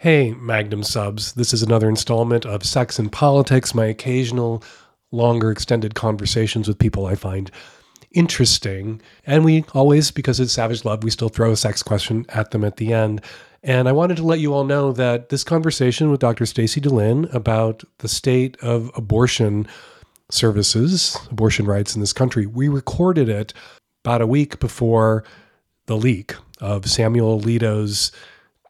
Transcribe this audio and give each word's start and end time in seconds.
Hey, 0.00 0.32
Magnum 0.32 0.82
subs. 0.82 1.34
This 1.34 1.52
is 1.52 1.62
another 1.62 1.86
installment 1.86 2.46
of 2.46 2.64
Sex 2.64 2.98
and 2.98 3.12
Politics, 3.12 3.74
my 3.74 3.84
occasional 3.84 4.64
longer 5.12 5.50
extended 5.50 5.94
conversations 5.94 6.66
with 6.66 6.78
people 6.78 7.04
I 7.04 7.16
find 7.16 7.50
interesting. 8.10 9.02
And 9.26 9.44
we 9.44 9.66
always, 9.74 10.10
because 10.10 10.40
it's 10.40 10.54
Savage 10.54 10.86
Love, 10.86 11.04
we 11.04 11.10
still 11.10 11.28
throw 11.28 11.50
a 11.50 11.56
sex 11.56 11.82
question 11.82 12.24
at 12.30 12.50
them 12.50 12.64
at 12.64 12.78
the 12.78 12.94
end. 12.94 13.20
And 13.62 13.90
I 13.90 13.92
wanted 13.92 14.16
to 14.16 14.22
let 14.22 14.40
you 14.40 14.54
all 14.54 14.64
know 14.64 14.90
that 14.92 15.28
this 15.28 15.44
conversation 15.44 16.10
with 16.10 16.20
Dr. 16.20 16.46
Stacy 16.46 16.80
De-Lin 16.80 17.28
about 17.34 17.84
the 17.98 18.08
state 18.08 18.56
of 18.62 18.90
abortion 18.96 19.68
services, 20.30 21.14
abortion 21.30 21.66
rights 21.66 21.94
in 21.94 22.00
this 22.00 22.14
country, 22.14 22.46
we 22.46 22.68
recorded 22.68 23.28
it 23.28 23.52
about 24.02 24.22
a 24.22 24.26
week 24.26 24.60
before 24.60 25.24
the 25.84 25.96
leak 25.98 26.36
of 26.58 26.88
Samuel 26.88 27.38
Alito's 27.38 28.12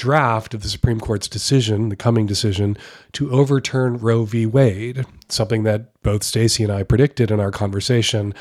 draft 0.01 0.55
of 0.55 0.63
the 0.63 0.69
Supreme 0.69 0.99
Court's 0.99 1.29
decision, 1.29 1.91
the 1.91 1.97
coming 1.97 2.25
decision, 2.25 2.77
to 3.13 3.31
overturn 3.31 3.99
Roe 3.99 4.25
v. 4.25 4.47
Wade, 4.47 5.05
something 5.29 5.63
that 5.65 5.93
both 6.03 6.23
Stacy 6.23 6.65
and 6.65 6.73
I 6.73 6.83
predicted 6.85 7.31
in 7.31 7.39
our 7.39 7.51
conversation 7.51 8.33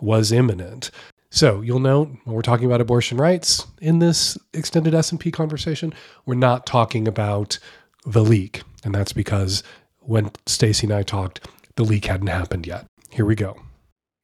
was 0.00 0.32
imminent. 0.32 0.90
So 1.30 1.60
you'll 1.60 1.78
note 1.78 2.08
when 2.24 2.34
we're 2.34 2.42
talking 2.42 2.66
about 2.66 2.80
abortion 2.80 3.16
rights 3.16 3.64
in 3.80 4.00
this 4.00 4.36
extended 4.52 4.92
S&P 4.92 5.30
conversation, 5.30 5.94
we're 6.26 6.34
not 6.34 6.66
talking 6.66 7.06
about 7.06 7.60
the 8.04 8.24
leak, 8.24 8.62
and 8.82 8.92
that's 8.92 9.12
because 9.12 9.62
when 10.00 10.32
Stacy 10.46 10.86
and 10.88 10.94
I 10.94 11.04
talked, 11.04 11.46
the 11.76 11.84
leak 11.84 12.06
hadn't 12.06 12.26
happened 12.26 12.66
yet. 12.66 12.86
Here 13.10 13.24
we 13.24 13.36
go. 13.36 13.56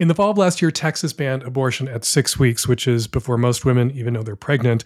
In 0.00 0.08
the 0.08 0.14
fall 0.14 0.30
of 0.30 0.38
last 0.38 0.60
year, 0.60 0.72
Texas 0.72 1.12
banned 1.12 1.44
abortion 1.44 1.86
at 1.86 2.04
six 2.04 2.36
weeks, 2.36 2.66
which 2.66 2.88
is 2.88 3.06
before 3.06 3.38
most 3.38 3.64
women 3.64 3.92
even 3.92 4.14
know 4.14 4.24
they're 4.24 4.34
pregnant. 4.34 4.82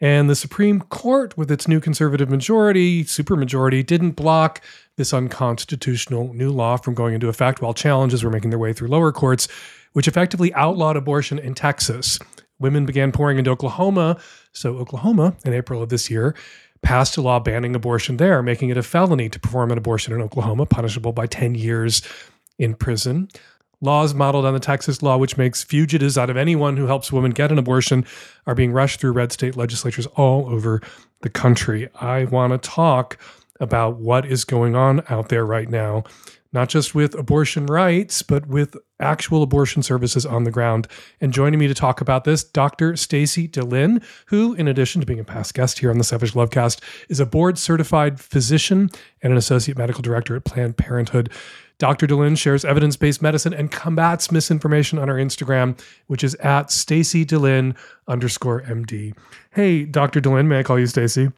And 0.00 0.28
the 0.28 0.34
Supreme 0.34 0.80
Court, 0.80 1.36
with 1.36 1.50
its 1.50 1.68
new 1.68 1.80
conservative 1.80 2.28
majority, 2.28 3.04
supermajority, 3.04 3.86
didn't 3.86 4.12
block 4.12 4.60
this 4.96 5.14
unconstitutional 5.14 6.34
new 6.34 6.50
law 6.50 6.76
from 6.76 6.94
going 6.94 7.14
into 7.14 7.28
effect 7.28 7.62
while 7.62 7.74
challenges 7.74 8.24
were 8.24 8.30
making 8.30 8.50
their 8.50 8.58
way 8.58 8.72
through 8.72 8.88
lower 8.88 9.12
courts, 9.12 9.48
which 9.92 10.08
effectively 10.08 10.52
outlawed 10.54 10.96
abortion 10.96 11.38
in 11.38 11.54
Texas. 11.54 12.18
Women 12.58 12.86
began 12.86 13.12
pouring 13.12 13.38
into 13.38 13.50
Oklahoma. 13.50 14.20
So, 14.52 14.76
Oklahoma, 14.76 15.36
in 15.44 15.52
April 15.52 15.82
of 15.82 15.88
this 15.88 16.10
year, 16.10 16.34
passed 16.82 17.16
a 17.16 17.22
law 17.22 17.38
banning 17.40 17.74
abortion 17.74 18.16
there, 18.16 18.42
making 18.42 18.70
it 18.70 18.76
a 18.76 18.82
felony 18.82 19.28
to 19.28 19.40
perform 19.40 19.70
an 19.70 19.78
abortion 19.78 20.12
in 20.12 20.20
Oklahoma, 20.20 20.66
punishable 20.66 21.12
by 21.12 21.26
10 21.26 21.54
years 21.54 22.02
in 22.58 22.74
prison 22.74 23.28
laws 23.80 24.14
modeled 24.14 24.46
on 24.46 24.54
the 24.54 24.60
Texas 24.60 25.02
law, 25.02 25.16
which 25.16 25.36
makes 25.36 25.62
fugitives 25.62 26.16
out 26.16 26.30
of 26.30 26.36
anyone 26.36 26.76
who 26.76 26.86
helps 26.86 27.12
women 27.12 27.30
get 27.30 27.52
an 27.52 27.58
abortion, 27.58 28.04
are 28.46 28.54
being 28.54 28.72
rushed 28.72 29.00
through 29.00 29.12
red 29.12 29.32
state 29.32 29.56
legislatures 29.56 30.06
all 30.16 30.48
over 30.48 30.80
the 31.22 31.30
country. 31.30 31.88
I 32.00 32.24
want 32.24 32.52
to 32.52 32.68
talk 32.68 33.18
about 33.60 33.96
what 33.96 34.26
is 34.26 34.44
going 34.44 34.74
on 34.74 35.02
out 35.08 35.28
there 35.28 35.46
right 35.46 35.68
now, 35.68 36.04
not 36.52 36.68
just 36.68 36.94
with 36.94 37.14
abortion 37.14 37.66
rights, 37.66 38.22
but 38.22 38.46
with 38.46 38.76
actual 39.00 39.42
abortion 39.42 39.82
services 39.82 40.24
on 40.24 40.44
the 40.44 40.50
ground. 40.50 40.86
And 41.20 41.32
joining 41.32 41.58
me 41.58 41.66
to 41.66 41.74
talk 41.74 42.00
about 42.00 42.24
this, 42.24 42.44
Dr. 42.44 42.96
Stacy 42.96 43.46
De-Lin, 43.48 44.00
who, 44.26 44.54
in 44.54 44.68
addition 44.68 45.00
to 45.00 45.06
being 45.06 45.20
a 45.20 45.24
past 45.24 45.54
guest 45.54 45.80
here 45.80 45.90
on 45.90 45.98
the 45.98 46.04
Savage 46.04 46.32
Lovecast, 46.32 46.80
is 47.08 47.20
a 47.20 47.26
board 47.26 47.58
certified 47.58 48.20
physician 48.20 48.90
and 49.22 49.32
an 49.32 49.36
associate 49.36 49.76
medical 49.76 50.02
director 50.02 50.36
at 50.36 50.44
Planned 50.44 50.76
Parenthood. 50.76 51.30
Dr. 51.78 52.06
De-Lin 52.06 52.36
shares 52.36 52.64
evidence 52.64 52.96
based 52.96 53.20
medicine 53.20 53.52
and 53.52 53.70
combats 53.70 54.30
misinformation 54.30 54.98
on 54.98 55.08
our 55.08 55.16
Instagram, 55.16 55.78
which 56.06 56.22
is 56.22 56.34
at 56.36 56.70
Stacy 56.70 57.24
De-Lin 57.24 57.74
underscore 58.06 58.62
MD. 58.62 59.14
Hey, 59.50 59.84
Dr. 59.84 60.20
De-Lin, 60.20 60.48
may 60.48 60.60
I 60.60 60.62
call 60.62 60.78
you 60.78 60.86
Stacy? 60.86 61.30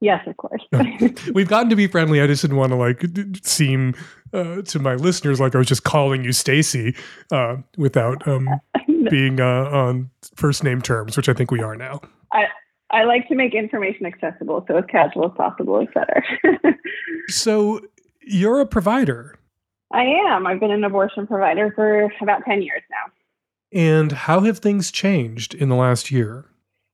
Yes, 0.00 0.26
of 0.26 0.36
course. 0.36 0.62
We've 1.34 1.48
gotten 1.48 1.70
to 1.70 1.76
be 1.76 1.86
friendly. 1.86 2.20
I 2.20 2.26
just 2.26 2.42
didn't 2.42 2.58
want 2.58 2.72
to 2.72 2.76
like 2.76 3.04
seem 3.42 3.94
uh, 4.34 4.60
to 4.62 4.78
my 4.78 4.96
listeners 4.96 5.40
like 5.40 5.54
I 5.54 5.58
was 5.58 5.66
just 5.66 5.84
calling 5.84 6.24
you 6.24 6.32
Stacy 6.32 6.94
uh, 7.30 7.56
without 7.78 8.26
um, 8.28 8.48
being 9.10 9.40
uh, 9.40 9.70
on 9.70 10.10
first 10.34 10.62
name 10.62 10.82
terms, 10.82 11.16
which 11.16 11.28
I 11.28 11.32
think 11.32 11.50
we 11.50 11.62
are 11.62 11.76
now. 11.76 12.00
I, 12.32 12.44
I 12.90 13.04
like 13.04 13.28
to 13.28 13.34
make 13.34 13.54
information 13.54 14.04
accessible, 14.04 14.64
so 14.68 14.76
as 14.76 14.84
casual 14.90 15.26
as 15.26 15.32
possible 15.36 15.80
is 15.80 15.88
better. 15.94 16.22
so 17.28 17.80
you're 18.20 18.60
a 18.60 18.66
provider. 18.66 19.38
I 19.94 20.04
am. 20.28 20.46
I've 20.46 20.58
been 20.58 20.72
an 20.72 20.82
abortion 20.82 21.26
provider 21.26 21.72
for 21.74 22.12
about 22.20 22.44
10 22.44 22.62
years 22.62 22.82
now. 22.90 23.12
And 23.80 24.10
how 24.10 24.40
have 24.40 24.58
things 24.58 24.90
changed 24.90 25.54
in 25.54 25.68
the 25.68 25.76
last 25.76 26.10
year? 26.10 26.46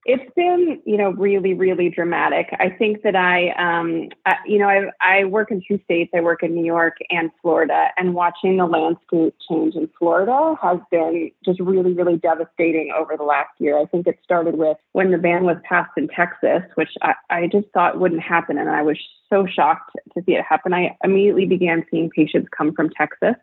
It's 0.06 0.33
been, 0.34 0.81
you 0.87 0.97
know, 0.97 1.11
really, 1.11 1.53
really 1.53 1.91
dramatic. 1.91 2.49
I 2.59 2.71
think 2.71 3.03
that 3.03 3.15
I, 3.15 3.50
um, 3.50 4.09
I, 4.25 4.37
you 4.47 4.59
know, 4.59 4.66
I, 4.66 4.91
I 5.00 5.25
work 5.25 5.50
in 5.50 5.62
two 5.66 5.78
states. 5.84 6.11
I 6.15 6.21
work 6.21 6.43
in 6.43 6.55
New 6.55 6.65
York 6.65 6.97
and 7.11 7.31
Florida, 7.43 7.88
and 7.99 8.15
watching 8.15 8.56
the 8.56 8.65
landscape 8.65 9.34
change 9.49 9.75
in 9.75 9.91
Florida 9.99 10.55
has 10.62 10.78
been 10.91 11.31
just 11.44 11.61
really, 11.61 11.93
really 11.93 12.16
devastating 12.16 12.93
over 12.97 13.16
the 13.16 13.25
last 13.25 13.50
year. 13.59 13.78
I 13.78 13.84
think 13.84 14.06
it 14.06 14.19
started 14.25 14.56
with 14.56 14.78
when 14.93 15.11
the 15.11 15.19
ban 15.19 15.44
was 15.44 15.59
passed 15.69 15.93
in 15.99 16.09
Texas, 16.09 16.62
which 16.77 16.91
I, 17.03 17.12
I 17.28 17.47
just 17.47 17.69
thought 17.75 18.00
wouldn't 18.00 18.22
happen, 18.22 18.56
and 18.56 18.71
I 18.71 18.81
was 18.81 18.99
so 19.28 19.47
shocked 19.47 19.93
to 20.15 20.22
see 20.25 20.32
it 20.32 20.44
happen. 20.49 20.72
I 20.72 20.97
immediately 21.05 21.47
began 21.47 21.84
seeing 21.91 22.11
patients 22.11 22.49
come 22.56 22.72
from 22.72 22.91
Texas 22.91 23.37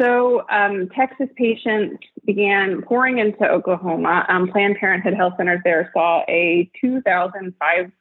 so, 0.00 0.44
um, 0.50 0.88
Texas 0.96 1.28
patients 1.36 1.98
began 2.24 2.82
pouring 2.82 3.18
into 3.18 3.44
Oklahoma. 3.48 4.24
Um, 4.28 4.48
Planned 4.48 4.76
Parenthood 4.78 5.14
health 5.14 5.34
centers 5.36 5.60
there 5.64 5.90
saw 5.92 6.24
a 6.28 6.70
2,500% 6.82 7.92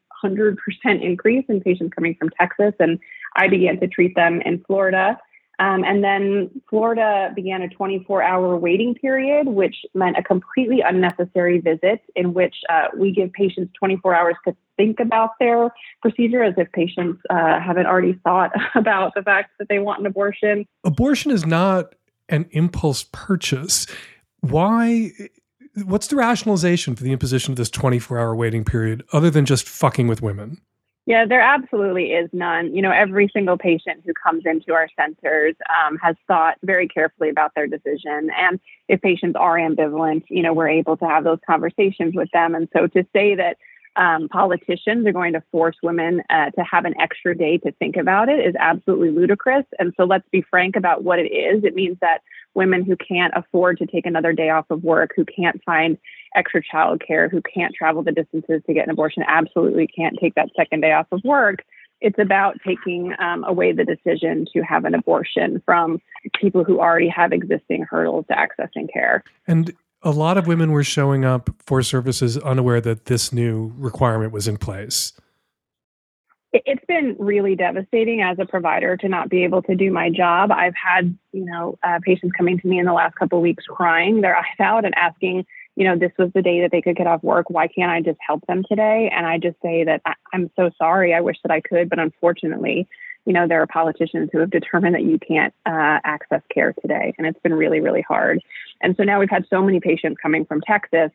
increase 1.02 1.46
in 1.50 1.62
patients 1.62 1.94
coming 1.94 2.16
from 2.19 2.29
Texas, 2.40 2.74
and 2.79 3.00
I 3.35 3.47
began 3.47 3.79
to 3.81 3.88
treat 3.88 4.16
them 4.16 4.41
in 4.41 4.63
Florida. 4.66 5.19
Um, 5.62 5.84
and 5.84 6.04
then 6.04 6.50
Florida 6.68 7.32
began 7.36 7.62
a 7.62 7.70
24 7.70 8.24
hour 8.24 8.58
waiting 8.58 8.96
period, 8.96 9.48
which 9.48 9.76
meant 9.94 10.18
a 10.18 10.24
completely 10.24 10.82
unnecessary 10.82 11.60
visit 11.60 12.02
in 12.16 12.34
which 12.34 12.56
uh, 12.68 12.88
we 12.98 13.12
give 13.12 13.32
patients 13.34 13.72
24 13.78 14.16
hours 14.16 14.36
to 14.48 14.56
think 14.76 15.00
about 15.00 15.32
their 15.40 15.72
procedure 16.02 16.42
as 16.42 16.56
if 16.58 16.72
patients 16.72 17.22
uh, 17.30 17.60
haven't 17.60 17.86
already 17.86 18.20
thought 18.24 18.52
about 18.76 19.14
the 19.14 19.22
fact 19.22 19.52
that 19.60 19.70
they 19.70 19.78
want 19.78 20.00
an 20.00 20.08
abortion. 20.08 20.66
Abortion 20.84 21.30
is 21.30 21.46
not 21.46 21.94
an 22.28 22.48
impulse 22.52 23.06
purchase. 23.12 23.86
Why? 24.40 25.12
What's 25.86 26.08
the 26.08 26.16
rationalization 26.16 26.96
for 26.96 27.04
the 27.04 27.12
imposition 27.12 27.52
of 27.52 27.58
this 27.58 27.70
24 27.70 28.18
hour 28.18 28.36
waiting 28.36 28.66
period 28.66 29.04
other 29.14 29.30
than 29.30 29.46
just 29.46 29.70
fucking 29.70 30.08
with 30.08 30.24
women? 30.24 30.58
Yeah, 31.08 31.26
there 31.26 31.42
absolutely 31.42 32.12
is 32.12 32.30
none. 32.32 32.76
You 32.76 32.82
know, 32.82 32.92
every 32.92 33.28
single 33.34 33.58
patient 33.58 34.04
who 34.06 34.14
comes 34.14 34.44
into 34.46 34.74
our 34.74 34.88
centers 34.96 35.56
um, 35.84 35.98
has 35.98 36.16
thought 36.28 36.58
very 36.64 36.88
carefully 36.88 37.30
about 37.30 37.54
their 37.56 37.66
decision. 37.68 38.30
And 38.38 38.60
if 38.88 39.02
patients 39.02 39.36
are 39.40 39.58
ambivalent, 39.58 40.24
you 40.30 40.44
know, 40.44 40.54
we're 40.54 40.70
able 40.70 40.98
to 40.98 41.06
have 41.06 41.24
those 41.24 41.40
conversations 41.46 42.14
with 42.16 42.30
them. 42.32 42.54
And 42.54 42.68
so 42.72 42.86
to 42.88 43.04
say 43.14 43.34
that 43.36 43.58
um, 43.96 44.29
politicians 44.29 45.06
are 45.06 45.12
going 45.12 45.34
to 45.34 45.44
force 45.52 45.75
women 45.84 46.22
uh, 46.29 46.50
to 46.52 46.63
have 46.63 46.85
an 46.85 46.94
extra 47.00 47.35
day 47.35 47.57
to 47.57 47.72
think 47.74 47.97
about 47.97 48.29
it 48.29 48.40
is 48.40 48.56
absolutely 48.57 49.09
ludicrous. 49.09 49.66
And 49.79 49.94
so 49.97 50.06
let's 50.06 50.28
be 50.31 50.44
frank 50.50 50.75
about 50.75 51.03
what 51.03 51.19
it 51.19 51.28
is. 51.28 51.63
It 51.63 51.75
means 51.75 51.97
that 52.02 52.19
women 52.53 52.84
who 52.84 52.96
can't 52.96 53.34
afford 53.35 53.78
to 53.79 53.85
take 53.85 54.06
another 54.06 54.34
day 54.34 54.50
off 54.50 54.66
of 54.69 54.84
work, 54.84 55.12
who 55.16 55.25
can't 55.25 55.62
find 55.63 55.97
extra 56.35 56.62
childcare, 56.62 57.29
who 57.29 57.41
can't 57.41 57.74
travel 57.74 58.03
the 58.03 58.12
distances 58.12 58.62
to 58.66 58.74
get 58.74 58.85
an 58.85 58.91
abortion, 58.91 59.24
absolutely 59.28 59.88
can't 59.88 60.18
take 60.19 60.35
that 60.35 60.50
second 60.56 60.81
day 60.81 60.94
off 60.94 61.08
of 61.12 61.22
work. 61.23 61.63
It's 62.00 62.18
about 62.18 62.58
taking 62.66 63.13
um, 63.19 63.44
away 63.44 63.73
the 63.73 63.85
decision 63.85 64.47
to 64.53 64.62
have 64.62 64.85
an 64.85 64.96
abortion 64.96 65.62
from 65.66 66.02
people 66.40 66.63
who 66.63 66.79
already 66.79 67.09
have 67.09 67.31
existing 67.31 67.84
hurdles 67.84 68.25
to 68.29 68.35
accessing 68.35 68.91
care. 68.91 69.23
And 69.47 69.72
a 70.04 70.12
lot 70.12 70.38
of 70.38 70.48
women 70.48 70.72
were 70.72 70.84
showing 70.84 71.26
up 71.26 71.50
for 71.60 71.82
services 71.84 72.38
unaware 72.40 72.82
that 72.82 73.06
this 73.06 73.32
new 73.32 73.74
requirement 73.78 74.32
was 74.32 74.48
in 74.48 74.58
place 74.58 75.14
it's 76.54 76.84
been 76.86 77.16
really 77.18 77.56
devastating 77.56 78.22
as 78.22 78.38
a 78.40 78.46
provider 78.46 78.98
to 78.98 79.08
not 79.08 79.30
be 79.30 79.44
able 79.44 79.62
to 79.64 79.76
do 79.76 79.92
my 79.92 80.09
job. 80.09 80.52
I've 80.52 80.76
had, 80.76 81.18
you 81.32 81.46
know, 81.46 81.78
uh, 81.84 82.00
patients 82.02 82.34
coming 82.38 82.59
to 82.59 82.68
me 82.68 82.78
in 82.78 82.86
the 82.86 82.94
last 82.94 83.16
couple 83.16 83.38
of 83.38 83.42
weeks 83.42 83.64
crying 83.68 84.22
their 84.22 84.36
eyes 84.38 84.59
out 84.59 84.84
and 84.84 84.94
asking, 84.96 85.46
you 85.76 85.86
know, 85.86 85.98
this 85.98 86.12
was 86.20 86.30
the 86.34 86.42
day 86.42 86.62
that 86.62 86.72
they 86.72 86.82
could 86.82 86.97
get 86.97 87.08
off 87.08 87.24
work. 87.24 87.50
Why 87.50 87.68
can't 87.68 87.92
I 87.92 88.02
just 88.02 88.20
help 88.26 88.46
them 88.47 88.64
today? 88.68 89.09
And 89.16 89.26
I 89.26 89.38
just 89.38 89.56
say 89.62 89.86
that 89.86 90.02
I- 90.06 90.16
I'm 90.34 90.52
so 90.56 90.72
sorry. 90.78 91.14
I 91.14 91.22
wish 91.22 91.38
that 91.44 91.52
I 91.52 91.62
could, 91.62 91.90
but 91.90 92.00
unfortunately, 92.00 92.88
you 93.26 93.34
know, 93.34 93.47
there 93.47 93.62
are 93.62 93.68
politicians 93.68 94.29
who 94.32 94.40
have 94.40 94.50
determined 94.50 94.96
that 94.96 95.03
you 95.03 95.20
can't 95.20 95.53
uh, 95.66 96.00
access 96.03 96.41
care 96.53 96.73
today. 96.82 97.14
And 97.18 97.28
it's 97.28 97.40
been 97.41 97.53
really, 97.53 97.79
really 97.79 98.02
hard. 98.02 98.40
And 98.82 98.96
so 98.97 99.03
now 99.03 99.20
we've 99.20 99.29
had 99.29 99.46
so 99.50 99.62
many 99.62 99.79
patients 99.79 100.18
coming 100.22 100.46
from 100.46 100.62
Texas, 100.62 101.12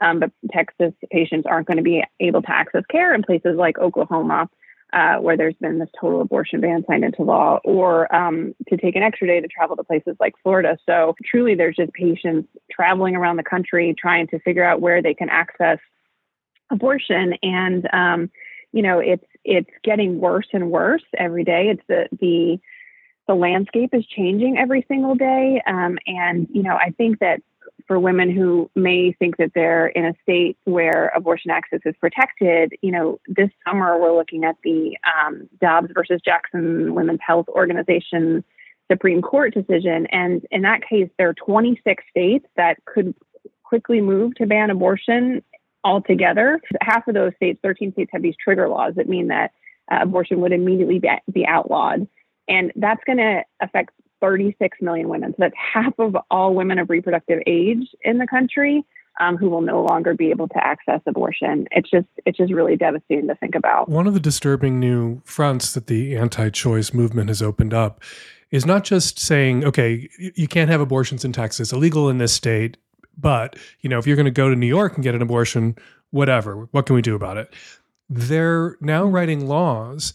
um, 0.00 0.20
but 0.20 0.30
Texas 0.50 0.92
patients 1.10 1.46
aren't 1.46 1.66
going 1.66 1.76
to 1.76 1.82
be 1.82 2.02
able 2.18 2.42
to 2.42 2.50
access 2.50 2.84
care 2.90 3.14
in 3.14 3.22
places 3.22 3.56
like 3.56 3.78
Oklahoma 3.78 4.48
uh, 4.92 5.16
where 5.16 5.36
there's 5.36 5.54
been 5.60 5.78
this 5.78 5.88
total 6.00 6.20
abortion 6.20 6.60
ban 6.60 6.84
signed 6.88 7.04
into 7.04 7.22
law, 7.22 7.60
or 7.64 8.12
um, 8.14 8.54
to 8.68 8.76
take 8.76 8.96
an 8.96 9.02
extra 9.02 9.26
day 9.26 9.40
to 9.40 9.46
travel 9.46 9.76
to 9.76 9.84
places 9.84 10.16
like 10.18 10.34
Florida. 10.42 10.76
So 10.84 11.14
truly, 11.24 11.54
there's 11.54 11.76
just 11.76 11.92
patients 11.92 12.48
traveling 12.70 13.14
around 13.14 13.36
the 13.36 13.44
country 13.44 13.94
trying 13.96 14.26
to 14.28 14.40
figure 14.40 14.64
out 14.64 14.80
where 14.80 15.00
they 15.00 15.14
can 15.14 15.28
access 15.28 15.78
abortion. 16.70 17.34
And 17.42 17.88
um, 17.92 18.30
you 18.72 18.82
know, 18.82 18.98
it's 18.98 19.24
it's 19.44 19.70
getting 19.82 20.20
worse 20.20 20.46
and 20.52 20.70
worse 20.70 21.04
every 21.16 21.44
day. 21.44 21.68
It's 21.68 21.82
the 21.88 22.08
the 22.20 22.58
the 23.28 23.34
landscape 23.34 23.90
is 23.92 24.04
changing 24.06 24.58
every 24.58 24.84
single 24.88 25.14
day, 25.14 25.62
um, 25.66 25.98
and 26.06 26.48
you 26.52 26.62
know, 26.62 26.76
I 26.76 26.90
think 26.96 27.20
that 27.20 27.40
for 27.86 27.98
women 27.98 28.30
who 28.30 28.70
may 28.76 29.12
think 29.12 29.36
that 29.38 29.52
they're 29.54 29.88
in 29.88 30.04
a 30.04 30.14
state 30.22 30.56
where 30.64 31.10
abortion 31.14 31.50
access 31.50 31.80
is 31.84 31.94
protected, 32.00 32.72
you 32.82 32.92
know, 32.92 33.18
this 33.26 33.50
summer 33.66 33.98
we're 33.98 34.16
looking 34.16 34.44
at 34.44 34.56
the 34.62 34.96
um, 35.04 35.48
Dobbs 35.60 35.90
versus 35.92 36.20
Jackson 36.24 36.94
Women's 36.94 37.20
Health 37.26 37.48
Organization 37.48 38.44
Supreme 38.90 39.22
Court 39.22 39.54
decision. 39.54 40.06
And 40.06 40.46
in 40.50 40.62
that 40.62 40.86
case, 40.88 41.08
there 41.18 41.28
are 41.28 41.34
26 41.34 42.04
states 42.10 42.46
that 42.56 42.84
could 42.84 43.14
quickly 43.64 44.00
move 44.00 44.34
to 44.34 44.46
ban 44.46 44.70
abortion 44.70 45.42
altogether. 45.84 46.60
Half 46.80 47.08
of 47.08 47.14
those 47.14 47.32
states, 47.36 47.58
13 47.62 47.92
states, 47.92 48.10
have 48.12 48.22
these 48.22 48.36
trigger 48.42 48.68
laws 48.68 48.94
that 48.96 49.08
mean 49.08 49.28
that 49.28 49.52
uh, 49.90 49.98
abortion 50.02 50.40
would 50.40 50.52
immediately 50.52 51.00
be, 51.32 51.46
outlawed. 51.46 52.06
And 52.48 52.72
that's 52.76 53.02
going 53.04 53.18
to 53.18 53.42
affect 53.60 53.90
36 54.20 54.78
million 54.80 55.08
women. 55.08 55.30
So 55.32 55.36
that's 55.38 55.54
half 55.56 55.98
of 55.98 56.16
all 56.30 56.54
women 56.54 56.78
of 56.78 56.90
reproductive 56.90 57.40
age 57.46 57.88
in 58.02 58.18
the 58.18 58.26
country 58.26 58.84
um, 59.18 59.36
who 59.36 59.48
will 59.48 59.60
no 59.60 59.82
longer 59.82 60.14
be 60.14 60.30
able 60.30 60.48
to 60.48 60.64
access 60.64 61.00
abortion. 61.06 61.66
It's 61.72 61.90
just 61.90 62.06
it's 62.24 62.38
just 62.38 62.52
really 62.52 62.76
devastating 62.76 63.28
to 63.28 63.34
think 63.34 63.54
about. 63.54 63.88
One 63.88 64.06
of 64.06 64.14
the 64.14 64.20
disturbing 64.20 64.78
new 64.78 65.20
fronts 65.24 65.74
that 65.74 65.86
the 65.86 66.16
anti-choice 66.16 66.94
movement 66.94 67.28
has 67.28 67.42
opened 67.42 67.74
up 67.74 68.00
is 68.50 68.66
not 68.66 68.84
just 68.84 69.18
saying, 69.18 69.64
okay, 69.64 70.08
you 70.18 70.48
can't 70.48 70.70
have 70.70 70.80
abortions 70.80 71.24
in 71.24 71.32
Texas, 71.32 71.72
illegal 71.72 72.08
in 72.08 72.18
this 72.18 72.32
state, 72.32 72.76
but 73.20 73.56
you 73.80 73.90
know 73.90 73.98
if 73.98 74.06
you're 74.06 74.16
going 74.16 74.24
to 74.24 74.30
go 74.30 74.48
to 74.48 74.56
New 74.56 74.66
York 74.66 74.94
and 74.94 75.02
get 75.02 75.14
an 75.14 75.22
abortion, 75.22 75.76
whatever, 76.10 76.68
what 76.70 76.86
can 76.86 76.94
we 76.94 77.02
do 77.02 77.14
about 77.14 77.36
it? 77.36 77.52
They're 78.08 78.76
now 78.80 79.04
mm-hmm. 79.04 79.14
writing 79.14 79.46
laws 79.46 80.12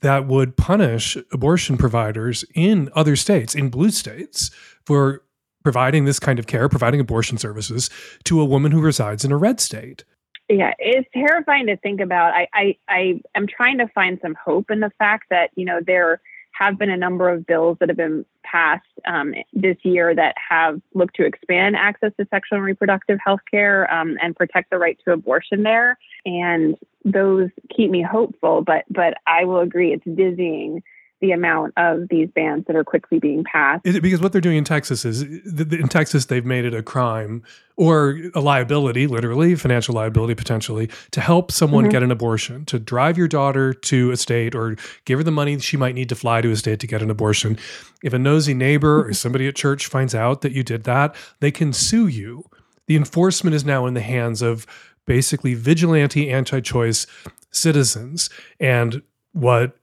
that 0.00 0.26
would 0.26 0.56
punish 0.56 1.16
abortion 1.32 1.76
providers 1.76 2.44
in 2.54 2.90
other 2.94 3.16
states, 3.16 3.54
in 3.54 3.68
blue 3.68 3.90
states, 3.90 4.50
for 4.86 5.22
providing 5.62 6.06
this 6.06 6.18
kind 6.18 6.38
of 6.38 6.46
care, 6.46 6.68
providing 6.68 7.00
abortion 7.00 7.38
services 7.38 7.90
to 8.24 8.40
a 8.40 8.44
woman 8.44 8.72
who 8.72 8.80
resides 8.80 9.24
in 9.24 9.32
a 9.32 9.36
red 9.36 9.60
state. 9.60 10.04
Yeah, 10.48 10.72
it's 10.78 11.08
terrifying 11.14 11.66
to 11.66 11.76
think 11.76 12.00
about. 12.00 12.32
I, 12.32 12.48
I, 12.52 12.76
I 12.88 13.20
am 13.36 13.46
trying 13.46 13.78
to 13.78 13.86
find 13.88 14.18
some 14.20 14.34
hope 14.42 14.70
in 14.70 14.80
the 14.80 14.90
fact 14.98 15.26
that, 15.30 15.50
you 15.54 15.64
know, 15.64 15.80
there 15.86 16.20
have 16.60 16.78
been 16.78 16.90
a 16.90 16.96
number 16.96 17.28
of 17.30 17.46
bills 17.46 17.78
that 17.80 17.88
have 17.88 17.96
been 17.96 18.24
passed 18.44 18.84
um, 19.06 19.34
this 19.54 19.78
year 19.82 20.14
that 20.14 20.34
have 20.36 20.80
looked 20.94 21.16
to 21.16 21.24
expand 21.24 21.74
access 21.74 22.12
to 22.20 22.26
sexual 22.30 22.56
and 22.56 22.64
reproductive 22.64 23.18
health 23.24 23.40
care 23.50 23.92
um, 23.92 24.18
and 24.22 24.36
protect 24.36 24.68
the 24.70 24.78
right 24.78 24.98
to 25.04 25.12
abortion 25.12 25.62
there. 25.62 25.98
And 26.26 26.76
those 27.04 27.48
keep 27.74 27.90
me 27.90 28.02
hopeful, 28.02 28.62
but 28.62 28.84
but 28.90 29.14
I 29.26 29.44
will 29.44 29.60
agree 29.60 29.92
it's 29.92 30.04
dizzying 30.04 30.82
the 31.20 31.32
amount 31.32 31.74
of 31.76 32.08
these 32.08 32.28
bans 32.34 32.64
that 32.66 32.74
are 32.74 32.84
quickly 32.84 33.18
being 33.18 33.44
passed. 33.44 33.82
because 33.84 34.20
what 34.20 34.32
they're 34.32 34.40
doing 34.40 34.56
in 34.56 34.64
Texas 34.64 35.04
is 35.04 35.22
in 35.22 35.88
Texas 35.88 36.26
they've 36.26 36.46
made 36.46 36.64
it 36.64 36.74
a 36.74 36.82
crime 36.82 37.42
or 37.76 38.18
a 38.34 38.40
liability, 38.40 39.06
literally 39.06 39.54
financial 39.54 39.94
liability 39.94 40.34
potentially, 40.34 40.88
to 41.10 41.20
help 41.20 41.52
someone 41.52 41.84
mm-hmm. 41.84 41.92
get 41.92 42.02
an 42.02 42.10
abortion, 42.10 42.64
to 42.66 42.78
drive 42.78 43.18
your 43.18 43.28
daughter 43.28 43.72
to 43.72 44.10
a 44.10 44.16
state 44.16 44.54
or 44.54 44.76
give 45.04 45.18
her 45.18 45.22
the 45.22 45.30
money 45.30 45.58
she 45.58 45.76
might 45.76 45.94
need 45.94 46.08
to 46.08 46.14
fly 46.14 46.40
to 46.40 46.50
a 46.50 46.56
state 46.56 46.80
to 46.80 46.86
get 46.86 47.02
an 47.02 47.10
abortion. 47.10 47.58
If 48.02 48.12
a 48.12 48.18
nosy 48.18 48.54
neighbor 48.54 49.00
or 49.00 49.04
mm-hmm. 49.04 49.12
somebody 49.12 49.46
at 49.46 49.56
church 49.56 49.86
finds 49.86 50.14
out 50.14 50.40
that 50.40 50.52
you 50.52 50.62
did 50.62 50.84
that, 50.84 51.14
they 51.40 51.50
can 51.50 51.72
sue 51.72 52.06
you. 52.06 52.44
The 52.86 52.96
enforcement 52.96 53.54
is 53.54 53.64
now 53.64 53.86
in 53.86 53.94
the 53.94 54.00
hands 54.00 54.42
of 54.42 54.66
basically 55.06 55.54
vigilante 55.54 56.30
anti-choice 56.30 57.06
citizens 57.50 58.30
and 58.58 59.02
what 59.32 59.76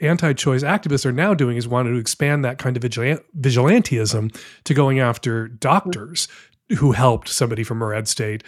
anti-choice 0.00 0.62
activists 0.62 1.06
are 1.06 1.12
now 1.12 1.34
doing 1.34 1.56
is 1.56 1.68
wanting 1.68 1.94
to 1.94 2.00
expand 2.00 2.44
that 2.44 2.58
kind 2.58 2.76
of 2.76 2.82
vigilantism 2.82 4.36
to 4.64 4.74
going 4.74 5.00
after 5.00 5.48
doctors 5.48 6.28
who 6.78 6.92
helped 6.92 7.28
somebody 7.28 7.62
from 7.62 7.82
red 7.82 8.08
state 8.08 8.42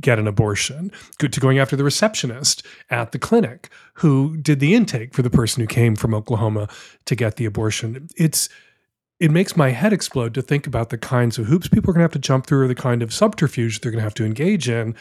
get 0.00 0.18
an 0.18 0.28
abortion, 0.28 0.92
to 1.18 1.40
going 1.40 1.58
after 1.58 1.74
the 1.74 1.84
receptionist 1.84 2.64
at 2.90 3.12
the 3.12 3.18
clinic 3.18 3.68
who 3.94 4.36
did 4.36 4.60
the 4.60 4.74
intake 4.74 5.12
for 5.12 5.22
the 5.22 5.30
person 5.30 5.60
who 5.60 5.66
came 5.66 5.96
from 5.96 6.14
Oklahoma 6.14 6.68
to 7.06 7.16
get 7.16 7.36
the 7.36 7.44
abortion. 7.44 8.08
It's 8.16 8.48
it 9.20 9.30
makes 9.30 9.56
my 9.56 9.70
head 9.70 9.92
explode 9.92 10.34
to 10.34 10.42
think 10.42 10.66
about 10.66 10.90
the 10.90 10.98
kinds 10.98 11.38
of 11.38 11.46
hoops 11.46 11.68
people 11.68 11.90
are 11.90 11.94
going 11.94 12.00
to 12.00 12.04
have 12.04 12.12
to 12.12 12.18
jump 12.18 12.46
through 12.46 12.64
or 12.64 12.68
the 12.68 12.74
kind 12.74 13.02
of 13.02 13.14
subterfuge 13.14 13.80
they're 13.80 13.92
going 13.92 14.00
to 14.00 14.04
have 14.04 14.14
to 14.14 14.24
engage 14.24 14.68
in 14.68 14.94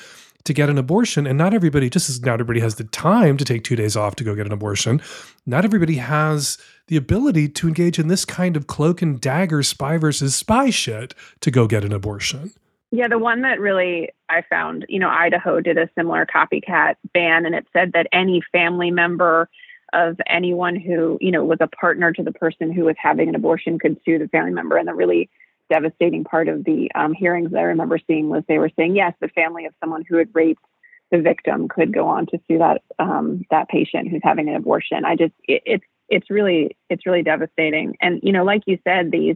to 0.46 0.54
get 0.54 0.70
an 0.70 0.78
abortion. 0.78 1.26
And 1.26 1.38
not 1.38 1.54
everybody, 1.54 1.90
just 1.90 2.10
as 2.10 2.22
not 2.22 2.34
everybody 2.34 2.60
has 2.60 2.76
the 2.76 2.84
time 2.86 3.38
to 3.38 3.46
take 3.46 3.64
two 3.64 3.76
days 3.76 3.96
off 3.96 4.16
to 4.16 4.24
go 4.24 4.36
get 4.36 4.46
an 4.46 4.52
abortion, 4.52 5.02
not 5.46 5.66
everybody 5.66 5.96
has 5.96 6.58
the 6.88 6.98
ability 6.98 7.48
to 7.50 7.68
engage 7.68 7.98
in 7.98 8.08
this 8.08 8.26
kind 8.26 8.58
of 8.58 8.68
cloak 8.68 9.02
and 9.02 9.22
dagger 9.22 9.64
spy 9.64 9.98
versus 9.98 10.36
spy 10.36 10.70
shit 10.70 11.14
to 11.40 11.50
go 11.50 11.68
get 11.68 11.86
an 11.86 11.94
abortion. 11.94 12.52
Yeah, 12.92 13.08
the 13.08 13.18
one 13.18 13.42
that 13.42 13.60
really 13.60 14.10
I 14.30 14.44
found, 14.48 14.86
you 14.88 15.00
know, 15.00 15.10
Idaho 15.10 15.62
did 15.62 15.78
a 15.78 15.90
similar 15.98 16.28
copycat 16.28 16.96
ban, 17.14 17.46
and 17.46 17.56
it 17.56 17.66
said 17.74 17.94
that 17.94 18.08
any 18.14 18.44
family 18.52 18.92
member 18.92 19.50
of 19.94 20.18
anyone 20.28 20.76
who, 20.76 21.18
you 21.22 21.32
know, 21.32 21.44
was 21.44 21.58
a 21.62 21.68
partner 21.68 22.12
to 22.12 22.22
the 22.22 22.32
person 22.32 22.72
who 22.72 22.86
was 22.86 22.96
having 23.00 23.30
an 23.30 23.36
abortion 23.36 23.80
could 23.80 23.98
sue 24.06 24.20
the 24.20 24.28
family 24.28 24.52
member. 24.52 24.78
And 24.78 24.88
the 24.88 24.94
really 24.94 25.30
devastating 25.70 26.24
part 26.24 26.48
of 26.48 26.64
the 26.64 26.92
um, 26.96 27.14
hearings 27.14 27.52
that 27.52 27.60
I 27.60 27.64
remember 27.64 28.00
seeing 28.06 28.30
was 28.30 28.44
they 28.48 28.58
were 28.58 28.72
saying, 28.78 28.96
yes, 28.96 29.14
the 29.20 29.28
family 29.30 29.66
of 29.66 29.74
someone 29.80 30.04
who 30.08 30.18
had 30.18 30.30
raped 30.34 30.64
the 31.12 31.22
victim 31.22 31.68
could 31.68 31.94
go 31.94 32.08
on 32.08 32.26
to 32.28 32.40
sue 32.48 32.58
that 32.58 32.82
um, 33.00 33.44
that 33.52 33.70
patient 33.70 34.10
who's 34.10 34.22
having 34.24 34.50
an 34.50 34.56
abortion. 34.56 35.06
I 35.06 35.16
just 35.16 35.34
it, 35.44 35.62
it's 35.66 35.86
it's 36.10 36.30
really 36.30 36.76
it's 36.90 37.06
really 37.06 37.24
devastating. 37.24 37.96
And 38.02 38.20
you 38.24 38.32
know, 38.32 38.44
like 38.44 38.64
you 38.66 38.80
said, 38.84 39.12
these 39.12 39.36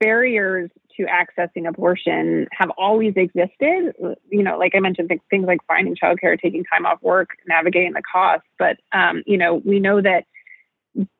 barriers 0.00 0.70
to 0.96 1.06
accessing 1.06 1.68
abortion 1.68 2.48
have 2.52 2.70
always 2.76 3.14
existed. 3.16 3.94
You 4.30 4.42
know, 4.42 4.58
like 4.58 4.74
I 4.74 4.80
mentioned, 4.80 5.10
things 5.30 5.46
like 5.46 5.60
finding 5.68 5.94
childcare, 5.94 6.40
taking 6.40 6.64
time 6.64 6.86
off 6.86 7.02
work, 7.02 7.30
navigating 7.46 7.92
the 7.92 8.02
costs. 8.02 8.48
But 8.58 8.78
um, 8.92 9.22
you 9.26 9.38
know, 9.38 9.54
we 9.64 9.78
know 9.78 10.00
that 10.00 10.24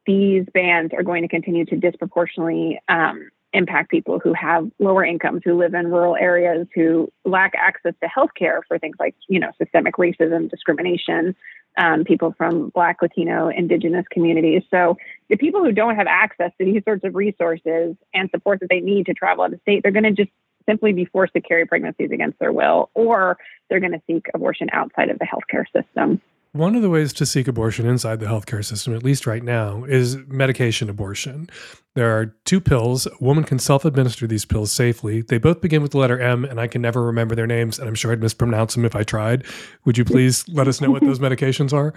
these 0.06 0.46
bans 0.52 0.92
are 0.94 1.02
going 1.02 1.22
to 1.22 1.28
continue 1.28 1.64
to 1.66 1.76
disproportionately 1.76 2.80
um, 2.88 3.28
impact 3.56 3.90
people 3.90 4.20
who 4.20 4.32
have 4.34 4.70
lower 4.78 5.04
incomes, 5.04 5.42
who 5.44 5.56
live 5.58 5.74
in 5.74 5.88
rural 5.88 6.14
areas, 6.16 6.66
who 6.74 7.10
lack 7.24 7.52
access 7.56 7.94
to 8.02 8.08
health 8.08 8.30
care 8.36 8.60
for 8.68 8.78
things 8.78 8.96
like, 9.00 9.14
you 9.28 9.40
know, 9.40 9.50
systemic 9.58 9.96
racism, 9.96 10.50
discrimination, 10.50 11.34
um, 11.78 12.04
people 12.04 12.34
from 12.36 12.70
Black, 12.70 13.02
Latino, 13.02 13.48
Indigenous 13.48 14.04
communities. 14.10 14.62
So 14.70 14.96
the 15.28 15.36
people 15.36 15.64
who 15.64 15.72
don't 15.72 15.96
have 15.96 16.06
access 16.06 16.52
to 16.58 16.64
these 16.64 16.82
sorts 16.84 17.04
of 17.04 17.14
resources 17.14 17.96
and 18.14 18.30
support 18.30 18.60
that 18.60 18.68
they 18.68 18.80
need 18.80 19.06
to 19.06 19.14
travel 19.14 19.44
out 19.44 19.52
of 19.52 19.60
state, 19.62 19.82
they're 19.82 19.92
going 19.92 20.04
to 20.04 20.12
just 20.12 20.30
simply 20.68 20.92
be 20.92 21.04
forced 21.06 21.32
to 21.34 21.40
carry 21.40 21.66
pregnancies 21.66 22.10
against 22.10 22.38
their 22.38 22.52
will, 22.52 22.90
or 22.94 23.38
they're 23.68 23.80
going 23.80 23.92
to 23.92 24.02
seek 24.06 24.26
abortion 24.34 24.68
outside 24.72 25.10
of 25.10 25.18
the 25.18 25.26
healthcare 25.26 25.64
system. 25.72 26.20
One 26.56 26.74
of 26.74 26.80
the 26.80 26.88
ways 26.88 27.12
to 27.14 27.26
seek 27.26 27.48
abortion 27.48 27.86
inside 27.86 28.18
the 28.18 28.24
healthcare 28.24 28.64
system, 28.64 28.94
at 28.94 29.02
least 29.02 29.26
right 29.26 29.42
now, 29.42 29.84
is 29.84 30.16
medication 30.26 30.88
abortion. 30.88 31.50
There 31.92 32.18
are 32.18 32.34
two 32.46 32.62
pills. 32.62 33.06
A 33.06 33.10
woman 33.20 33.44
can 33.44 33.58
self 33.58 33.84
administer 33.84 34.26
these 34.26 34.46
pills 34.46 34.72
safely. 34.72 35.20
They 35.20 35.36
both 35.36 35.60
begin 35.60 35.82
with 35.82 35.90
the 35.90 35.98
letter 35.98 36.18
M, 36.18 36.46
and 36.46 36.58
I 36.58 36.66
can 36.66 36.80
never 36.80 37.02
remember 37.02 37.34
their 37.34 37.46
names, 37.46 37.78
and 37.78 37.86
I'm 37.86 37.94
sure 37.94 38.10
I'd 38.10 38.22
mispronounce 38.22 38.72
them 38.72 38.86
if 38.86 38.96
I 38.96 39.02
tried. 39.02 39.44
Would 39.84 39.98
you 39.98 40.04
please 40.06 40.48
let 40.48 40.66
us 40.66 40.80
know 40.80 40.90
what 40.90 41.02
those 41.02 41.18
medications 41.28 41.74
are? 41.74 41.92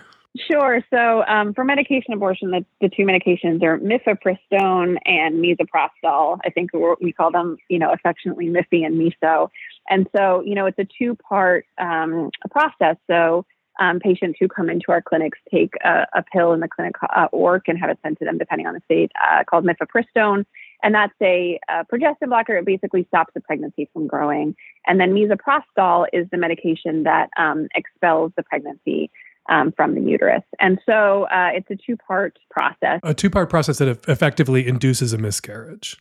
Sure. 0.51 0.81
So, 0.93 1.23
um, 1.25 1.53
for 1.53 1.63
medication 1.63 2.13
abortion, 2.13 2.51
the, 2.51 2.65
the 2.81 2.89
two 2.89 3.03
medications 3.03 3.63
are 3.63 3.79
mifepristone 3.79 4.97
and 5.05 5.41
misoprostol. 5.41 6.37
I 6.45 6.49
think 6.49 6.71
we 6.99 7.13
call 7.13 7.31
them, 7.31 7.55
you 7.69 7.79
know, 7.79 7.93
affectionately 7.93 8.47
Miffy 8.47 8.85
and 8.85 8.99
Miso. 8.99 9.49
And 9.89 10.05
so, 10.15 10.41
you 10.45 10.53
know, 10.53 10.65
it's 10.65 10.77
a 10.79 10.87
two 10.97 11.15
part 11.15 11.65
um, 11.77 12.29
process. 12.51 12.97
So, 13.07 13.45
um, 13.79 13.99
patients 13.99 14.37
who 14.39 14.47
come 14.47 14.69
into 14.69 14.91
our 14.91 15.01
clinics 15.01 15.39
take 15.51 15.73
a, 15.83 16.05
a 16.13 16.23
pill 16.23 16.53
in 16.53 16.59
the 16.59 16.67
clinic 16.67 16.95
uh, 17.15 17.27
or 17.31 17.59
can 17.59 17.77
have 17.77 17.89
it 17.89 17.97
sent 18.03 18.19
to 18.19 18.25
them 18.25 18.37
depending 18.37 18.67
on 18.67 18.73
the 18.73 18.81
state 18.85 19.11
uh, 19.25 19.43
called 19.49 19.65
mifepristone. 19.65 20.45
And 20.83 20.93
that's 20.93 21.13
a, 21.21 21.59
a, 21.69 21.85
progestin 21.85 22.27
blocker. 22.27 22.55
It 22.57 22.65
basically 22.65 23.05
stops 23.07 23.33
the 23.33 23.41
pregnancy 23.41 23.89
from 23.91 24.07
growing. 24.07 24.55
And 24.85 24.99
then 24.99 25.13
misoprostol 25.13 26.05
is 26.13 26.27
the 26.31 26.37
medication 26.37 27.03
that 27.03 27.29
um, 27.37 27.67
expels 27.75 28.31
the 28.37 28.43
pregnancy 28.43 29.11
um, 29.49 29.71
from 29.75 29.95
the 29.95 30.01
uterus. 30.01 30.43
And 30.59 30.79
so 30.85 31.23
uh, 31.23 31.49
it's 31.53 31.69
a 31.69 31.75
two 31.75 31.97
part 31.97 32.37
process. 32.51 32.99
A 33.03 33.13
two 33.13 33.29
part 33.29 33.49
process 33.49 33.79
that 33.79 33.87
effectively 34.07 34.67
induces 34.67 35.13
a 35.13 35.17
miscarriage. 35.17 35.97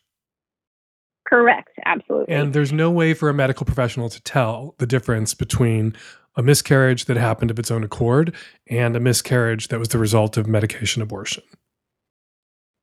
Correct, 1.29 1.71
absolutely. 1.85 2.35
And 2.35 2.55
there's 2.55 2.73
no 2.73 2.91
way 2.91 3.13
for 3.13 3.29
a 3.29 3.35
medical 3.35 3.67
professional 3.67 4.09
to 4.09 4.21
tell 4.23 4.75
the 4.79 4.87
difference 4.87 5.35
between 5.35 5.95
a 6.39 6.43
miscarriage 6.43 7.05
that 7.05 7.19
happened 7.19 7.51
of 7.51 7.59
its 7.59 7.71
own 7.71 7.85
accord 7.85 8.35
and 8.71 8.97
a 8.97 9.01
miscarriage 9.01 9.69
that 9.69 9.79
was 9.79 9.89
the 9.89 9.99
result 9.99 10.39
of 10.39 10.47
medication 10.47 11.03
abortion. 11.03 11.43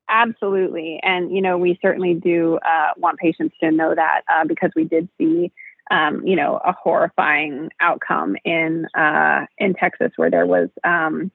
Absolutely. 0.08 1.00
And, 1.02 1.34
you 1.34 1.42
know, 1.42 1.58
we 1.58 1.76
certainly 1.82 2.14
do 2.14 2.60
uh, 2.64 2.92
want 2.96 3.18
patients 3.18 3.56
to 3.60 3.72
know 3.72 3.92
that 3.94 4.20
uh, 4.32 4.44
because 4.44 4.70
we 4.76 4.84
did 4.84 5.08
see 5.18 5.50
um, 5.90 6.26
you 6.26 6.36
know, 6.36 6.60
a 6.64 6.72
horrifying 6.72 7.70
outcome 7.80 8.36
in 8.44 8.86
uh, 8.96 9.46
in 9.58 9.74
Texas 9.74 10.12
where 10.16 10.30
there 10.30 10.46
was 10.46 10.68
um, 10.84 11.30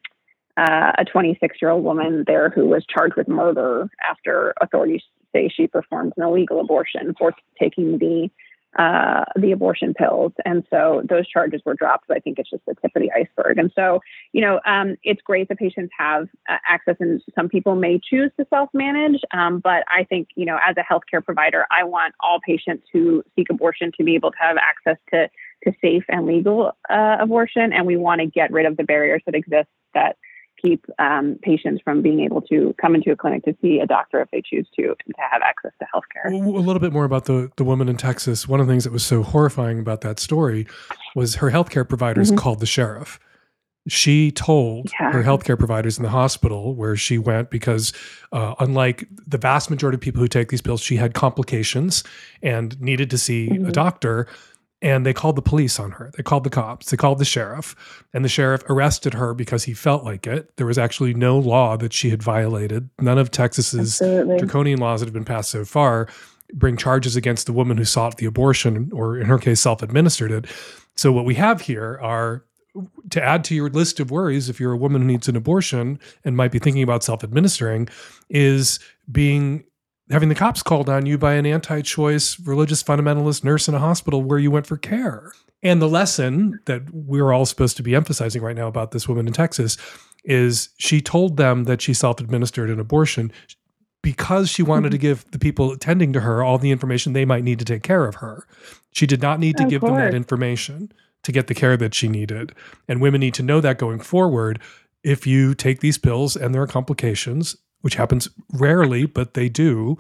uh, 0.58 0.92
a 0.98 1.06
26 1.06 1.58
year 1.62 1.72
old 1.72 1.84
woman 1.84 2.24
there 2.28 2.50
who 2.50 2.66
was 2.66 2.86
charged 2.86 3.16
with 3.16 3.28
murder 3.28 3.90
after 4.04 4.54
authorities 4.62 5.02
say 5.34 5.48
she 5.48 5.68
performed 5.68 6.14
an 6.18 6.24
illegal 6.24 6.60
abortion 6.60 7.16
for 7.18 7.34
taking 7.60 7.98
the 7.98 8.30
uh, 8.78 9.26
the 9.36 9.52
abortion 9.52 9.94
pills. 9.94 10.32
And 10.46 10.64
so 10.70 11.02
those 11.08 11.28
charges 11.28 11.62
were 11.66 11.74
dropped. 11.74 12.10
I 12.10 12.20
think 12.20 12.40
it's 12.40 12.50
just 12.50 12.64
the 12.66 12.76
tip 12.76 12.92
of 12.96 13.02
the 13.02 13.12
iceberg. 13.12 13.58
And 13.58 13.72
so, 13.76 14.00
you 14.32 14.42
know, 14.42 14.60
um, 14.66 14.96
it's 15.04 15.22
great 15.22 15.50
that 15.50 15.58
patients 15.58 15.92
have 15.98 16.28
uh, 16.50 16.58
access, 16.68 16.96
and 17.00 17.22
some 17.36 17.50
people 17.50 17.76
may 17.76 18.00
choose 18.00 18.32
to 18.40 18.46
self 18.50 18.70
manage. 18.74 19.22
Um, 19.34 19.60
but 19.60 19.84
I 19.88 20.06
think, 20.06 20.30
you 20.36 20.46
know, 20.46 20.58
as 20.66 20.76
a 20.78 20.94
healthcare 20.94 21.24
provider, 21.24 21.66
I 21.70 21.84
want 21.84 22.14
all 22.22 22.40
patients 22.40 22.88
who 22.94 23.24
seek 23.36 23.50
abortion 23.50 23.92
to 23.98 24.04
be 24.04 24.16
able 24.16 24.32
to 24.32 24.38
have 24.40 24.58
access 24.58 24.98
to, 25.14 25.30
to 25.66 25.78
safe 25.82 26.04
and 26.08 26.26
legal 26.26 26.72
uh, 26.90 27.18
abortion. 27.20 27.74
And 27.74 27.86
we 27.86 27.98
want 27.98 28.22
to 28.22 28.28
get 28.28 28.52
rid 28.52 28.66
of 28.66 28.78
the 28.78 28.84
barriers 28.84 29.22
that 29.26 29.36
exist 29.36 29.68
that 29.94 30.16
keep 30.62 30.86
um, 31.00 31.38
patients 31.42 31.82
from 31.84 32.02
being 32.02 32.20
able 32.22 32.42
to 32.42 32.76
come 32.80 32.96
into 32.96 33.12
a 33.12 33.16
clinic 33.16 33.44
to 33.46 33.56
see 33.62 33.80
a 33.80 33.86
doctor 33.86 34.22
if 34.22 34.30
they 34.32 34.42
choose 34.42 34.68
to 34.76 34.84
and 34.84 35.16
to 35.16 35.22
have 35.32 35.42
access 35.42 35.72
to 35.80 35.86
healthcare. 35.94 36.32
A 36.32 36.36
little 36.36 36.80
bit 36.80 36.94
more 36.94 37.06
about 37.06 37.26
the, 37.26 37.52
the 37.58 37.64
woman 37.64 37.90
in 37.90 37.98
Texas. 37.98 38.48
One 38.48 38.60
of 38.60 38.68
the 38.68 38.74
things 38.74 38.84
that 38.84 38.94
was 38.94 39.06
so 39.06 39.24
horrifying 39.24 39.80
about 39.80 40.02
that 40.02 40.20
story 40.20 40.68
was 41.16 41.36
her 41.36 41.52
healthcare 41.52 41.88
providers 41.88 42.30
mm-hmm. 42.30 42.38
called 42.38 42.60
the 42.60 42.66
sheriff. 42.66 43.20
She 43.88 44.32
told 44.32 44.92
yeah. 45.00 45.12
her 45.12 45.24
healthcare 45.24 45.58
providers 45.58 45.98
in 45.98 46.04
the 46.04 46.10
hospital 46.10 46.76
where 46.76 46.96
she 46.96 47.18
went 47.18 47.50
because, 47.50 47.94
uh, 48.32 48.54
unlike 48.60 49.08
the 49.26 49.40
vast 49.40 49.72
majority 49.72 49.96
of 49.96 50.02
people 50.02 50.22
who 50.22 50.28
take 50.28 50.50
these 50.50 50.62
pills, 50.62 50.82
she 50.82 50.98
had 50.98 51.16
complications 51.16 52.04
and 52.44 52.80
needed 52.80 53.10
to 53.10 53.18
see 53.18 53.50
mm-hmm. 53.50 53.66
a 53.66 53.72
doctor 53.72 54.28
and 54.82 55.06
they 55.06 55.14
called 55.14 55.36
the 55.36 55.42
police 55.42 55.80
on 55.80 55.92
her. 55.92 56.12
They 56.18 56.24
called 56.24 56.44
the 56.44 56.50
cops. 56.50 56.90
They 56.90 56.98
called 56.98 57.20
the 57.20 57.26
sheriff, 57.26 57.76
and 58.14 58.26
the 58.26 58.30
sheriff 58.30 58.64
arrested 58.70 59.14
her 59.14 59.34
because 59.34 59.64
he 59.64 59.74
felt 59.74 60.04
like 60.04 60.26
it. 60.26 60.56
There 60.58 60.66
was 60.66 60.78
actually 60.78 61.14
no 61.14 61.38
law 61.38 61.78
that 61.78 61.94
she 61.94 62.10
had 62.10 62.24
violated. 62.24 62.90
None 63.00 63.18
of 63.18 63.32
Texas's 63.32 64.02
Absolutely. 64.02 64.38
draconian 64.40 64.80
laws 64.80 65.02
that 65.02 65.06
have 65.06 65.14
been 65.14 65.26
passed 65.26 65.52
so 65.52 65.66
far 65.66 66.08
bring 66.54 66.76
charges 66.76 67.16
against 67.16 67.46
the 67.46 67.54
woman 67.54 67.78
who 67.78 67.86
sought 67.86 68.18
the 68.18 68.26
abortion, 68.26 68.92
or 68.94 69.18
in 69.18 69.26
her 69.26 69.38
case, 69.38 69.62
self-administered 69.62 70.32
it. 70.32 70.46
So 70.96 71.12
what 71.12 71.26
we 71.26 71.36
have 71.36 71.62
here 71.62 71.98
are 72.02 72.44
to 73.10 73.24
add 73.24 73.44
to 73.46 73.56
your 73.56 73.70
list 73.70 74.00
of 74.00 74.12
worries 74.12 74.50
if 74.50 74.60
you're 74.60 74.74
a 74.74 74.78
woman 74.78 75.02
who 75.02 75.08
needs 75.08 75.28
an 75.28 75.36
abortion 75.36 76.00
and 76.24 76.38
might 76.38 76.52
be 76.52 76.60
thinking 76.60 76.84
about 76.84 77.04
self-administering 77.04 77.90
is 78.30 78.80
being 79.12 79.64
having 80.12 80.30
the 80.30 80.36
cops 80.36 80.62
called 80.64 80.90
on 80.90 81.06
you 81.06 81.18
by 81.18 81.34
an 81.34 81.46
anti 81.46 81.82
choice 81.82 82.40
religious 82.40 82.84
fundamentalist 82.84 83.44
nurse 83.44 83.68
in 83.68 83.74
a 83.74 83.80
hospital 83.80 84.22
where 84.22 84.40
you 84.40 84.52
went 84.52 84.68
for 84.68 84.78
care. 84.78 85.32
And 85.64 85.82
the 85.82 85.90
lesson 85.90 86.60
that 86.66 86.92
we're 86.92 87.32
all 87.32 87.46
supposed 87.46 87.78
to 87.78 87.84
be 87.84 87.96
emphasizing 87.96 88.42
right 88.42 88.56
now 88.56 88.68
about 88.68 88.92
this 88.92 89.08
woman 89.08 89.28
in 89.28 89.34
Texas 89.34 89.78
is 90.24 90.70
she 90.78 91.02
told 91.02 91.38
them 91.38 91.66
that 91.66 91.82
she 91.82 91.94
self 91.94 92.20
administered 92.20 92.70
an 92.70 92.80
abortion 92.80 93.32
because 94.02 94.50
she 94.50 94.64
wanted 94.64 94.92
to 94.92 94.98
mm-hmm. 94.98 95.02
give 95.02 95.32
the 95.32 95.40
people 95.40 95.72
attending 95.72 96.12
to 96.14 96.22
her 96.22 96.44
all 96.44 96.58
the 96.58 96.72
information 96.72 97.14
they 97.14 97.26
might 97.26 97.44
need 97.44 97.60
to 97.60 97.66
take 97.66 97.84
care 97.84 98.06
of 98.06 98.16
her. 98.16 98.48
She 98.92 99.06
did 99.06 99.22
not 99.22 99.40
need 99.40 99.58
to 99.58 99.64
of 99.64 99.70
give 99.70 99.82
course. 99.82 99.92
them 99.92 100.00
that 100.00 100.14
information 100.16 100.92
to 101.24 101.32
get 101.32 101.48
the 101.48 101.54
care 101.54 101.78
that 101.78 101.94
she 101.94 102.08
needed. 102.08 102.54
And 102.88 103.00
women 103.00 103.22
need 103.22 103.36
to 103.36 103.44
know 103.44 103.62
that 103.62 103.78
going 103.78 104.00
forward. 104.00 104.60
If 105.04 105.28
you 105.28 105.54
take 105.54 105.80
these 105.80 105.98
pills 105.98 106.36
and 106.36 106.54
there 106.54 106.62
are 106.62 106.68
complications, 106.68 107.56
which 107.82 107.96
happens 107.96 108.30
rarely, 108.54 109.06
but 109.06 109.34
they 109.34 109.50
do, 109.50 109.98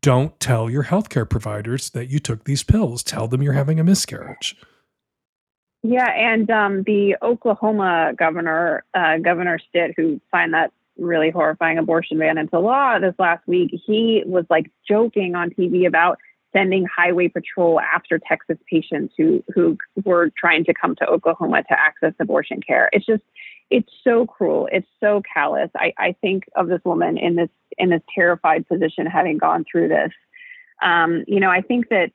don't 0.00 0.38
tell 0.40 0.70
your 0.70 0.84
healthcare 0.84 1.28
providers 1.28 1.90
that 1.90 2.08
you 2.08 2.18
took 2.18 2.44
these 2.44 2.62
pills. 2.62 3.02
Tell 3.02 3.28
them 3.28 3.42
you're 3.42 3.52
having 3.52 3.80
a 3.80 3.84
miscarriage. 3.84 4.56
Yeah, 5.82 6.10
and 6.10 6.50
um, 6.50 6.82
the 6.84 7.16
Oklahoma 7.22 8.12
governor, 8.16 8.84
uh, 8.94 9.18
Governor 9.18 9.58
Stitt, 9.68 9.94
who 9.96 10.20
signed 10.30 10.54
that 10.54 10.72
really 10.96 11.30
horrifying 11.30 11.78
abortion 11.78 12.18
ban 12.18 12.38
into 12.38 12.58
law 12.58 12.98
this 12.98 13.14
last 13.18 13.46
week, 13.46 13.70
he 13.86 14.22
was 14.26 14.44
like 14.50 14.70
joking 14.88 15.34
on 15.34 15.50
TV 15.50 15.86
about 15.86 16.18
sending 16.52 16.86
highway 16.86 17.28
patrol 17.28 17.80
after 17.80 18.18
Texas 18.18 18.58
patients 18.70 19.14
who 19.16 19.42
who 19.54 19.76
were 20.04 20.30
trying 20.36 20.64
to 20.64 20.74
come 20.74 20.96
to 20.96 21.06
Oklahoma 21.06 21.62
to 21.64 21.78
access 21.78 22.14
abortion 22.20 22.60
care. 22.60 22.88
It's 22.92 23.06
just 23.06 23.22
it's 23.70 23.88
so 24.02 24.26
cruel. 24.26 24.68
It's 24.72 24.88
so 25.00 25.22
callous. 25.32 25.70
I, 25.76 25.92
I 25.98 26.16
think 26.20 26.44
of 26.56 26.68
this 26.68 26.80
woman 26.84 27.18
in 27.18 27.36
this 27.36 27.50
in 27.76 27.90
this 27.90 28.02
terrified 28.14 28.66
position, 28.66 29.06
having 29.06 29.38
gone 29.38 29.64
through 29.70 29.88
this. 29.88 30.12
Um, 30.82 31.24
you 31.26 31.40
know, 31.40 31.50
I 31.50 31.60
think 31.60 31.88
that 31.90 32.10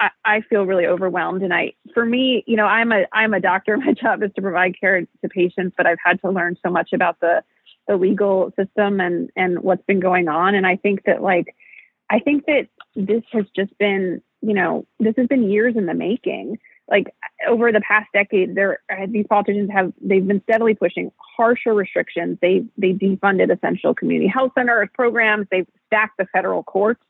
I, 0.00 0.10
I, 0.24 0.40
feel 0.42 0.64
really 0.64 0.86
overwhelmed. 0.86 1.42
And 1.42 1.54
I, 1.54 1.74
for 1.94 2.04
me, 2.04 2.42
you 2.46 2.56
know, 2.56 2.66
I'm 2.66 2.92
a 2.92 3.04
I'm 3.12 3.34
a 3.34 3.40
doctor. 3.40 3.76
My 3.78 3.92
job 3.92 4.22
is 4.22 4.30
to 4.36 4.42
provide 4.42 4.78
care 4.78 5.00
to 5.00 5.28
patients, 5.28 5.74
but 5.76 5.86
I've 5.86 5.98
had 6.04 6.20
to 6.22 6.30
learn 6.30 6.56
so 6.64 6.70
much 6.70 6.92
about 6.92 7.20
the 7.20 7.42
the 7.86 7.96
legal 7.96 8.52
system 8.56 9.00
and 9.00 9.30
and 9.36 9.60
what's 9.60 9.84
been 9.86 10.00
going 10.00 10.28
on. 10.28 10.54
And 10.54 10.66
I 10.66 10.76
think 10.76 11.04
that 11.04 11.22
like 11.22 11.54
I 12.10 12.18
think 12.18 12.46
that 12.46 12.68
this 12.94 13.22
has 13.32 13.44
just 13.56 13.76
been, 13.78 14.22
you 14.40 14.54
know, 14.54 14.86
this 15.00 15.14
has 15.16 15.26
been 15.26 15.50
years 15.50 15.74
in 15.76 15.86
the 15.86 15.94
making 15.94 16.58
like 16.88 17.14
over 17.48 17.72
the 17.72 17.80
past 17.80 18.08
decade, 18.12 18.54
there 18.54 18.80
uh, 18.90 19.06
these 19.08 19.26
politicians 19.28 19.70
have 19.72 19.92
they've 20.00 20.26
been 20.26 20.42
steadily 20.42 20.74
pushing 20.74 21.10
harsher 21.36 21.72
restrictions. 21.72 22.38
They 22.40 22.64
they 22.76 22.92
defunded 22.92 23.50
essential 23.54 23.94
community 23.94 24.28
health 24.28 24.52
centers 24.56 24.88
programs. 24.92 25.46
They've 25.50 25.66
stacked 25.86 26.18
the 26.18 26.26
federal 26.26 26.62
courts 26.62 27.02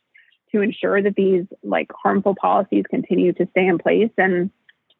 to 0.52 0.60
ensure 0.60 1.02
that 1.02 1.16
these 1.16 1.44
like 1.62 1.90
harmful 1.92 2.36
policies 2.40 2.84
continue 2.88 3.32
to 3.32 3.48
stay 3.50 3.66
in 3.66 3.78
place. 3.78 4.10
And 4.16 4.50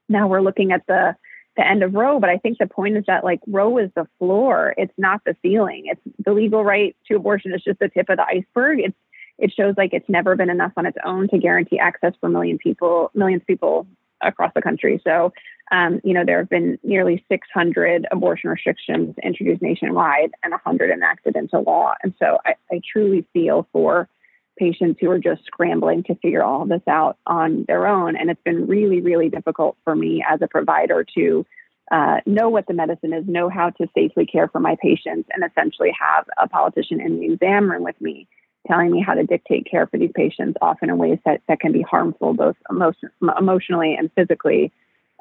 now 0.08 0.26
we're 0.26 0.40
looking 0.40 0.72
at 0.72 0.86
the 0.88 1.14
the 1.56 1.64
end 1.64 1.84
of 1.84 1.94
Roe. 1.94 2.18
But 2.18 2.30
I 2.30 2.38
think 2.38 2.58
the 2.58 2.66
point 2.66 2.96
is 2.96 3.04
that 3.06 3.22
like 3.22 3.40
Roe 3.46 3.78
is 3.78 3.90
the 3.94 4.08
floor. 4.18 4.74
It's 4.76 4.92
not 4.98 5.20
the 5.24 5.36
ceiling. 5.40 5.84
It's 5.86 6.00
the 6.18 6.32
legal 6.32 6.64
right 6.64 6.96
to 7.06 7.14
abortion 7.14 7.54
is 7.54 7.62
just 7.62 7.78
the 7.78 7.88
tip 7.88 8.08
of 8.08 8.16
the 8.16 8.26
iceberg. 8.26 8.80
It's 8.80 8.96
it 9.38 9.52
shows 9.52 9.74
like 9.76 9.92
it's 9.92 10.08
never 10.08 10.36
been 10.36 10.50
enough 10.50 10.72
on 10.76 10.86
its 10.86 10.96
own 11.04 11.28
to 11.28 11.38
guarantee 11.38 11.78
access 11.78 12.12
for 12.20 12.28
million 12.28 12.58
people, 12.58 13.10
millions 13.14 13.42
of 13.42 13.46
people 13.46 13.86
across 14.22 14.52
the 14.54 14.62
country. 14.62 15.00
So, 15.04 15.32
um, 15.72 16.00
you 16.04 16.14
know, 16.14 16.24
there 16.24 16.38
have 16.38 16.48
been 16.48 16.78
nearly 16.82 17.24
600 17.28 18.06
abortion 18.10 18.50
restrictions 18.50 19.14
introduced 19.22 19.62
nationwide 19.62 20.30
and 20.42 20.52
100 20.52 20.90
enacted 20.90 21.36
into 21.36 21.58
law. 21.58 21.94
And 22.02 22.14
so 22.18 22.38
I, 22.44 22.54
I 22.70 22.80
truly 22.92 23.26
feel 23.32 23.66
for 23.72 24.08
patients 24.56 24.98
who 25.00 25.10
are 25.10 25.18
just 25.18 25.44
scrambling 25.44 26.04
to 26.04 26.14
figure 26.16 26.42
all 26.42 26.64
this 26.64 26.82
out 26.88 27.18
on 27.26 27.64
their 27.66 27.86
own. 27.88 28.16
And 28.16 28.30
it's 28.30 28.42
been 28.44 28.66
really, 28.66 29.00
really 29.00 29.28
difficult 29.28 29.76
for 29.82 29.96
me 29.96 30.24
as 30.28 30.40
a 30.42 30.48
provider 30.48 31.04
to 31.16 31.44
uh, 31.90 32.18
know 32.24 32.48
what 32.48 32.66
the 32.66 32.72
medicine 32.72 33.12
is, 33.12 33.24
know 33.26 33.48
how 33.48 33.70
to 33.70 33.88
safely 33.94 34.26
care 34.26 34.48
for 34.48 34.60
my 34.60 34.76
patients, 34.80 35.28
and 35.32 35.44
essentially 35.44 35.92
have 35.98 36.24
a 36.38 36.48
politician 36.48 37.00
in 37.00 37.20
the 37.20 37.32
exam 37.32 37.70
room 37.70 37.82
with 37.82 38.00
me 38.00 38.28
telling 38.66 38.90
me 38.90 39.02
how 39.04 39.14
to 39.14 39.25
dictate 39.25 39.66
care 39.71 39.87
for 39.87 39.99
these 39.99 40.11
patients, 40.14 40.56
often 40.62 40.90
in 40.90 40.99
ways 40.99 41.18
that, 41.25 41.40
that 41.49 41.61
can 41.61 41.73
be 41.73 41.83
harmful, 41.83 42.35
both 42.35 42.56
emotion, 42.71 43.11
emotionally 43.38 43.94
and 43.94 44.11
physically. 44.14 44.73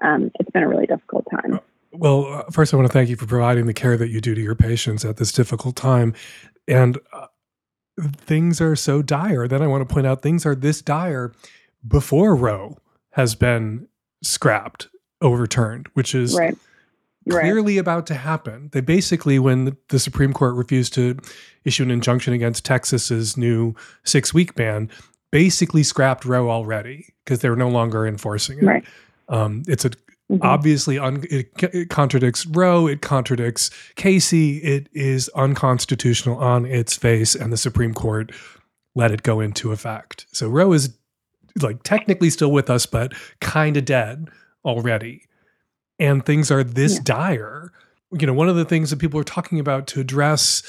Um, 0.03 0.31
it's 0.39 0.49
been 0.51 0.63
a 0.63 0.67
really 0.67 0.85
difficult 0.85 1.25
time. 1.29 1.59
Well, 1.91 2.45
first, 2.51 2.73
I 2.73 2.77
want 2.77 2.87
to 2.87 2.93
thank 2.93 3.09
you 3.09 3.15
for 3.15 3.25
providing 3.25 3.67
the 3.67 3.73
care 3.73 3.97
that 3.97 4.09
you 4.09 4.19
do 4.19 4.33
to 4.33 4.41
your 4.41 4.55
patients 4.55 5.05
at 5.05 5.17
this 5.17 5.31
difficult 5.31 5.75
time. 5.75 6.13
And 6.67 6.97
uh, 7.11 7.27
things 8.01 8.59
are 8.59 8.75
so 8.75 9.01
dire. 9.01 9.47
Then 9.47 9.61
I 9.61 9.67
want 9.67 9.87
to 9.87 9.93
point 9.93 10.07
out 10.07 10.21
things 10.21 10.45
are 10.45 10.55
this 10.55 10.81
dire 10.81 11.33
before 11.87 12.35
Roe 12.35 12.77
has 13.11 13.35
been 13.35 13.87
scrapped, 14.23 14.87
overturned, 15.21 15.87
which 15.93 16.15
is 16.15 16.35
right 16.35 16.57
clearly 17.29 17.75
right. 17.75 17.81
about 17.81 18.07
to 18.07 18.15
happen. 18.15 18.69
They 18.71 18.81
basically, 18.81 19.39
when 19.39 19.77
the 19.89 19.99
Supreme 19.99 20.33
Court 20.33 20.55
refused 20.55 20.93
to 20.95 21.17
issue 21.63 21.83
an 21.83 21.91
injunction 21.91 22.33
against 22.33 22.65
Texas's 22.65 23.37
new 23.37 23.75
six 24.03 24.33
week 24.33 24.55
ban, 24.55 24.89
basically 25.31 25.83
scrapped 25.83 26.25
Roe 26.25 26.49
already 26.49 27.13
because 27.23 27.39
they're 27.39 27.55
no 27.55 27.69
longer 27.69 28.05
enforcing 28.05 28.59
it. 28.59 28.65
Right. 28.65 28.85
Um, 29.29 29.63
it's 29.67 29.85
a 29.85 29.89
mm-hmm. 29.89 30.37
obviously 30.41 30.99
un, 30.99 31.23
it, 31.29 31.49
it, 31.73 31.89
contradicts 31.89 32.45
Roe. 32.45 32.87
It 32.87 33.01
contradicts 33.01 33.69
Casey. 33.95 34.57
It 34.57 34.89
is 34.93 35.29
unconstitutional 35.29 36.37
on 36.37 36.65
its 36.65 36.95
face, 36.95 37.35
and 37.35 37.51
the 37.51 37.57
Supreme 37.57 37.93
Court 37.93 38.31
let 38.95 39.11
it 39.11 39.23
go 39.23 39.39
into 39.39 39.71
effect. 39.71 40.25
So 40.31 40.47
Roe 40.47 40.71
is 40.73 40.95
like 41.61 41.83
technically 41.83 42.29
still 42.29 42.51
with 42.51 42.69
us, 42.69 42.85
but 42.85 43.13
kind 43.39 43.77
of 43.77 43.85
dead 43.85 44.29
already 44.65 45.23
and 45.99 46.25
things 46.25 46.51
are 46.51 46.63
this 46.63 46.95
yeah. 46.95 47.01
dire. 47.03 47.71
You 48.11 48.27
know, 48.27 48.33
one 48.33 48.49
of 48.49 48.55
the 48.55 48.65
things 48.65 48.89
that 48.89 48.99
people 48.99 49.19
are 49.19 49.25
talking 49.25 49.59
about 49.59 49.87
to 49.87 49.99
address 49.99 50.63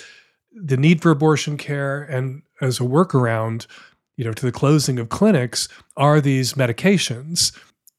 the 0.52 0.76
need 0.76 1.02
for 1.02 1.10
abortion 1.10 1.56
care 1.56 2.02
and 2.02 2.42
as 2.60 2.80
a 2.80 2.84
workaround, 2.84 3.66
you 4.16 4.24
know, 4.24 4.32
to 4.32 4.46
the 4.46 4.52
closing 4.52 4.98
of 4.98 5.08
clinics 5.08 5.68
are 5.96 6.20
these 6.20 6.54
medications. 6.54 7.56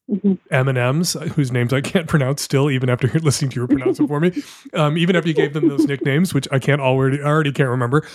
Mm-hmm. 0.10 0.34
M&Ms, 0.52 1.14
whose 1.34 1.52
names 1.52 1.74
I 1.74 1.82
can't 1.82 2.08
pronounce 2.08 2.44
still, 2.44 2.70
even 2.70 2.90
after 2.90 3.08
listening 3.20 3.50
to 3.52 3.62
you 3.62 3.68
pronounce 3.68 4.00
it 4.00 4.08
for 4.08 4.20
me, 4.20 4.32
um, 4.74 5.00
even 5.00 5.16
after 5.16 5.30
you 5.30 5.34
gave 5.34 5.54
them 5.54 5.68
those 5.68 5.88
nicknames, 5.88 6.32
which 6.32 6.48
I 6.52 6.60
can't 6.60 6.80
already, 6.80 7.22
I 7.22 7.26
already 7.26 7.52
can't 7.52 7.70
remember. 7.70 8.08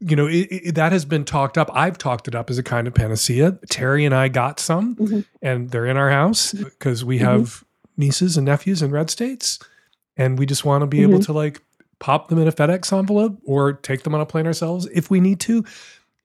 you 0.00 0.16
know, 0.16 0.26
it, 0.26 0.48
it, 0.50 0.74
that 0.74 0.90
has 0.90 1.04
been 1.04 1.24
talked 1.24 1.56
up. 1.56 1.70
I've 1.72 1.96
talked 1.96 2.26
it 2.26 2.34
up 2.34 2.50
as 2.50 2.58
a 2.58 2.62
kind 2.62 2.88
of 2.88 2.94
panacea. 2.94 3.58
Terry 3.70 4.04
and 4.04 4.14
I 4.14 4.28
got 4.28 4.58
some, 4.58 4.96
mm-hmm. 4.96 5.20
and 5.40 5.70
they're 5.70 5.86
in 5.86 5.96
our 5.96 6.10
house 6.10 6.52
because 6.52 7.04
we 7.04 7.18
mm-hmm. 7.18 7.26
have 7.26 7.64
nieces 7.98 8.36
and 8.36 8.46
nephews 8.46 8.80
in 8.80 8.90
red 8.90 9.10
states, 9.10 9.58
and 10.16 10.38
we 10.38 10.46
just 10.46 10.64
want 10.64 10.82
to 10.82 10.86
be 10.86 10.98
mm-hmm. 10.98 11.14
able 11.14 11.22
to 11.24 11.32
like 11.32 11.62
pop 11.98 12.28
them 12.28 12.38
in 12.38 12.48
a 12.48 12.52
FedEx 12.52 12.96
envelope 12.96 13.38
or 13.44 13.72
take 13.72 14.04
them 14.04 14.14
on 14.14 14.20
a 14.20 14.26
plane 14.26 14.46
ourselves 14.46 14.86
if 14.94 15.10
we 15.10 15.20
need 15.20 15.40
to. 15.40 15.64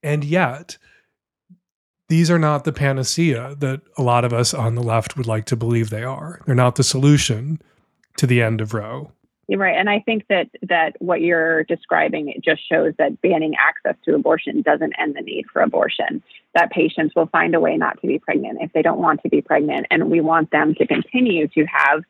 And 0.02 0.24
yet, 0.24 0.78
these 2.10 2.30
are 2.30 2.40
not 2.40 2.64
the 2.64 2.74
panacea 2.74 3.56
that 3.60 3.82
a 3.98 4.04
lot 4.04 4.26
of 4.26 4.34
us 4.34 4.54
on 4.54 4.76
the 4.76 4.84
left 4.84 5.18
would 5.18 5.26
like 5.26 5.46
to 5.46 5.56
believe 5.56 5.90
they 5.90 6.04
are. 6.04 6.42
They're 6.46 6.56
not 6.56 6.76
the 6.76 6.84
solution 6.84 7.62
to 8.18 8.28
the 8.28 8.42
end 8.42 8.62
of 8.62 8.74
Roe. 8.74 9.12
Right, 9.50 9.76
and 9.78 9.90
I 9.90 10.00
think 10.00 10.26
that 10.30 10.48
that 10.64 10.96
what 11.00 11.22
you're 11.22 11.64
describing 11.66 12.30
it 12.30 12.42
just 12.42 12.62
shows 12.68 12.94
that 12.98 13.22
banning 13.22 13.54
access 13.60 13.96
to 14.06 14.16
abortion 14.16 14.62
doesn't 14.62 14.94
end 14.98 15.16
the 15.16 15.22
need 15.22 15.46
for 15.52 15.62
abortion. 15.62 16.24
That 16.56 16.72
patients 16.72 17.14
will 17.14 17.28
find 17.28 17.54
a 17.54 17.60
way 17.60 17.76
not 17.76 18.00
to 18.02 18.08
be 18.08 18.20
pregnant 18.20 18.60
if 18.62 18.72
they 18.72 18.82
don't 18.82 19.00
want 19.00 19.22
to 19.24 19.30
be 19.30 19.42
pregnant, 19.42 19.88
and 19.92 20.10
we 20.10 20.22
want 20.22 20.52
them 20.52 20.76
to 20.76 20.88
continue 20.88 21.48
to 21.50 21.66
have 21.66 22.04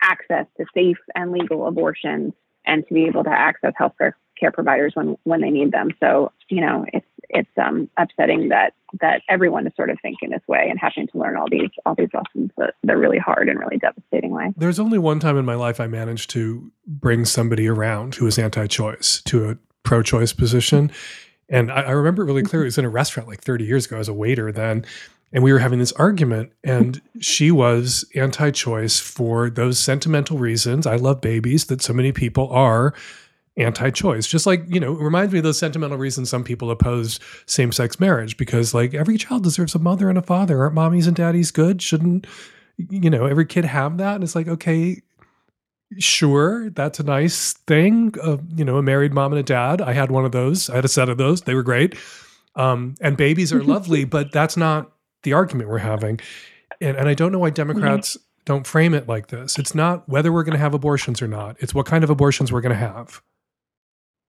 access 0.00 0.46
to 0.56 0.64
safe 0.74 0.98
and 1.14 1.30
legal 1.30 1.66
abortions 1.66 2.32
and 2.64 2.86
to 2.88 2.94
be 2.94 3.04
able 3.04 3.24
to 3.24 3.30
access 3.30 3.74
healthcare 3.78 4.12
care 4.40 4.50
providers 4.50 4.92
when 4.94 5.18
when 5.24 5.42
they 5.42 5.50
need 5.50 5.72
them. 5.72 5.90
So 6.00 6.32
you 6.48 6.62
know, 6.62 6.86
it's 6.92 7.06
it's 7.30 7.50
um, 7.62 7.88
upsetting 7.96 8.48
that 8.48 8.74
that 9.00 9.22
everyone 9.28 9.66
is 9.66 9.72
sort 9.76 9.90
of 9.90 9.98
thinking 10.00 10.30
this 10.30 10.40
way 10.48 10.66
and 10.70 10.78
having 10.78 11.06
to 11.08 11.18
learn 11.18 11.36
all 11.36 11.46
these 11.50 11.70
all 11.84 11.94
these 11.94 12.08
lessons 12.14 12.50
that 12.56 12.74
they're 12.82 12.98
really 12.98 13.18
hard 13.18 13.48
and 13.48 13.58
really 13.58 13.78
devastating 13.78 14.30
way. 14.30 14.52
There's 14.56 14.78
only 14.78 14.98
one 14.98 15.20
time 15.20 15.36
in 15.36 15.44
my 15.44 15.54
life 15.54 15.80
I 15.80 15.86
managed 15.86 16.30
to 16.30 16.70
bring 16.86 17.24
somebody 17.24 17.68
around 17.68 18.14
who 18.14 18.24
was 18.24 18.38
anti-choice 18.38 19.22
to 19.26 19.50
a 19.50 19.58
pro-choice 19.82 20.32
position. 20.32 20.90
And 21.48 21.70
I, 21.70 21.82
I 21.82 21.90
remember 21.90 22.22
it 22.22 22.26
really 22.26 22.42
clearly. 22.42 22.66
It 22.66 22.68
was 22.68 22.78
in 22.78 22.84
a 22.84 22.90
restaurant 22.90 23.28
like 23.28 23.42
30 23.42 23.64
years 23.64 23.86
ago 23.86 23.98
as 23.98 24.08
a 24.08 24.14
waiter 24.14 24.52
then. 24.52 24.84
And 25.30 25.44
we 25.44 25.52
were 25.52 25.58
having 25.58 25.78
this 25.78 25.92
argument, 25.92 26.52
and 26.64 27.02
she 27.20 27.50
was 27.50 28.06
anti 28.14 28.50
choice 28.50 28.98
for 28.98 29.50
those 29.50 29.78
sentimental 29.78 30.38
reasons. 30.38 30.86
I 30.86 30.96
love 30.96 31.20
babies 31.20 31.66
that 31.66 31.82
so 31.82 31.92
many 31.92 32.12
people 32.12 32.48
are 32.48 32.94
anti-choice. 33.58 34.26
Just 34.26 34.46
like 34.46 34.62
you 34.68 34.80
know 34.80 34.94
it 34.94 35.02
reminds 35.02 35.32
me 35.32 35.40
of 35.40 35.44
those 35.44 35.58
sentimental 35.58 35.98
reasons 35.98 36.30
some 36.30 36.44
people 36.44 36.70
oppose 36.70 37.20
same-sex 37.46 38.00
marriage 38.00 38.36
because 38.36 38.72
like 38.72 38.94
every 38.94 39.18
child 39.18 39.42
deserves 39.42 39.74
a 39.74 39.78
mother 39.78 40.08
and 40.08 40.18
a 40.18 40.22
father. 40.22 40.62
Aren't 40.62 40.74
mommies 40.74 41.06
and 41.06 41.16
daddies 41.16 41.50
good? 41.50 41.82
Shouldn't 41.82 42.26
you 42.76 43.10
know 43.10 43.26
every 43.26 43.44
kid 43.44 43.64
have 43.64 43.98
that? 43.98 44.14
And 44.16 44.24
it's 44.24 44.34
like 44.34 44.48
okay 44.48 45.02
sure 45.96 46.68
that's 46.70 47.00
a 47.00 47.02
nice 47.02 47.54
thing 47.66 48.14
uh, 48.22 48.36
you 48.54 48.62
know 48.62 48.76
a 48.76 48.82
married 48.82 49.12
mom 49.12 49.32
and 49.32 49.40
a 49.40 49.42
dad. 49.42 49.80
I 49.80 49.92
had 49.92 50.10
one 50.10 50.24
of 50.24 50.32
those. 50.32 50.70
I 50.70 50.76
had 50.76 50.84
a 50.84 50.88
set 50.88 51.08
of 51.08 51.18
those. 51.18 51.42
They 51.42 51.54
were 51.54 51.62
great. 51.62 51.96
Um, 52.56 52.94
and 53.00 53.16
babies 53.16 53.52
are 53.52 53.62
lovely 53.74 54.04
but 54.04 54.32
that's 54.32 54.56
not 54.56 54.92
the 55.22 55.32
argument 55.32 55.68
we're 55.68 55.78
having. 55.78 56.20
And, 56.80 56.96
and 56.96 57.08
i 57.08 57.14
don't 57.14 57.32
know 57.32 57.40
why 57.40 57.50
democrats 57.50 58.16
mm-hmm. 58.16 58.24
don't 58.44 58.66
frame 58.66 58.94
it 58.94 59.08
like 59.08 59.28
this. 59.28 59.58
It's 59.58 59.74
not 59.74 60.08
whether 60.08 60.32
we're 60.32 60.44
going 60.44 60.52
to 60.52 60.60
have 60.60 60.74
abortions 60.74 61.20
or 61.20 61.26
not. 61.26 61.56
It's 61.58 61.74
what 61.74 61.86
kind 61.86 62.04
of 62.04 62.10
abortions 62.10 62.52
we're 62.52 62.60
going 62.60 62.78
to 62.78 62.78
have 62.78 63.20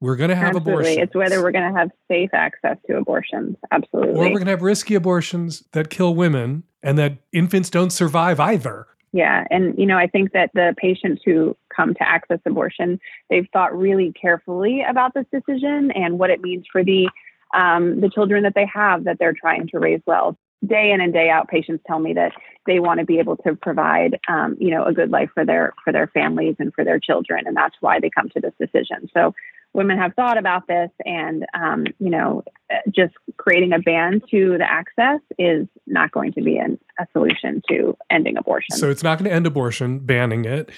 we're 0.01 0.15
going 0.15 0.29
to 0.29 0.36
have 0.36 0.56
Absolutely. 0.56 0.74
abortions. 0.74 0.98
It's 0.98 1.15
whether 1.15 1.44
we're 1.44 1.51
going 1.51 1.74
to 1.74 1.77
have 1.77 1.91
safe 2.08 2.29
access 2.34 2.77
to 2.88 2.98
abortions. 2.98 3.58
Absolutely. 3.72 4.13
Or 4.13 4.24
we're 4.25 4.39
going 4.39 4.46
to 4.46 4.51
have 4.51 4.62
risky 4.62 4.96
abortions 4.96 5.63
that 5.74 5.89
kill 5.89 6.15
women 6.15 6.63
and 6.82 6.98
that 6.98 7.18
infants 7.34 7.70
don't 7.70 7.91
survive 7.91 8.39
either. 8.39 8.88
Yeah. 9.12 9.46
And, 9.50 9.77
you 9.77 9.86
know, 9.86 9.98
I 9.98 10.08
think 10.08 10.32
that 10.34 10.51
the 10.53 10.75
patients 10.77 11.24
who 11.25 11.58
come 11.75 11.94
to 11.96 12.08
access 12.08 12.39
abortion, 12.46 13.00
they've 13.29 13.48
thought 13.51 13.77
really 13.77 14.13
carefully 14.13 14.84
about 14.88 15.13
this 15.13 15.25
decision 15.34 15.91
and 15.91 16.20
what 16.20 16.29
it 16.29 16.41
means 16.41 16.65
for 16.72 16.84
the 16.84 17.10
um, 17.51 18.00
the 18.00 18.10
children 18.10 18.44
that 18.44 18.53
they 18.53 18.68
have 18.72 19.06
that 19.06 19.18
they're 19.18 19.34
trying 19.34 19.68
to 19.70 19.79
raise 19.79 20.01
well. 20.06 20.38
Day 20.66 20.92
in 20.92 21.00
and 21.00 21.13
day 21.13 21.30
out, 21.30 21.48
patients 21.48 21.84
tell 21.88 22.00
me 22.00 22.13
that 22.13 22.34
they 22.66 22.80
want 22.80 23.00
to 23.00 23.06
be 23.06 23.20
able 23.20 23.38
to 23.38 23.56
provide, 23.56 24.20
um, 24.28 24.58
you 24.60 24.72
know, 24.72 24.86
a 24.86 24.94
good 24.94 25.10
life 25.10 25.30
for 25.34 25.46
their 25.46 25.74
for 25.84 25.94
their 25.94 26.08
families 26.08 26.56
and 26.60 26.74
for 26.74 26.84
their 26.84 27.00
children, 27.00 27.46
and 27.48 27.56
that's 27.56 27.75
why 27.80 28.00
they 28.00 28.10
come 28.10 28.30
to 28.30 28.42
this 28.42 28.54
decision. 28.60 29.10
So 29.13 29.34
women 29.74 29.98
have 29.98 30.13
thought 30.16 30.38
about 30.38 30.68
this 30.68 30.89
and 31.06 31.46
um, 31.54 31.86
you 32.00 32.10
know 32.10 32.44
just 32.89 33.13
creating 33.38 33.74
a 33.74 33.80
ban 33.80 34.22
to 34.32 34.58
the 34.58 34.65
access 34.69 35.19
is 35.38 35.67
not 35.88 36.12
going 36.12 36.34
to 36.34 36.41
be 36.41 36.58
an, 36.58 36.80
a 37.00 37.08
solution 37.13 37.62
to 37.69 37.98
ending 38.10 38.38
abortion. 38.38 38.76
So 38.76 38.89
it's 38.89 39.04
not 39.04 39.17
going 39.17 39.30
to 39.30 39.36
end 39.36 39.48
abortion 39.48 40.00
banning 40.00 40.45
it. 40.45 40.69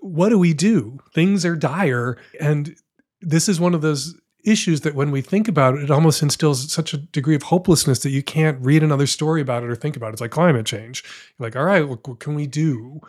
What 0.00 0.30
do 0.30 0.38
we 0.38 0.54
do? 0.54 0.98
Things 1.12 1.44
are 1.44 1.56
dire 1.56 2.16
and 2.40 2.74
this 3.20 3.48
is 3.48 3.60
one 3.60 3.74
of 3.74 3.82
those 3.82 4.18
issues 4.50 4.82
that 4.82 4.94
when 4.94 5.10
we 5.10 5.20
think 5.20 5.48
about 5.48 5.74
it 5.74 5.84
it 5.84 5.90
almost 5.90 6.22
instills 6.22 6.70
such 6.72 6.92
a 6.92 6.98
degree 6.98 7.34
of 7.34 7.44
hopelessness 7.44 8.00
that 8.00 8.10
you 8.10 8.22
can't 8.22 8.58
read 8.60 8.82
another 8.82 9.06
story 9.06 9.40
about 9.40 9.62
it 9.62 9.70
or 9.70 9.74
think 9.74 9.96
about 9.96 10.08
it 10.08 10.12
it's 10.14 10.20
like 10.20 10.30
climate 10.30 10.66
change 10.66 11.04
You're 11.38 11.46
like 11.46 11.56
all 11.56 11.64
right 11.64 11.86
what, 11.88 12.06
what 12.06 12.20
can 12.20 12.34
we 12.34 12.46
do 12.46 13.00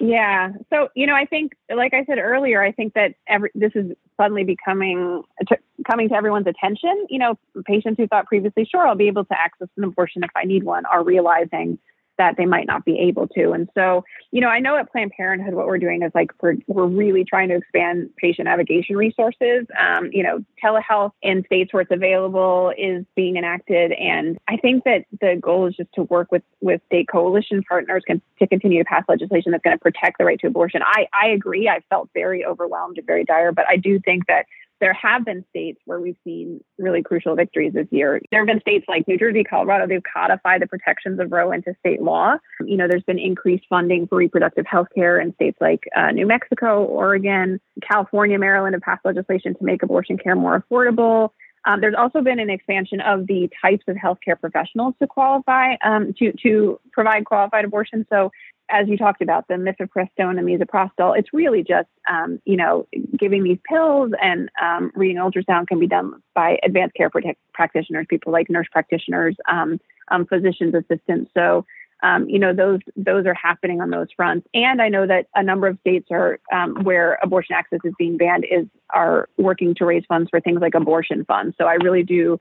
yeah. 0.00 0.50
So, 0.70 0.88
you 0.94 1.06
know, 1.06 1.14
I 1.14 1.24
think, 1.24 1.52
like 1.74 1.94
I 1.94 2.04
said 2.04 2.18
earlier, 2.18 2.62
I 2.62 2.72
think 2.72 2.94
that 2.94 3.14
every, 3.26 3.50
this 3.54 3.72
is 3.74 3.92
suddenly 4.16 4.44
becoming, 4.44 5.22
to, 5.48 5.56
coming 5.86 6.08
to 6.10 6.14
everyone's 6.14 6.46
attention. 6.46 7.06
You 7.08 7.18
know, 7.18 7.38
patients 7.64 7.96
who 7.98 8.06
thought 8.06 8.26
previously, 8.26 8.66
sure, 8.70 8.86
I'll 8.86 8.94
be 8.94 9.08
able 9.08 9.24
to 9.24 9.38
access 9.38 9.68
an 9.76 9.84
abortion 9.84 10.22
if 10.22 10.30
I 10.36 10.44
need 10.44 10.64
one, 10.64 10.84
are 10.86 11.02
realizing 11.02 11.78
that 12.18 12.36
they 12.36 12.46
might 12.46 12.66
not 12.66 12.84
be 12.84 12.98
able 12.98 13.28
to. 13.28 13.52
And 13.52 13.68
so, 13.74 14.04
you 14.30 14.40
know, 14.40 14.48
I 14.48 14.60
know 14.60 14.76
at 14.76 14.90
Planned 14.90 15.12
Parenthood, 15.16 15.54
what 15.54 15.66
we're 15.66 15.78
doing 15.78 16.02
is 16.02 16.12
like 16.14 16.30
we're, 16.40 16.56
we're 16.66 16.86
really 16.86 17.24
trying 17.24 17.48
to 17.48 17.56
expand 17.56 18.10
patient 18.16 18.46
navigation 18.46 18.96
resources. 18.96 19.66
Um, 19.78 20.10
you 20.12 20.22
know, 20.22 20.44
telehealth 20.62 21.12
in 21.22 21.44
states 21.44 21.72
where 21.72 21.82
it's 21.82 21.90
available 21.90 22.72
is 22.76 23.04
being 23.14 23.36
enacted. 23.36 23.92
And 23.92 24.38
I 24.48 24.56
think 24.56 24.84
that 24.84 25.04
the 25.20 25.38
goal 25.40 25.66
is 25.66 25.76
just 25.76 25.92
to 25.94 26.02
work 26.04 26.32
with, 26.32 26.42
with 26.60 26.80
state 26.86 27.08
coalition 27.08 27.62
partners 27.68 28.02
can, 28.06 28.22
to 28.38 28.46
continue 28.46 28.82
to 28.82 28.84
pass 28.84 29.04
legislation 29.08 29.52
that's 29.52 29.62
going 29.62 29.76
to 29.76 29.82
protect 29.82 30.18
the 30.18 30.24
right 30.24 30.38
to 30.40 30.46
abortion. 30.46 30.82
I, 30.84 31.06
I 31.12 31.28
agree. 31.28 31.68
I 31.68 31.80
felt 31.90 32.08
very 32.14 32.44
overwhelmed 32.44 32.98
and 32.98 33.06
very 33.06 33.24
dire, 33.24 33.52
but 33.52 33.66
I 33.68 33.76
do 33.76 34.00
think 34.00 34.26
that 34.26 34.46
there 34.80 34.92
have 34.92 35.24
been 35.24 35.44
states 35.50 35.80
where 35.84 36.00
we've 36.00 36.16
seen 36.24 36.60
really 36.78 37.02
crucial 37.02 37.34
victories 37.34 37.72
this 37.72 37.86
year. 37.90 38.20
There 38.30 38.40
have 38.40 38.46
been 38.46 38.60
states 38.60 38.84
like 38.88 39.08
New 39.08 39.18
Jersey, 39.18 39.44
Colorado, 39.44 39.86
they've 39.86 40.02
codified 40.02 40.62
the 40.62 40.66
protections 40.66 41.18
of 41.20 41.32
Roe 41.32 41.52
into 41.52 41.74
state 41.80 42.02
law. 42.02 42.36
You 42.64 42.76
know, 42.76 42.86
there's 42.88 43.02
been 43.02 43.18
increased 43.18 43.64
funding 43.68 44.06
for 44.06 44.16
reproductive 44.16 44.66
health 44.66 44.88
care 44.94 45.18
in 45.18 45.34
states 45.34 45.58
like 45.60 45.84
uh, 45.96 46.10
New 46.10 46.26
Mexico, 46.26 46.84
Oregon, 46.84 47.60
California, 47.82 48.38
Maryland 48.38 48.74
have 48.74 48.82
passed 48.82 49.04
legislation 49.04 49.54
to 49.54 49.64
make 49.64 49.82
abortion 49.82 50.18
care 50.18 50.36
more 50.36 50.62
affordable. 50.62 51.30
Um, 51.66 51.80
there's 51.80 51.94
also 51.98 52.22
been 52.22 52.38
an 52.38 52.48
expansion 52.48 53.00
of 53.00 53.26
the 53.26 53.50
types 53.60 53.84
of 53.88 53.96
healthcare 53.96 54.40
professionals 54.40 54.94
to 55.00 55.06
qualify 55.06 55.74
um, 55.84 56.14
to 56.18 56.32
to 56.44 56.80
provide 56.92 57.24
qualified 57.24 57.64
abortion. 57.64 58.06
So 58.08 58.30
as 58.68 58.88
you 58.88 58.96
talked 58.96 59.22
about, 59.22 59.46
the 59.48 59.54
mifepristone 59.54 60.38
and 60.38 60.46
misoprostol, 60.46 61.16
it's 61.16 61.32
really 61.32 61.62
just, 61.62 61.88
um, 62.10 62.40
you 62.44 62.56
know, 62.56 62.86
giving 63.16 63.44
these 63.44 63.58
pills 63.68 64.12
and 64.20 64.50
um, 64.60 64.90
reading 64.94 65.18
ultrasound 65.18 65.68
can 65.68 65.78
be 65.78 65.86
done 65.86 66.20
by 66.34 66.58
advanced 66.64 66.96
care 66.96 67.10
practitioners, 67.54 68.06
people 68.08 68.32
like 68.32 68.50
nurse 68.50 68.66
practitioners, 68.72 69.36
um, 69.48 69.80
um 70.08 70.26
physician's 70.26 70.74
assistants. 70.74 71.30
So, 71.34 71.64
um, 72.02 72.28
you 72.28 72.38
know, 72.38 72.52
those 72.54 72.80
those 72.94 73.26
are 73.26 73.34
happening 73.34 73.80
on 73.80 73.90
those 73.90 74.08
fronts. 74.14 74.46
And 74.52 74.82
I 74.82 74.88
know 74.88 75.06
that 75.06 75.26
a 75.34 75.42
number 75.42 75.66
of 75.66 75.78
states 75.80 76.08
are 76.10 76.38
um, 76.52 76.84
where 76.84 77.18
abortion 77.22 77.56
access 77.56 77.80
is 77.84 77.94
being 77.98 78.16
banned 78.16 78.44
is 78.50 78.66
are 78.90 79.28
working 79.38 79.74
to 79.76 79.86
raise 79.86 80.04
funds 80.06 80.28
for 80.30 80.40
things 80.40 80.60
like 80.60 80.74
abortion 80.74 81.24
funds. 81.24 81.56
So 81.58 81.66
I 81.66 81.74
really 81.74 82.02
do 82.02 82.38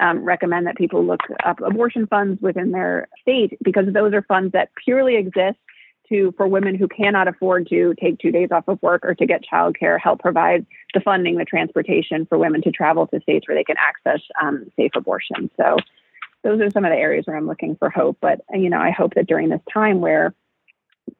um, 0.00 0.24
recommend 0.24 0.66
that 0.66 0.76
people 0.76 1.04
look 1.04 1.20
up 1.44 1.60
abortion 1.60 2.06
funds 2.06 2.40
within 2.42 2.70
their 2.70 3.08
state 3.20 3.58
because 3.62 3.92
those 3.92 4.12
are 4.12 4.22
funds 4.22 4.52
that 4.52 4.70
purely 4.84 5.16
exist 5.16 5.58
to 6.08 6.32
for 6.36 6.46
women 6.46 6.74
who 6.74 6.88
cannot 6.88 7.28
afford 7.28 7.68
to 7.68 7.94
take 8.00 8.18
two 8.18 8.30
days 8.30 8.48
off 8.50 8.68
of 8.68 8.80
work 8.82 9.04
or 9.04 9.14
to 9.14 9.26
get 9.26 9.42
childcare, 9.50 9.98
help 10.00 10.20
provide 10.20 10.66
the 10.94 11.00
funding, 11.00 11.36
the 11.36 11.44
transportation 11.44 12.26
for 12.26 12.38
women 12.38 12.62
to 12.62 12.70
travel 12.70 13.06
to 13.06 13.20
states 13.20 13.46
where 13.48 13.56
they 13.56 13.64
can 13.64 13.76
access 13.78 14.20
um, 14.40 14.70
safe 14.76 14.92
abortion. 14.94 15.50
So 15.56 15.76
those 16.44 16.60
are 16.60 16.70
some 16.70 16.84
of 16.84 16.90
the 16.90 16.96
areas 16.96 17.26
where 17.26 17.36
I'm 17.36 17.46
looking 17.46 17.76
for 17.76 17.90
hope. 17.90 18.18
But 18.20 18.40
you 18.52 18.70
know, 18.70 18.78
I 18.78 18.90
hope 18.90 19.14
that 19.14 19.26
during 19.26 19.48
this 19.48 19.60
time 19.72 20.00
where 20.00 20.34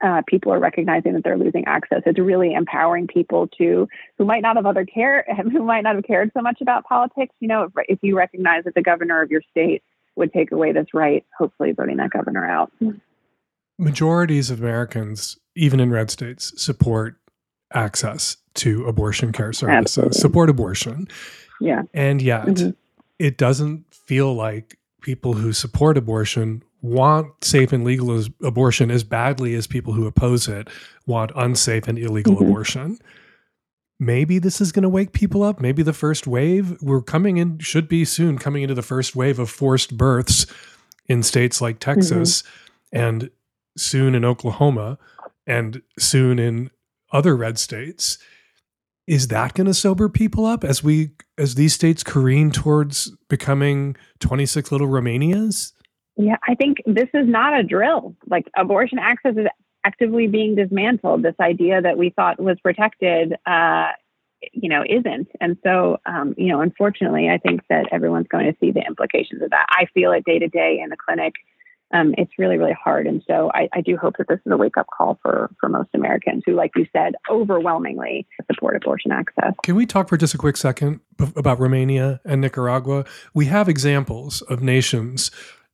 uh, 0.05 0.23
people 0.27 0.53
are 0.53 0.59
recognizing 0.59 1.15
that 1.15 1.25
they're 1.25 1.39
losing 1.39 1.65
access. 1.67 2.03
It's 2.05 2.19
really 2.19 2.53
empowering 2.53 3.07
people 3.07 3.49
to 3.59 3.89
who 4.19 4.25
might 4.25 4.43
not 4.43 4.57
have 4.57 4.67
other 4.67 4.85
care, 4.85 5.25
who 5.53 5.65
might 5.65 5.83
not 5.83 5.95
have 5.95 6.05
cared 6.05 6.31
so 6.35 6.43
much 6.43 6.61
about 6.61 6.85
politics. 6.85 7.35
You 7.41 7.49
know, 7.49 7.63
if, 7.65 7.73
if 7.89 7.99
you 8.03 8.17
recognize 8.17 8.65
that 8.65 8.75
the 8.75 8.83
governor 8.83 9.23
of 9.23 9.31
your 9.31 9.43
state 9.51 9.83
would 10.15 10.33
take 10.33 10.53
away 10.53 10.73
this 10.73 10.89
right, 10.93 11.25
hopefully 11.39 11.73
voting 11.73 11.97
that 11.97 12.11
governor 12.11 12.45
out 12.45 12.73
majorities 13.79 14.51
of 14.51 14.61
Americans, 14.61 15.39
even 15.55 15.81
in 15.81 15.91
red 15.91 16.11
states, 16.11 16.53
support 16.61 17.17
access 17.73 18.37
to 18.55 18.85
abortion 18.87 19.33
care 19.33 19.53
services, 19.53 19.79
Absolutely. 19.79 20.19
support 20.19 20.51
abortion. 20.51 21.09
Yeah. 21.61 21.83
And 21.95 22.21
yet, 22.21 22.47
mm-hmm. 22.47 22.71
it 23.19 23.37
doesn't 23.37 23.85
feel 23.95 24.35
like 24.35 24.79
people 25.01 25.35
who 25.35 25.53
support 25.53 25.97
abortion 25.97 26.63
want 26.81 27.45
safe 27.45 27.73
and 27.73 27.85
legal 27.85 28.13
as 28.13 28.31
abortion 28.43 28.91
as 28.91 29.03
badly 29.03 29.55
as 29.55 29.67
people 29.67 29.93
who 29.93 30.07
oppose 30.07 30.47
it 30.49 30.69
want 31.07 31.33
unsafe 31.35 31.89
and 31.89 31.99
illegal 31.99 32.35
mm-hmm. 32.35 32.45
abortion. 32.45 32.99
maybe 34.01 34.39
this 34.39 34.61
is 34.61 34.73
going 34.73 34.85
to 34.85 34.89
wake 34.89 35.13
people 35.13 35.43
up. 35.43 35.61
Maybe 35.61 35.83
the 35.83 35.93
first 35.93 36.27
wave, 36.27 36.81
we're 36.81 37.03
coming 37.03 37.37
in, 37.37 37.59
should 37.59 37.89
be 37.89 38.05
soon 38.05 38.39
coming 38.39 38.63
into 38.63 38.75
the 38.75 38.83
first 38.83 39.17
wave 39.17 39.39
of 39.39 39.51
forced 39.51 39.97
births 39.97 40.47
in 41.07 41.23
states 41.23 41.61
like 41.61 41.81
Texas 41.81 42.43
mm-hmm. 42.43 42.97
and 42.99 43.31
soon 43.77 44.15
in 44.15 44.25
Oklahoma 44.25 44.99
and 45.47 45.83
soon 45.99 46.39
in 46.39 46.71
other 47.13 47.37
red 47.37 47.59
states. 47.59 48.19
Is 49.09 49.29
that 49.29 49.55
going 49.55 49.67
to 49.67 49.73
sober 49.73 50.11
people 50.11 50.45
up 50.45 50.63
as 50.63 50.85
we 50.85 51.13
as 51.39 51.55
these 51.55 51.73
states 51.73 52.05
careen 52.05 52.51
towards 52.51 53.11
becoming 53.29 53.97
26 54.21 54.71
little 54.71 54.87
Romanias? 54.87 55.73
Yeah, 56.17 56.37
I 56.47 56.55
think 56.55 56.83
this 56.85 57.09
is 57.15 57.27
not 57.27 57.59
a 57.59 57.63
drill. 57.63 58.15
Like 58.27 58.51
abortion 58.55 58.99
access 58.99 59.35
is 59.39 59.47
actively 59.83 60.27
being 60.27 60.57
dismantled. 60.57 61.23
This 61.23 61.37
idea 61.41 61.81
that 61.81 61.97
we 61.97 62.11
thought 62.11 62.39
was 62.39 62.59
protected, 62.63 63.35
uh, 63.47 63.93
you 64.53 64.69
know, 64.69 64.85
isn't. 64.87 65.29
And 65.41 65.57
so, 65.65 65.97
um, 66.05 66.35
you 66.37 66.49
know, 66.49 66.61
unfortunately, 66.61 67.31
I 67.31 67.39
think 67.39 67.63
that 67.71 67.87
everyone's 67.91 68.29
going 68.29 68.45
to 68.45 68.59
see 68.61 68.73
the 68.73 68.85
implications 68.87 69.41
of 69.41 69.49
that. 69.51 69.67
I 69.71 69.87
feel 69.95 70.13
it 70.13 70.27
day 70.27 70.39
to 70.39 70.49
day 70.49 70.81
in 70.83 70.91
the 70.91 70.99
clinic. 70.99 71.33
Um, 71.93 72.15
it's 72.19 72.33
really, 72.39 72.59
really 72.59 72.77
hard. 72.85 73.07
And 73.07 73.23
so 73.27 73.51
I, 73.55 73.69
I, 73.73 73.81
do 73.81 73.97
hope 73.97 74.17
that 74.19 74.29
this 74.29 74.39
is 74.45 74.53
a 74.53 74.57
wake 74.59 74.77
up 74.77 74.87
call 74.95 75.19
for, 75.23 75.51
for 75.59 75.71
most 75.71 75.89
Americans 75.95 76.43
who, 76.45 76.55
like 76.55 76.73
you 76.77 76.87
said, 76.93 77.15
overwhelmingly 77.31 78.27
support 78.47 78.77
abortion 78.77 79.11
access. 79.11 79.55
Can 79.63 79.75
we 79.75 79.87
talk 79.87 80.09
for 80.09 80.19
just 80.19 80.35
a 80.35 80.39
quick 80.39 80.59
second 80.59 81.01
about 81.35 81.59
Romania 81.59 82.21
and 82.27 82.43
Nicaragua? 82.43 83.07
We 83.33 83.47
have 83.47 83.71
examples 83.71 84.43
of 84.43 84.63
nations 84.63 85.31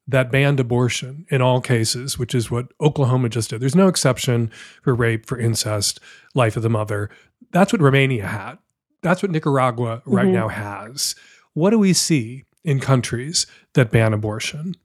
that 0.07 0.31
banned 0.31 0.61
abortion 0.61 1.27
in 1.31 1.41
all 1.41 1.61
cases, 1.61 2.19
which 2.19 2.35
is 2.35 2.51
what 2.51 2.67
Oklahoma 2.81 3.29
just 3.29 3.51
did. 3.51 3.61
There's 3.61 3.75
no 3.75 3.89
exception 3.89 4.51
for 4.83 4.95
rape, 4.95 5.27
for 5.27 5.39
incest, 5.39 5.99
life 6.35 6.57
of 6.57 6.63
the 6.63 6.71
mother. 6.71 7.11
That's 7.51 7.73
what 7.73 7.83
Romania 7.83 8.27
had. 8.27 8.59
That's 9.03 9.23
what 9.23 9.33
Nicaragua 9.33 10.03
right 10.05 10.27
mm-hmm. 10.27 10.35
now 10.35 10.49
has. 10.49 11.15
What 11.55 11.71
do 11.71 11.79
we 11.79 11.93
see 11.93 12.45
in 12.65 12.81
countries 12.81 13.47
that 13.75 13.91
ban 13.91 14.13
abortion? 14.13 14.77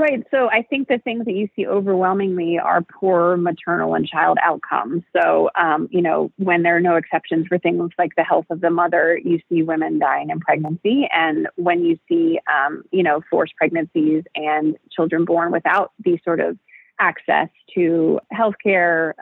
Right. 0.00 0.24
So 0.30 0.48
I 0.48 0.62
think 0.62 0.86
the 0.86 0.98
things 0.98 1.24
that 1.24 1.34
you 1.34 1.48
see 1.56 1.66
overwhelmingly 1.66 2.56
are 2.56 2.82
poor 2.82 3.36
maternal 3.36 3.96
and 3.96 4.06
child 4.06 4.38
outcomes. 4.40 5.02
So, 5.12 5.50
um, 5.60 5.88
you 5.90 6.00
know, 6.00 6.30
when 6.36 6.62
there 6.62 6.76
are 6.76 6.80
no 6.80 6.94
exceptions 6.94 7.48
for 7.48 7.58
things 7.58 7.90
like 7.98 8.14
the 8.16 8.22
health 8.22 8.46
of 8.48 8.60
the 8.60 8.70
mother, 8.70 9.18
you 9.18 9.40
see 9.48 9.64
women 9.64 9.98
dying 9.98 10.30
in 10.30 10.38
pregnancy. 10.38 11.08
And 11.12 11.48
when 11.56 11.84
you 11.84 11.98
see, 12.08 12.38
um, 12.46 12.84
you 12.92 13.02
know, 13.02 13.22
forced 13.28 13.56
pregnancies 13.56 14.22
and 14.36 14.76
children 14.92 15.24
born 15.24 15.50
without 15.50 15.90
these 15.98 16.20
sort 16.24 16.38
of 16.38 16.56
access 17.00 17.48
to 17.74 18.20
healthcare, 18.32 19.14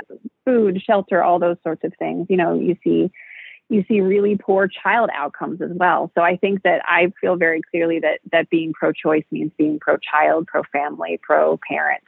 food, 0.44 0.82
shelter, 0.82 1.22
all 1.22 1.38
those 1.38 1.56
sorts 1.62 1.84
of 1.84 1.94
things, 1.98 2.26
you 2.28 2.36
know, 2.36 2.52
you 2.52 2.76
see 2.84 3.10
you 3.68 3.84
see 3.88 4.00
really 4.00 4.36
poor 4.36 4.68
child 4.68 5.10
outcomes 5.12 5.60
as 5.60 5.70
well. 5.74 6.10
So 6.14 6.22
I 6.22 6.36
think 6.36 6.62
that 6.62 6.82
I 6.84 7.12
feel 7.20 7.36
very 7.36 7.62
clearly 7.70 7.98
that 8.00 8.20
that 8.32 8.48
being 8.48 8.72
pro-choice 8.72 9.24
means 9.30 9.50
being 9.58 9.78
pro-child, 9.80 10.46
pro-family, 10.46 11.18
pro-parent. 11.22 12.02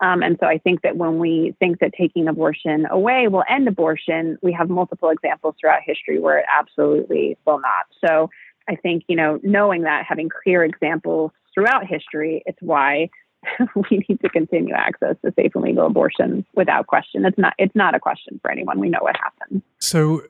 Um, 0.00 0.22
and 0.22 0.36
so 0.38 0.46
I 0.46 0.58
think 0.58 0.82
that 0.82 0.96
when 0.96 1.18
we 1.18 1.56
think 1.58 1.80
that 1.80 1.92
taking 1.98 2.28
abortion 2.28 2.86
away 2.90 3.26
will 3.28 3.42
end 3.48 3.66
abortion, 3.66 4.38
we 4.42 4.52
have 4.52 4.68
multiple 4.68 5.08
examples 5.08 5.56
throughout 5.60 5.80
history 5.84 6.20
where 6.20 6.38
it 6.38 6.44
absolutely 6.48 7.36
will 7.46 7.60
not. 7.60 7.86
So 8.04 8.30
I 8.68 8.76
think, 8.76 9.04
you 9.08 9.16
know, 9.16 9.40
knowing 9.42 9.82
that, 9.82 10.04
having 10.06 10.28
clear 10.28 10.62
examples 10.62 11.32
throughout 11.52 11.86
history, 11.86 12.42
it's 12.46 12.58
why 12.60 13.08
we 13.90 14.04
need 14.08 14.20
to 14.20 14.28
continue 14.28 14.74
access 14.74 15.16
to 15.24 15.32
safe 15.34 15.52
and 15.54 15.64
legal 15.64 15.86
abortion 15.86 16.44
without 16.54 16.86
question. 16.86 17.24
It's 17.24 17.38
not 17.38 17.54
it's 17.58 17.74
not 17.74 17.94
a 17.94 18.00
question 18.00 18.38
for 18.42 18.50
anyone. 18.50 18.78
We 18.78 18.88
know 18.88 18.98
what 19.00 19.16
happened. 19.16 19.62
So 19.78 20.22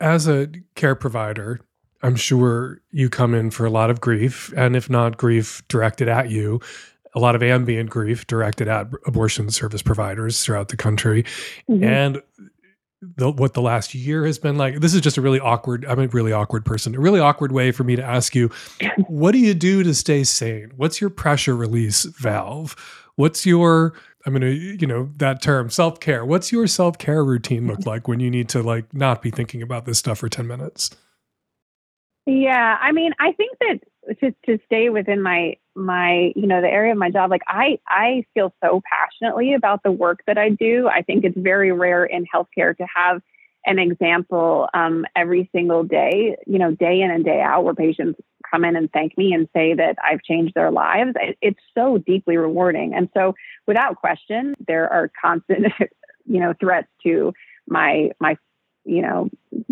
as 0.00 0.26
a 0.28 0.48
care 0.74 0.94
provider, 0.94 1.60
I'm 2.02 2.16
sure 2.16 2.80
you 2.90 3.08
come 3.08 3.34
in 3.34 3.50
for 3.50 3.66
a 3.66 3.70
lot 3.70 3.90
of 3.90 4.00
grief, 4.00 4.52
and 4.56 4.76
if 4.76 4.90
not 4.90 5.16
grief 5.16 5.62
directed 5.68 6.08
at 6.08 6.30
you, 6.30 6.60
a 7.14 7.20
lot 7.20 7.34
of 7.34 7.42
ambient 7.42 7.88
grief 7.88 8.26
directed 8.26 8.68
at 8.68 8.88
abortion 9.06 9.50
service 9.50 9.82
providers 9.82 10.44
throughout 10.44 10.68
the 10.68 10.76
country. 10.76 11.22
Mm-hmm. 11.68 11.84
And 11.84 12.22
the, 13.16 13.30
what 13.30 13.54
the 13.54 13.62
last 13.62 13.94
year 13.94 14.26
has 14.26 14.38
been 14.38 14.56
like. 14.56 14.80
This 14.80 14.94
is 14.94 15.00
just 15.00 15.16
a 15.16 15.22
really 15.22 15.40
awkward. 15.40 15.84
I'm 15.86 15.98
a 15.98 16.08
really 16.08 16.32
awkward 16.32 16.64
person. 16.64 16.94
A 16.94 17.00
really 17.00 17.20
awkward 17.20 17.52
way 17.52 17.70
for 17.70 17.84
me 17.84 17.96
to 17.96 18.02
ask 18.02 18.34
you, 18.34 18.50
what 19.08 19.32
do 19.32 19.38
you 19.38 19.54
do 19.54 19.82
to 19.82 19.94
stay 19.94 20.24
sane? 20.24 20.72
What's 20.76 21.00
your 21.00 21.10
pressure 21.10 21.56
release 21.56 22.04
valve? 22.04 22.76
What's 23.16 23.46
your 23.46 23.94
I'm 24.26 24.32
gonna, 24.32 24.48
you 24.48 24.88
know, 24.88 25.10
that 25.18 25.40
term 25.40 25.70
self 25.70 26.00
care. 26.00 26.24
What's 26.24 26.50
your 26.50 26.66
self 26.66 26.98
care 26.98 27.24
routine 27.24 27.68
look 27.68 27.80
mm-hmm. 27.80 27.88
like 27.88 28.08
when 28.08 28.18
you 28.18 28.28
need 28.28 28.48
to 28.50 28.62
like 28.62 28.92
not 28.92 29.22
be 29.22 29.30
thinking 29.30 29.62
about 29.62 29.86
this 29.86 29.98
stuff 29.98 30.18
for 30.18 30.28
ten 30.28 30.48
minutes? 30.48 30.90
Yeah, 32.26 32.76
I 32.80 32.90
mean, 32.90 33.12
I 33.20 33.32
think 33.32 33.56
that 33.60 33.78
to 34.20 34.34
to 34.46 34.58
stay 34.66 34.88
within 34.88 35.22
my 35.22 35.56
my 35.76 36.32
you 36.34 36.48
know 36.48 36.60
the 36.60 36.68
area 36.68 36.90
of 36.90 36.98
my 36.98 37.08
job, 37.08 37.30
like 37.30 37.42
I 37.46 37.78
I 37.86 38.24
feel 38.34 38.52
so 38.64 38.82
passionately 38.90 39.54
about 39.54 39.84
the 39.84 39.92
work 39.92 40.20
that 40.26 40.38
I 40.38 40.48
do. 40.48 40.88
I 40.88 41.02
think 41.02 41.24
it's 41.24 41.38
very 41.38 41.70
rare 41.70 42.04
in 42.04 42.26
healthcare 42.34 42.76
to 42.76 42.86
have 42.94 43.22
an 43.66 43.78
example 43.78 44.68
um, 44.72 45.04
every 45.14 45.50
single 45.52 45.82
day, 45.82 46.36
you 46.46 46.58
know, 46.58 46.70
day 46.70 47.00
in 47.02 47.10
and 47.10 47.24
day 47.24 47.40
out, 47.40 47.64
where 47.64 47.74
patients 47.74 48.20
come 48.50 48.64
in 48.64 48.76
and 48.76 48.90
thank 48.92 49.18
me 49.18 49.32
and 49.32 49.48
say 49.54 49.74
that 49.74 49.96
I've 50.02 50.22
changed 50.22 50.54
their 50.54 50.70
lives. 50.70 51.12
It's 51.42 51.58
so 51.74 51.98
deeply 51.98 52.36
rewarding. 52.36 52.94
And 52.94 53.08
so, 53.12 53.34
without 53.66 53.96
question, 53.96 54.54
there 54.66 54.90
are 54.90 55.10
constant, 55.20 55.66
you 56.26 56.40
know, 56.40 56.54
threats 56.58 56.88
to 57.02 57.32
my 57.68 58.10
my 58.20 58.36
you 58.84 59.02
know 59.02 59.28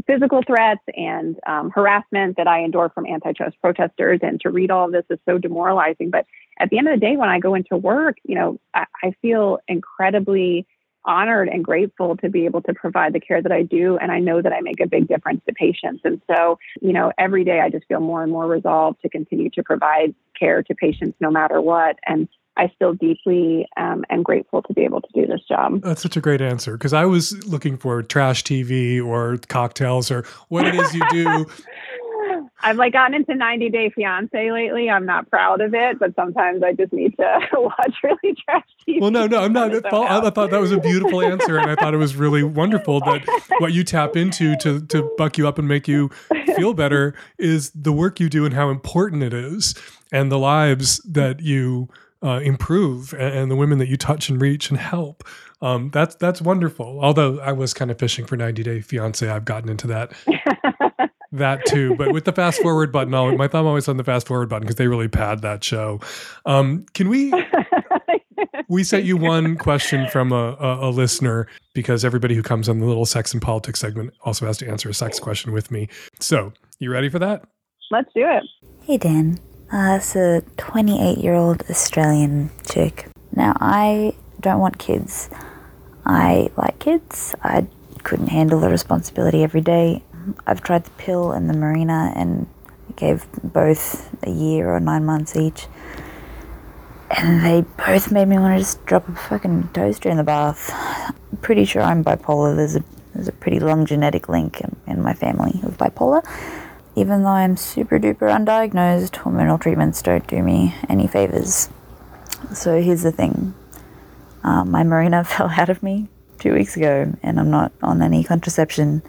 physical 0.07 0.43
threats 0.45 0.83
and 0.97 1.39
um, 1.47 1.71
harassment 1.71 2.37
that 2.37 2.49
I 2.49 2.65
endure 2.65 2.91
from 2.91 3.07
antitrust 3.07 3.57
protesters. 3.61 4.21
And 4.23 4.41
to 4.41 4.51
read 4.51 4.71
all 4.71 4.87
of 4.87 4.93
this 4.93 5.05
is 5.09 5.19
so 5.25 5.39
demoralizing. 5.39 6.11
But 6.11 6.27
at 6.59 6.71
the 6.71 6.79
end 6.79 6.89
of 6.89 6.95
the 6.95 7.07
day, 7.07 7.17
when 7.17 7.29
I 7.29 7.39
go 7.39 7.55
into 7.55 7.77
work, 7.77 8.17
you 8.25 8.35
know, 8.35 8.61
I, 8.75 8.87
I 9.03 9.15
feel 9.23 9.59
incredibly 9.69 10.67
honored 11.05 11.49
and 11.49 11.65
grateful 11.65 12.17
to 12.19 12.29
be 12.29 12.45
able 12.45 12.63
to 12.63 12.75
provide 12.75 13.13
the 13.13 13.21
care 13.21 13.43
that 13.43 13.53
I 13.53 13.63
do. 13.63 13.99
And 13.99 14.11
I 14.11 14.19
know 14.19 14.41
that 14.43 14.53
I 14.53 14.61
make 14.61 14.81
a 14.81 14.87
big 14.87 15.09
difference 15.09 15.43
to 15.47 15.55
patients. 15.55 16.03
And 16.05 16.21
so, 16.27 16.59
you 16.81 16.93
know, 16.93 17.13
every 17.19 17.45
day 17.45 17.61
I 17.61 17.71
just 17.71 17.87
feel 17.87 18.01
more 18.01 18.23
and 18.23 18.33
more 18.33 18.47
resolved 18.47 19.03
to 19.03 19.09
continue 19.09 19.51
to 19.51 19.63
provide 19.63 20.15
care 20.39 20.63
to 20.63 20.75
patients 20.75 21.17
no 21.21 21.31
matter 21.31 21.61
what. 21.61 21.99
And 22.07 22.29
I 22.57 22.71
still 22.75 22.95
deeply 22.95 23.67
um, 23.77 24.05
am 24.11 24.23
grateful 24.23 24.63
to 24.63 24.73
be 24.73 24.83
able 24.83 25.01
to 25.01 25.09
do 25.13 25.27
this 25.27 25.41
job. 25.49 25.83
That's 25.83 26.03
such 26.03 26.17
a 26.17 26.21
great 26.21 26.41
answer 26.41 26.73
because 26.73 26.93
I 26.93 27.05
was 27.05 27.45
looking 27.47 27.77
for 27.77 28.03
trash 28.03 28.45
TV 28.45 29.05
or 29.05 29.39
cocktails 29.49 30.11
or 30.11 30.25
what 30.49 30.67
it 30.67 30.75
is 30.75 30.95
you 30.95 31.03
do 31.11 31.47
I've 32.65 32.79
like 32.79 32.95
gotten 32.95 33.15
into 33.15 33.35
90 33.35 33.69
Day 33.69 33.91
Fiance 33.91 34.51
lately. 34.51 34.89
I'm 34.89 35.05
not 35.05 35.29
proud 35.31 35.61
of 35.61 35.75
it, 35.75 35.99
but 35.99 36.15
sometimes 36.17 36.63
I 36.63 36.73
just 36.73 36.95
need 36.95 37.15
to 37.19 37.41
watch 37.53 37.95
really 38.03 38.35
trash 38.43 38.65
TV. 38.89 39.03
Well, 39.03 39.11
no, 39.11 39.27
no, 39.27 39.43
I'm 39.43 39.53
not. 39.53 39.75
I 39.75 40.31
thought 40.31 40.51
that 40.51 40.61
was 40.61 40.73
a 40.73 40.81
beautiful 40.81 41.23
answer, 41.23 41.59
and 41.59 41.71
I 41.71 41.75
thought 41.75 41.93
it 41.93 41.99
was 41.99 42.17
really 42.17 42.43
wonderful 42.43 43.01
that 43.01 43.23
what 43.59 43.75
you 43.75 43.85
tap 43.85 44.17
into 44.17 44.57
to 44.57 44.81
to 44.87 45.15
buck 45.19 45.37
you 45.37 45.47
up 45.47 45.59
and 45.59 45.69
make 45.69 45.87
you 45.87 46.09
feel 46.57 46.73
better 46.73 47.15
is 47.39 47.71
the 47.71 47.93
work 47.93 48.19
you 48.19 48.31
do 48.31 48.47
and 48.47 48.55
how 48.55 48.71
important 48.71 49.23
it 49.23 49.35
is, 49.35 49.75
and 50.11 50.33
the 50.33 50.39
lives 50.39 50.99
that 51.01 51.41
you 51.41 51.91
uh, 52.23 52.41
improve, 52.43 53.13
and, 53.13 53.35
and 53.35 53.51
the 53.51 53.57
women 53.57 53.77
that 53.77 53.89
you 53.89 53.99
touch 53.99 54.31
and 54.31 54.41
reach 54.41 54.71
and 54.71 54.79
help. 54.79 55.23
Um, 55.61 55.91
that's 55.91 56.15
that's 56.15 56.41
wonderful. 56.41 56.99
Although 57.03 57.41
I 57.41 57.53
was 57.53 57.75
kind 57.75 57.91
of 57.91 57.99
fishing 57.99 58.25
for 58.25 58.39
90 58.39 58.63
Day 58.63 58.81
Fiance, 58.81 59.29
I've 59.29 59.45
gotten 59.45 59.69
into 59.69 59.87
that 59.89 60.13
that 61.39 61.65
too. 61.67 61.95
But 61.97 62.13
with 62.13 62.25
the 62.25 62.33
fast 62.33 62.61
forward 62.61 62.93
button, 62.93 63.15
I'll, 63.15 63.37
my 63.37 63.49
thumb 63.49 63.67
always 63.67 63.89
on 63.89 63.97
the 63.97 64.05
fast 64.05 64.27
forward 64.27 64.49
button 64.49 64.63
because 64.63 64.77
they 64.77 64.89
really 64.89 65.09
pad 65.09 65.43
that 65.43 65.63
show. 65.63 66.01
Um, 66.47 66.87
can 66.95 67.09
we? 67.09 67.33
we 68.69 68.85
sent 68.85 69.05
you 69.05 69.17
one 69.17 69.57
question 69.57 70.09
from 70.09 70.33
a, 70.33 70.57
a, 70.59 70.89
a, 70.89 70.91
listener 70.91 71.47
because 71.75 72.05
everybody 72.05 72.35
who 72.35 72.43
comes 72.43 72.69
on 72.69 72.79
the 72.79 72.87
little 72.87 73.07
sex 73.07 73.33
and 73.33 73.43
politics 73.43 73.81
segment 73.81 74.13
also 74.25 74.47
has 74.47 74.59
to 74.59 74.69
answer 74.69 74.89
a 74.89 74.95
sex 74.95 75.19
question 75.19 75.53
with 75.53 75.71
me. 75.71 75.89
So, 76.21 76.53
you 76.79 76.91
ready 76.91 77.09
for 77.09 77.19
that? 77.19 77.45
Let's 77.91 78.11
do 78.15 78.27
it. 78.27 78.45
Hey, 78.83 78.97
Dan. 78.97 79.39
Uh, 79.73 79.97
it's 79.97 80.15
a 80.15 80.43
28 80.57 81.19
year 81.19 81.35
old 81.35 81.63
Australian 81.71 82.51
chick. 82.69 83.07
Now, 83.35 83.57
I 83.61 84.15
don't 84.41 84.61
want 84.61 84.79
kids. 84.79 85.31
I 86.07 86.51
like 86.57 86.79
kids. 86.79 87.35
I 87.43 87.67
couldn't 88.03 88.29
handle 88.29 88.61
the 88.61 88.69
responsibility 88.69 89.43
every 89.43 89.63
day. 89.63 90.03
I've 90.47 90.63
tried 90.63 90.85
the 90.85 90.91
pill 90.93 91.33
and 91.33 91.49
the 91.49 91.55
Mirena 91.55 92.13
and 92.17 92.47
gave 92.97 93.27
both 93.43 94.13
a 94.23 94.31
year 94.31 94.75
or 94.75 94.81
nine 94.81 95.05
months 95.05 95.37
each. 95.37 95.67
And 97.11 97.45
they 97.45 97.63
both 97.87 98.11
made 98.11 98.29
me 98.29 98.39
want 98.39 98.55
to 98.55 98.61
just 98.61 98.85
drop 98.87 99.09
a 99.09 99.15
fucking 99.15 99.71
toaster 99.73 100.09
in 100.09 100.17
the 100.17 100.25
bath. 100.25 100.71
I'm 100.73 101.37
pretty 101.39 101.65
sure 101.65 101.83
I'm 101.83 102.03
bipolar. 102.03 102.57
There's 102.57 102.77
a 102.77 102.85
there's 103.15 103.29
a 103.29 103.33
pretty 103.33 103.61
long 103.61 103.87
genetic 103.87 104.29
link 104.29 104.61
in, 104.61 104.75
in 104.89 105.03
my 105.03 105.15
family 105.15 105.61
of 105.63 105.79
bipolar. 105.79 106.25
Even 106.97 107.23
though 107.23 107.31
I'm 107.31 107.57
super 107.57 107.99
duper 107.99 108.29
undiagnosed, 108.29 109.11
hormonal 109.11 109.61
treatments 109.61 110.03
don't 110.03 110.27
do 110.27 110.43
me 110.43 110.75
any 110.89 111.07
favors. 111.07 111.69
So 112.53 112.81
here's 112.81 113.03
the 113.03 113.13
thing 113.13 113.55
um, 114.43 114.71
my 114.71 114.83
Mirena 114.83 115.27
fell 115.27 115.49
out 115.51 115.69
of 115.69 115.83
me 115.83 116.09
two 116.39 116.53
weeks 116.55 116.77
ago, 116.77 117.13
and 117.23 117.39
I'm 117.39 117.51
not 117.51 117.73
on 117.83 118.03
any 118.03 118.25
contraception 118.25 119.03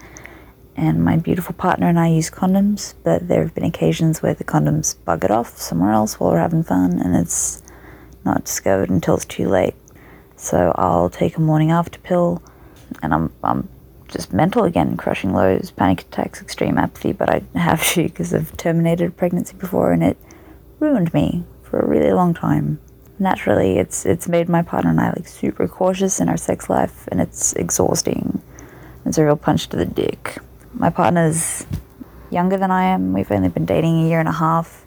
and 0.77 1.03
my 1.03 1.15
beautiful 1.17 1.55
partner 1.55 1.87
and 1.87 1.99
I 1.99 2.07
use 2.07 2.29
condoms, 2.29 2.95
but 3.03 3.27
there 3.27 3.41
have 3.41 3.55
been 3.55 3.63
occasions 3.63 4.21
where 4.21 4.33
the 4.33 4.43
condoms 4.43 4.95
buggered 5.07 5.29
off 5.29 5.57
somewhere 5.57 5.91
else 5.91 6.19
while 6.19 6.31
we're 6.31 6.39
having 6.39 6.63
fun, 6.63 6.99
and 6.99 7.15
it's 7.15 7.63
not 8.25 8.43
discovered 8.45 8.89
until 8.89 9.15
it's 9.15 9.25
too 9.25 9.47
late. 9.47 9.75
So 10.35 10.73
I'll 10.75 11.09
take 11.09 11.37
a 11.37 11.41
morning 11.41 11.71
after 11.71 11.99
pill, 11.99 12.43
and 13.01 13.13
I'm 13.13 13.31
I'm 13.43 13.69
just 14.09 14.33
mental 14.33 14.65
again, 14.65 14.97
crushing 14.97 15.33
lows, 15.33 15.71
panic 15.71 16.01
attacks, 16.01 16.41
extreme 16.41 16.77
apathy. 16.77 17.13
But 17.13 17.29
I 17.29 17.41
have 17.57 17.85
to 17.93 18.03
because 18.09 18.33
I've 18.33 18.55
terminated 18.57 19.09
a 19.09 19.11
pregnancy 19.11 19.55
before, 19.55 19.93
and 19.93 20.03
it 20.03 20.17
ruined 20.79 21.13
me 21.13 21.45
for 21.63 21.79
a 21.79 21.87
really 21.87 22.11
long 22.11 22.33
time. 22.33 22.79
Naturally, 23.17 23.77
it's 23.77 24.05
it's 24.05 24.27
made 24.27 24.49
my 24.49 24.61
partner 24.61 24.89
and 24.89 24.99
I 24.99 25.11
like 25.11 25.27
super 25.27 25.69
cautious 25.69 26.19
in 26.19 26.27
our 26.27 26.37
sex 26.37 26.69
life, 26.69 27.07
and 27.09 27.21
it's 27.21 27.53
exhausting. 27.53 28.41
It's 29.05 29.17
a 29.17 29.23
real 29.23 29.37
punch 29.37 29.69
to 29.69 29.77
the 29.77 29.85
dick. 29.85 30.39
My 30.77 30.89
partner's 30.89 31.65
younger 32.29 32.57
than 32.57 32.69
I 32.69 32.83
am. 32.83 33.13
We've 33.13 33.31
only 33.31 33.47
been 33.47 33.65
dating 33.65 34.03
a 34.03 34.09
year 34.09 34.19
and 34.19 34.27
a 34.27 34.33
half. 34.33 34.85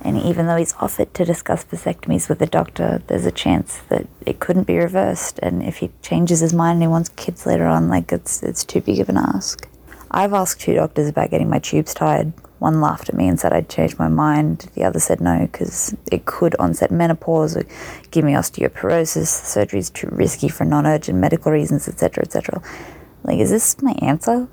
And 0.00 0.18
even 0.18 0.48
though 0.48 0.56
he's 0.56 0.74
offered 0.80 1.14
to 1.14 1.24
discuss 1.24 1.64
vasectomies 1.64 2.28
with 2.28 2.40
the 2.40 2.46
doctor, 2.46 3.00
there's 3.06 3.24
a 3.24 3.30
chance 3.30 3.78
that 3.88 4.08
it 4.26 4.40
couldn't 4.40 4.66
be 4.66 4.76
reversed. 4.76 5.38
And 5.40 5.62
if 5.62 5.76
he 5.76 5.92
changes 6.02 6.40
his 6.40 6.52
mind 6.52 6.76
and 6.76 6.82
he 6.82 6.88
wants 6.88 7.10
kids 7.10 7.46
later 7.46 7.66
on, 7.66 7.88
like 7.88 8.10
it's 8.10 8.42
it's 8.42 8.64
too 8.64 8.80
big 8.80 8.98
of 8.98 9.08
an 9.08 9.16
ask. 9.16 9.68
I've 10.10 10.34
asked 10.34 10.60
two 10.60 10.74
doctors 10.74 11.08
about 11.08 11.30
getting 11.30 11.48
my 11.48 11.60
tubes 11.60 11.94
tied. 11.94 12.32
One 12.58 12.80
laughed 12.80 13.08
at 13.08 13.14
me 13.14 13.28
and 13.28 13.38
said 13.38 13.52
I'd 13.52 13.68
changed 13.68 13.98
my 14.00 14.08
mind. 14.08 14.70
The 14.74 14.84
other 14.84 14.98
said 14.98 15.20
no 15.20 15.46
because 15.46 15.94
it 16.10 16.24
could 16.24 16.56
onset 16.56 16.90
menopause 16.90 17.56
or 17.56 17.64
give 18.10 18.24
me 18.24 18.32
osteoporosis. 18.32 19.28
Surgery's 19.28 19.88
too 19.88 20.08
risky 20.10 20.48
for 20.48 20.64
non-urgent 20.64 21.16
medical 21.16 21.52
reasons, 21.52 21.88
etc., 21.88 22.24
etc. 22.24 22.60
Like, 23.22 23.38
is 23.38 23.50
this 23.50 23.80
my 23.80 23.92
answer? 24.02 24.48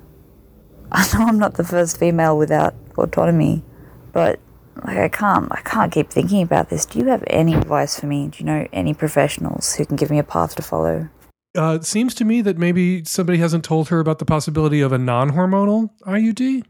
I 0.92 1.08
know 1.14 1.26
I'm 1.26 1.40
not 1.40 1.56
the 1.56 1.64
first 1.64 2.00
female 2.00 2.38
without 2.38 2.74
autonomy, 2.98 3.64
but 4.12 4.40
like 4.86 4.98
I 4.98 5.10
can't 5.10 5.48
I 5.52 5.62
can't 5.62 5.92
keep 5.92 6.10
thinking 6.10 6.42
about 6.42 6.70
this. 6.70 6.86
Do 6.86 7.00
you 7.00 7.06
have 7.06 7.24
any 7.28 7.54
advice 7.54 8.00
for 8.00 8.08
me? 8.08 8.28
Do 8.28 8.40
you 8.40 8.46
know 8.46 8.68
any 8.74 8.94
professionals 8.94 9.76
who 9.76 9.86
can 9.86 9.96
give 9.96 10.10
me 10.10 10.20
a 10.20 10.24
path 10.24 10.56
to 10.56 10.62
follow? 10.62 11.10
Uh, 11.58 11.76
it 11.76 11.86
seems 11.86 12.14
to 12.16 12.26
me 12.26 12.42
that 12.42 12.58
maybe 12.58 13.04
somebody 13.06 13.40
hasn't 13.40 13.66
told 13.66 13.90
her 13.90 14.00
about 14.00 14.20
the 14.20 14.26
possibility 14.26 14.82
of 14.82 14.92
a 14.92 14.98
non-hormonal 14.98 15.90
IUD. 16.06 16.64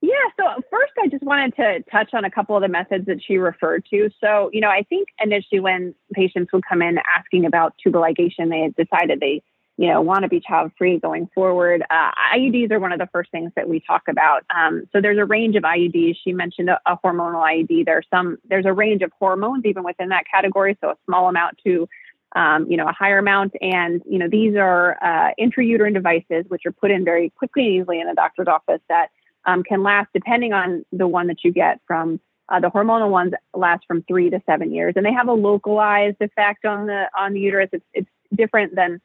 Yeah, 0.00 0.10
so 0.38 0.62
first 0.70 0.92
I 1.02 1.08
just 1.08 1.22
wanted 1.22 1.54
to 1.56 1.82
touch 1.90 2.10
on 2.14 2.24
a 2.24 2.30
couple 2.30 2.56
of 2.56 2.62
the 2.62 2.68
methods 2.68 3.06
that 3.06 3.18
she 3.26 3.36
referred 3.36 3.84
to. 3.90 4.10
So, 4.20 4.50
you 4.52 4.60
know, 4.60 4.70
I 4.70 4.84
think 4.88 5.08
initially 5.22 5.60
when 5.60 5.94
patients 6.14 6.50
would 6.52 6.64
come 6.66 6.80
in 6.80 6.98
asking 7.16 7.44
about 7.44 7.74
tubal 7.82 8.00
ligation, 8.00 8.48
they 8.48 8.60
had 8.60 8.74
decided 8.74 9.20
they 9.20 9.42
you 9.78 9.88
know, 9.88 10.00
want 10.00 10.22
to 10.22 10.28
be 10.28 10.40
child 10.40 10.72
free 10.78 10.98
going 10.98 11.28
forward. 11.34 11.82
Uh, 11.90 12.10
IUDs 12.34 12.70
are 12.70 12.80
one 12.80 12.92
of 12.92 12.98
the 12.98 13.08
first 13.12 13.30
things 13.30 13.52
that 13.56 13.68
we 13.68 13.80
talk 13.80 14.02
about. 14.08 14.44
Um, 14.54 14.88
so 14.92 15.00
there's 15.00 15.18
a 15.18 15.24
range 15.24 15.54
of 15.54 15.64
IUDs. 15.64 16.16
She 16.24 16.32
mentioned 16.32 16.70
a, 16.70 16.80
a, 16.86 16.96
hormonal 17.04 17.44
IUD. 17.44 17.84
There's 17.84 18.06
some, 18.10 18.38
there's 18.48 18.64
a 18.64 18.72
range 18.72 19.02
of 19.02 19.12
hormones 19.18 19.64
even 19.66 19.84
within 19.84 20.08
that 20.08 20.24
category. 20.30 20.78
So 20.80 20.90
a 20.90 20.96
small 21.04 21.28
amount 21.28 21.58
to, 21.64 21.86
um, 22.34 22.70
you 22.70 22.78
know, 22.78 22.88
a 22.88 22.92
higher 22.92 23.18
amount. 23.18 23.52
And, 23.60 24.02
you 24.08 24.18
know, 24.18 24.28
these 24.30 24.56
are 24.56 24.96
uh, 25.02 25.32
intrauterine 25.38 25.92
devices, 25.92 26.46
which 26.48 26.64
are 26.64 26.72
put 26.72 26.90
in 26.90 27.04
very 27.04 27.30
quickly 27.36 27.66
and 27.66 27.82
easily 27.82 28.00
in 28.00 28.08
a 28.08 28.14
doctor's 28.14 28.48
office 28.48 28.80
that 28.88 29.10
um, 29.44 29.62
can 29.62 29.82
last, 29.82 30.08
depending 30.14 30.54
on 30.54 30.86
the 30.90 31.06
one 31.06 31.26
that 31.26 31.44
you 31.44 31.52
get 31.52 31.80
from 31.86 32.18
uh, 32.48 32.60
the 32.60 32.68
hormonal 32.68 33.10
ones 33.10 33.32
last 33.54 33.84
from 33.86 34.02
three 34.04 34.30
to 34.30 34.40
seven 34.46 34.72
years, 34.72 34.94
and 34.96 35.04
they 35.04 35.12
have 35.12 35.28
a 35.28 35.32
localized 35.32 36.16
effect 36.20 36.64
on 36.64 36.86
the 36.86 37.06
on 37.18 37.32
the 37.32 37.40
uterus. 37.40 37.68
It's, 37.72 37.84
it's 37.92 38.08
different 38.34 38.74
than 38.76 39.00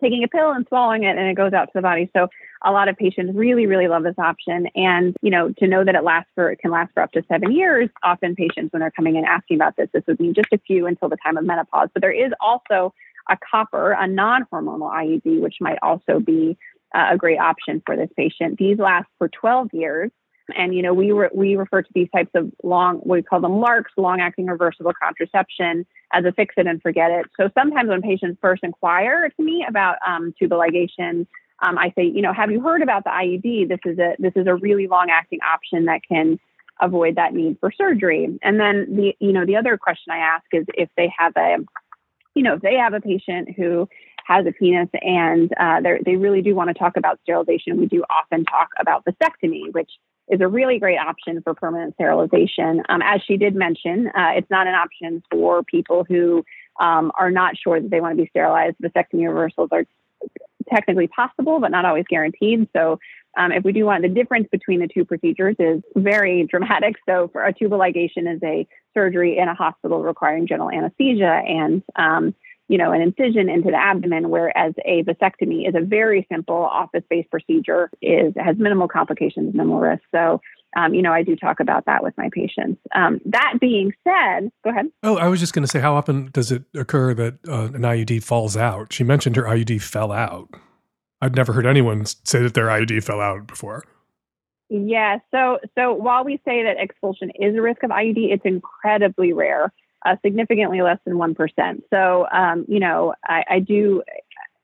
taking 0.00 0.24
a 0.24 0.28
pill 0.28 0.50
and 0.52 0.66
swallowing 0.68 1.04
it 1.04 1.16
and 1.16 1.28
it 1.28 1.34
goes 1.34 1.52
out 1.52 1.66
to 1.66 1.72
the 1.74 1.82
body. 1.82 2.10
So 2.14 2.28
a 2.64 2.72
lot 2.72 2.88
of 2.88 2.96
patients 2.96 3.34
really, 3.34 3.66
really 3.66 3.88
love 3.88 4.02
this 4.02 4.18
option. 4.18 4.68
And, 4.74 5.16
you 5.22 5.30
know, 5.30 5.52
to 5.58 5.66
know 5.66 5.84
that 5.84 5.94
it 5.94 6.02
lasts 6.02 6.30
for, 6.34 6.50
it 6.50 6.58
can 6.58 6.70
last 6.70 6.92
for 6.92 7.02
up 7.02 7.12
to 7.12 7.22
seven 7.28 7.52
years, 7.52 7.88
often 8.02 8.34
patients, 8.34 8.72
when 8.72 8.80
they're 8.80 8.90
coming 8.90 9.16
in 9.16 9.24
asking 9.24 9.56
about 9.56 9.76
this, 9.76 9.88
this 9.92 10.02
would 10.06 10.18
mean 10.20 10.34
just 10.34 10.52
a 10.52 10.58
few 10.58 10.86
until 10.86 11.08
the 11.08 11.16
time 11.24 11.36
of 11.36 11.44
menopause. 11.44 11.88
But 11.92 12.02
there 12.02 12.12
is 12.12 12.32
also 12.40 12.92
a 13.28 13.36
copper, 13.50 13.92
a 13.92 14.06
non-hormonal 14.06 14.90
IUD, 14.90 15.40
which 15.40 15.56
might 15.60 15.78
also 15.82 16.18
be 16.18 16.56
uh, 16.94 17.08
a 17.10 17.16
great 17.16 17.38
option 17.38 17.82
for 17.84 17.96
this 17.96 18.10
patient. 18.16 18.58
These 18.58 18.78
last 18.78 19.06
for 19.18 19.28
12 19.28 19.68
years. 19.72 20.10
And 20.56 20.74
you 20.74 20.82
know, 20.82 20.94
we 20.94 21.12
re- 21.12 21.30
we 21.34 21.56
refer 21.56 21.82
to 21.82 21.90
these 21.94 22.08
types 22.14 22.30
of 22.34 22.50
long, 22.62 23.00
we 23.04 23.22
call 23.22 23.40
them 23.40 23.52
LARCs, 23.52 23.90
long-acting 23.96 24.46
reversible 24.46 24.92
contraception, 25.00 25.86
as 26.12 26.24
a 26.24 26.32
fix 26.32 26.54
it 26.56 26.66
and 26.66 26.80
forget 26.80 27.10
it. 27.10 27.26
So 27.38 27.50
sometimes 27.56 27.88
when 27.88 28.02
patients 28.02 28.38
first 28.40 28.64
inquire 28.64 29.28
to 29.28 29.42
me 29.42 29.64
about 29.68 29.96
um, 30.06 30.34
tubal 30.38 30.58
ligation, 30.58 31.26
um, 31.60 31.76
I 31.76 31.92
say, 31.96 32.04
you 32.04 32.22
know, 32.22 32.32
have 32.32 32.50
you 32.50 32.60
heard 32.60 32.82
about 32.82 33.04
the 33.04 33.10
IUD? 33.10 33.68
This 33.68 33.80
is 33.84 33.98
a 33.98 34.14
this 34.18 34.32
is 34.36 34.46
a 34.46 34.54
really 34.54 34.86
long-acting 34.86 35.40
option 35.42 35.86
that 35.86 36.00
can 36.08 36.38
avoid 36.80 37.16
that 37.16 37.34
need 37.34 37.58
for 37.60 37.72
surgery. 37.72 38.38
And 38.42 38.60
then 38.60 38.86
the 38.94 39.16
you 39.18 39.32
know 39.32 39.44
the 39.44 39.56
other 39.56 39.76
question 39.76 40.12
I 40.12 40.18
ask 40.18 40.44
is 40.52 40.64
if 40.74 40.88
they 40.96 41.12
have 41.18 41.32
a 41.36 41.56
you 42.34 42.42
know 42.42 42.54
if 42.54 42.62
they 42.62 42.76
have 42.76 42.94
a 42.94 43.00
patient 43.00 43.50
who 43.56 43.88
has 44.28 44.46
a 44.46 44.52
penis 44.52 44.90
and 45.00 45.50
uh, 45.58 45.80
they 46.04 46.16
really 46.16 46.42
do 46.42 46.54
want 46.54 46.68
to 46.68 46.74
talk 46.74 46.98
about 46.98 47.18
sterilization, 47.22 47.78
we 47.78 47.86
do 47.86 48.04
often 48.10 48.44
talk 48.44 48.68
about 48.78 49.02
vasectomy, 49.06 49.72
which 49.72 49.90
is 50.28 50.42
a 50.42 50.46
really 50.46 50.78
great 50.78 50.98
option 50.98 51.40
for 51.42 51.54
permanent 51.54 51.94
sterilization. 51.94 52.82
Um, 52.90 53.00
as 53.02 53.22
she 53.26 53.38
did 53.38 53.54
mention, 53.54 54.08
uh, 54.08 54.32
it's 54.36 54.50
not 54.50 54.66
an 54.66 54.74
option 54.74 55.22
for 55.30 55.62
people 55.62 56.04
who 56.06 56.44
um, 56.78 57.10
are 57.18 57.30
not 57.30 57.56
sure 57.56 57.80
that 57.80 57.90
they 57.90 58.02
want 58.02 58.18
to 58.18 58.22
be 58.22 58.28
sterilized. 58.28 58.76
Vasectomy 58.82 59.26
reversals 59.26 59.70
are 59.72 59.84
technically 60.68 61.06
possible, 61.06 61.58
but 61.58 61.70
not 61.70 61.86
always 61.86 62.04
guaranteed. 62.08 62.68
So, 62.76 63.00
um, 63.36 63.52
if 63.52 63.62
we 63.64 63.72
do 63.72 63.84
want 63.84 64.02
the 64.02 64.08
difference 64.08 64.48
between 64.50 64.80
the 64.80 64.88
two 64.88 65.04
procedures 65.04 65.56
is 65.58 65.80
very 65.96 66.46
dramatic. 66.50 66.96
So, 67.08 67.28
for 67.32 67.42
a 67.44 67.52
tubal 67.54 67.78
ligation 67.78 68.30
is 68.30 68.42
a 68.42 68.66
surgery 68.92 69.38
in 69.38 69.48
a 69.48 69.54
hospital 69.54 70.02
requiring 70.02 70.46
general 70.46 70.70
anesthesia, 70.70 71.40
and 71.46 71.82
um, 71.96 72.34
you 72.68 72.76
know, 72.76 72.92
an 72.92 73.00
incision 73.00 73.48
into 73.48 73.70
the 73.70 73.76
abdomen, 73.76 74.28
whereas 74.28 74.74
a 74.84 75.02
vasectomy 75.02 75.66
is 75.66 75.74
a 75.74 75.84
very 75.84 76.26
simple 76.30 76.56
office-based 76.56 77.30
procedure, 77.30 77.90
is 78.02 78.34
has 78.36 78.56
minimal 78.58 78.88
complications, 78.88 79.54
minimal 79.54 79.80
risk. 79.80 80.02
So, 80.14 80.40
um, 80.76 80.92
you 80.92 81.00
know, 81.00 81.12
I 81.12 81.22
do 81.22 81.34
talk 81.34 81.60
about 81.60 81.86
that 81.86 82.02
with 82.02 82.12
my 82.18 82.28
patients. 82.30 82.78
Um, 82.94 83.20
that 83.24 83.54
being 83.58 83.92
said, 84.04 84.50
go 84.62 84.70
ahead. 84.70 84.86
Oh, 85.02 85.16
I 85.16 85.28
was 85.28 85.40
just 85.40 85.54
going 85.54 85.62
to 85.62 85.68
say, 85.68 85.80
how 85.80 85.94
often 85.94 86.28
does 86.32 86.52
it 86.52 86.64
occur 86.74 87.14
that 87.14 87.38
uh, 87.48 87.72
an 87.72 87.82
IUD 87.82 88.22
falls 88.22 88.54
out? 88.54 88.92
She 88.92 89.02
mentioned 89.02 89.36
her 89.36 89.44
IUD 89.44 89.80
fell 89.80 90.12
out. 90.12 90.48
I'd 91.22 91.34
never 91.34 91.54
heard 91.54 91.66
anyone 91.66 92.04
say 92.04 92.42
that 92.42 92.52
their 92.52 92.66
IUD 92.66 93.02
fell 93.02 93.20
out 93.20 93.46
before. 93.46 93.82
Yeah. 94.68 95.18
So, 95.30 95.58
so 95.76 95.94
while 95.94 96.22
we 96.22 96.36
say 96.44 96.62
that 96.64 96.76
expulsion 96.78 97.30
is 97.40 97.56
a 97.56 97.62
risk 97.62 97.82
of 97.82 97.90
IUD, 97.90 98.30
it's 98.30 98.44
incredibly 98.44 99.32
rare 99.32 99.72
uh, 100.04 100.16
significantly 100.24 100.80
less 100.82 100.98
than 101.04 101.14
1%. 101.14 101.82
So, 101.90 102.26
um, 102.30 102.64
you 102.68 102.80
know, 102.80 103.14
I, 103.24 103.44
I 103.48 103.58
do, 103.60 104.02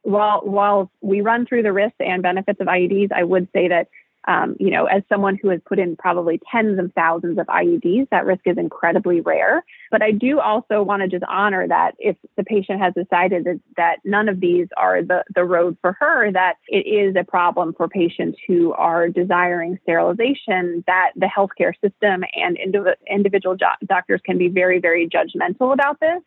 while, 0.03 0.41
while 0.43 0.91
we 1.01 1.21
run 1.21 1.47
through 1.47 1.63
the 1.63 1.73
risks 1.73 1.97
and 2.01 2.23
benefits 2.23 2.61
of 2.61 2.67
IUDs, 2.67 3.13
I 3.13 3.25
would 3.25 3.49
say 3.53 3.69
that 3.69 3.89
um, 4.27 4.57
you 4.59 4.71
know, 4.71 4.87
as 4.87 5.03
someone 5.09 5.39
who 5.41 5.49
has 5.51 5.61
put 5.67 5.79
in 5.79 5.97
probably 5.97 6.41
tens 6.51 6.79
of 6.79 6.93
thousands 6.95 7.39
of 7.39 7.47
IUDs, 7.47 8.09
that 8.11 8.25
risk 8.25 8.43
is 8.47 8.57
incredibly 8.57 9.21
rare. 9.21 9.65
But 9.91 10.03
I 10.03 10.13
do 10.13 10.41
also 10.41 10.83
want 10.83 11.03
to 11.03 11.09
just 11.09 11.25
honor 11.29 11.69
that 11.69 11.93
if 11.99 12.17
the 12.37 12.45
patient 12.45 12.81
has 12.81 12.95
decided 12.95 13.45
that, 13.45 13.61
that 13.77 13.97
none 14.05 14.29
of 14.29 14.41
these 14.41 14.69
are 14.77 15.03
the, 15.03 15.25
the 15.35 15.45
road 15.45 15.77
for 15.81 15.97
her, 16.01 16.33
that 16.33 16.55
it 16.69 16.87
is 16.87 17.15
a 17.17 17.25
problem 17.25 17.75
for 17.77 17.89
patients 17.89 18.39
who 18.47 18.73
are 18.73 19.09
desiring 19.09 19.79
sterilization, 19.83 20.83
that 20.87 21.11
the 21.17 21.27
healthcare 21.27 21.73
system 21.81 22.25
and 22.35 22.59
indiv- 22.59 22.95
individual 23.11 23.57
do- 23.57 23.87
doctors 23.87 24.21
can 24.25 24.39
be 24.39 24.49
very, 24.49 24.81
very 24.81 25.09
judgmental 25.09 25.73
about 25.73 26.01
this. 26.01 26.23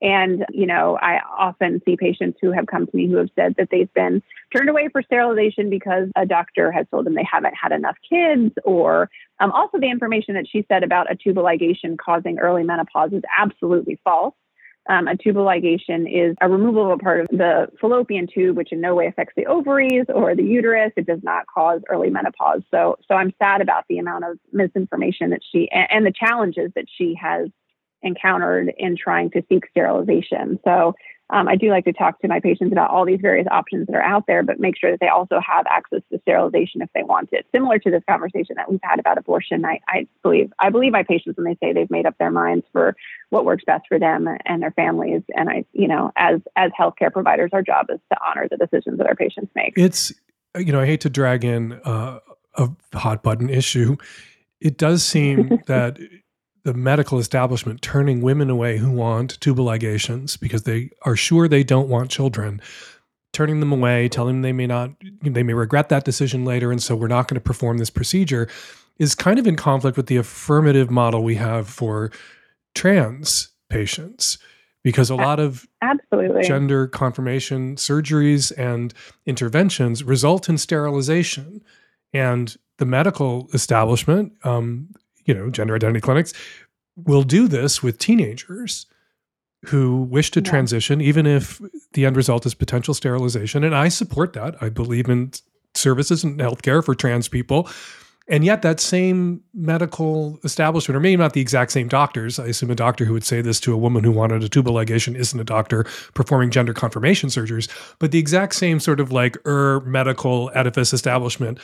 And, 0.00 0.46
you 0.50 0.66
know, 0.66 0.96
I 1.00 1.20
often 1.36 1.82
see 1.84 1.96
patients 1.96 2.38
who 2.40 2.52
have 2.52 2.66
come 2.66 2.86
to 2.86 2.96
me 2.96 3.08
who 3.08 3.16
have 3.16 3.30
said 3.34 3.56
that 3.58 3.68
they've 3.70 3.92
been 3.94 4.22
turned 4.54 4.68
away 4.68 4.88
for 4.88 5.02
sterilization 5.02 5.70
because 5.70 6.08
a 6.14 6.24
doctor 6.24 6.70
has 6.70 6.86
told 6.90 7.06
them 7.06 7.14
they 7.14 7.26
haven't 7.30 7.54
had 7.60 7.72
enough 7.72 7.96
kids, 8.08 8.54
or 8.64 9.10
um, 9.40 9.50
also 9.50 9.78
the 9.78 9.90
information 9.90 10.34
that 10.34 10.46
she 10.48 10.64
said 10.68 10.84
about 10.84 11.10
a 11.10 11.16
tubal 11.16 11.42
ligation 11.42 11.96
causing 11.98 12.38
early 12.38 12.62
menopause 12.62 13.12
is 13.12 13.22
absolutely 13.36 13.98
false. 14.04 14.34
Um, 14.88 15.06
a 15.06 15.16
tubal 15.16 15.44
ligation 15.44 16.06
is 16.10 16.34
a 16.40 16.48
removal 16.48 16.86
of 16.86 16.92
a 16.92 17.02
part 17.02 17.20
of 17.20 17.28
the 17.28 17.68
fallopian 17.78 18.26
tube, 18.26 18.56
which 18.56 18.72
in 18.72 18.80
no 18.80 18.94
way 18.94 19.06
affects 19.06 19.34
the 19.36 19.44
ovaries 19.44 20.06
or 20.08 20.34
the 20.34 20.42
uterus. 20.42 20.92
It 20.96 21.06
does 21.06 21.22
not 21.22 21.46
cause 21.46 21.82
early 21.90 22.08
menopause. 22.08 22.62
So, 22.70 22.96
so 23.06 23.14
I'm 23.14 23.34
sad 23.38 23.60
about 23.60 23.84
the 23.88 23.98
amount 23.98 24.24
of 24.24 24.38
misinformation 24.50 25.30
that 25.30 25.40
she 25.52 25.68
and, 25.70 25.88
and 25.90 26.06
the 26.06 26.12
challenges 26.12 26.70
that 26.74 26.86
she 26.88 27.14
has 27.20 27.48
encountered 28.02 28.72
in 28.78 28.96
trying 28.96 29.30
to 29.30 29.42
seek 29.48 29.64
sterilization. 29.70 30.58
So 30.64 30.94
um, 31.30 31.46
I 31.46 31.56
do 31.56 31.68
like 31.68 31.84
to 31.84 31.92
talk 31.92 32.20
to 32.20 32.28
my 32.28 32.40
patients 32.40 32.72
about 32.72 32.90
all 32.90 33.04
these 33.04 33.20
various 33.20 33.46
options 33.50 33.86
that 33.86 33.94
are 33.94 34.02
out 34.02 34.24
there, 34.26 34.42
but 34.42 34.58
make 34.58 34.78
sure 34.78 34.90
that 34.90 35.00
they 35.00 35.08
also 35.08 35.40
have 35.46 35.66
access 35.66 36.00
to 36.10 36.18
sterilization 36.22 36.80
if 36.80 36.88
they 36.94 37.02
want 37.02 37.28
it. 37.32 37.46
Similar 37.52 37.78
to 37.80 37.90
this 37.90 38.02
conversation 38.08 38.54
that 38.56 38.70
we've 38.70 38.80
had 38.82 38.98
about 38.98 39.18
abortion, 39.18 39.64
I, 39.64 39.80
I 39.88 40.06
believe 40.22 40.50
I 40.58 40.70
believe 40.70 40.92
my 40.92 41.02
patients 41.02 41.36
when 41.36 41.44
they 41.44 41.58
say 41.62 41.74
they've 41.74 41.90
made 41.90 42.06
up 42.06 42.16
their 42.18 42.30
minds 42.30 42.64
for 42.72 42.96
what 43.28 43.44
works 43.44 43.64
best 43.66 43.84
for 43.88 43.98
them 43.98 44.26
and 44.46 44.62
their 44.62 44.70
families. 44.70 45.22
And 45.36 45.50
I, 45.50 45.64
you 45.72 45.86
know, 45.86 46.12
as 46.16 46.40
as 46.56 46.70
healthcare 46.78 47.12
providers, 47.12 47.50
our 47.52 47.62
job 47.62 47.86
is 47.90 48.00
to 48.10 48.18
honor 48.26 48.48
the 48.50 48.56
decisions 48.56 48.96
that 48.96 49.06
our 49.06 49.16
patients 49.16 49.50
make. 49.54 49.74
It's 49.76 50.12
you 50.56 50.72
know, 50.72 50.80
I 50.80 50.86
hate 50.86 51.02
to 51.02 51.10
drag 51.10 51.44
in 51.44 51.74
uh, 51.84 52.20
a 52.54 52.70
hot 52.94 53.22
button 53.22 53.50
issue. 53.50 53.96
It 54.60 54.78
does 54.78 55.04
seem 55.04 55.60
that 55.66 55.98
the 56.64 56.74
medical 56.74 57.18
establishment 57.18 57.82
turning 57.82 58.20
women 58.20 58.50
away 58.50 58.78
who 58.78 58.90
want 58.90 59.40
tubal 59.40 59.64
ligations 59.64 60.38
because 60.38 60.64
they 60.64 60.90
are 61.02 61.16
sure 61.16 61.48
they 61.48 61.64
don't 61.64 61.88
want 61.88 62.10
children, 62.10 62.60
turning 63.32 63.60
them 63.60 63.72
away, 63.72 64.08
telling 64.08 64.36
them 64.36 64.42
they 64.42 64.52
may 64.52 64.66
not, 64.66 64.90
they 65.22 65.42
may 65.42 65.54
regret 65.54 65.88
that 65.88 66.04
decision 66.04 66.44
later, 66.44 66.70
and 66.70 66.82
so 66.82 66.94
we're 66.96 67.08
not 67.08 67.28
going 67.28 67.36
to 67.36 67.40
perform 67.40 67.78
this 67.78 67.90
procedure, 67.90 68.48
is 68.98 69.14
kind 69.14 69.38
of 69.38 69.46
in 69.46 69.56
conflict 69.56 69.96
with 69.96 70.06
the 70.06 70.16
affirmative 70.16 70.90
model 70.90 71.22
we 71.22 71.36
have 71.36 71.68
for 71.68 72.10
trans 72.74 73.48
patients 73.70 74.38
because 74.84 75.10
a 75.10 75.14
lot 75.14 75.40
of 75.40 75.66
absolutely. 75.82 76.42
gender 76.42 76.86
confirmation 76.86 77.76
surgeries 77.76 78.56
and 78.56 78.94
interventions 79.26 80.02
result 80.02 80.48
in 80.48 80.56
sterilization 80.56 81.62
and 82.12 82.56
the 82.78 82.86
medical 82.86 83.48
establishment 83.52 84.32
um, 84.44 84.88
you 85.28 85.34
know 85.34 85.50
gender 85.50 85.76
identity 85.76 86.00
clinics 86.00 86.32
will 86.96 87.22
do 87.22 87.46
this 87.46 87.82
with 87.82 87.98
teenagers 87.98 88.86
who 89.66 90.02
wish 90.02 90.30
to 90.32 90.40
Yeah. 90.40 90.50
transition 90.50 91.00
even 91.00 91.26
if 91.26 91.60
the 91.92 92.06
end 92.06 92.16
result 92.16 92.46
is 92.46 92.54
potential 92.54 92.94
sterilization. 92.94 93.62
And 93.64 93.74
i 93.74 93.88
support 93.88 94.32
that. 94.32 94.56
I 94.60 94.68
believe 94.68 95.08
in 95.08 95.32
services 95.74 96.24
and 96.24 96.38
healthcare 96.40 96.84
for 96.84 96.94
trans 96.94 97.28
people. 97.28 97.68
And 98.30 98.44
yet, 98.44 98.60
that 98.60 98.78
same 98.78 99.40
medical 99.54 100.38
establishment, 100.44 100.94
or 100.96 101.00
maybe 101.00 101.16
not 101.16 101.32
the 101.32 101.40
exact 101.40 101.72
same 101.72 101.88
doctors, 101.88 102.38
I 102.38 102.48
assume 102.48 102.70
a 102.70 102.74
doctor 102.74 103.06
who 103.06 103.14
would 103.14 103.24
say 103.24 103.40
this 103.40 103.58
to 103.60 103.72
a 103.72 103.76
woman 103.76 104.04
who 104.04 104.12
wanted 104.12 104.44
a 104.44 104.50
tubal 104.50 104.74
ligation 104.74 105.16
isn't 105.16 105.40
a 105.40 105.44
doctor 105.44 105.84
performing 106.12 106.50
gender 106.50 106.74
confirmation 106.74 107.30
surgeries, 107.30 107.68
but 107.98 108.10
the 108.10 108.18
exact 108.18 108.54
same 108.54 108.80
sort 108.80 109.00
of 109.00 109.10
like 109.12 109.38
er 109.46 109.80
medical 109.86 110.50
edifice 110.54 110.92
establishment 110.92 111.58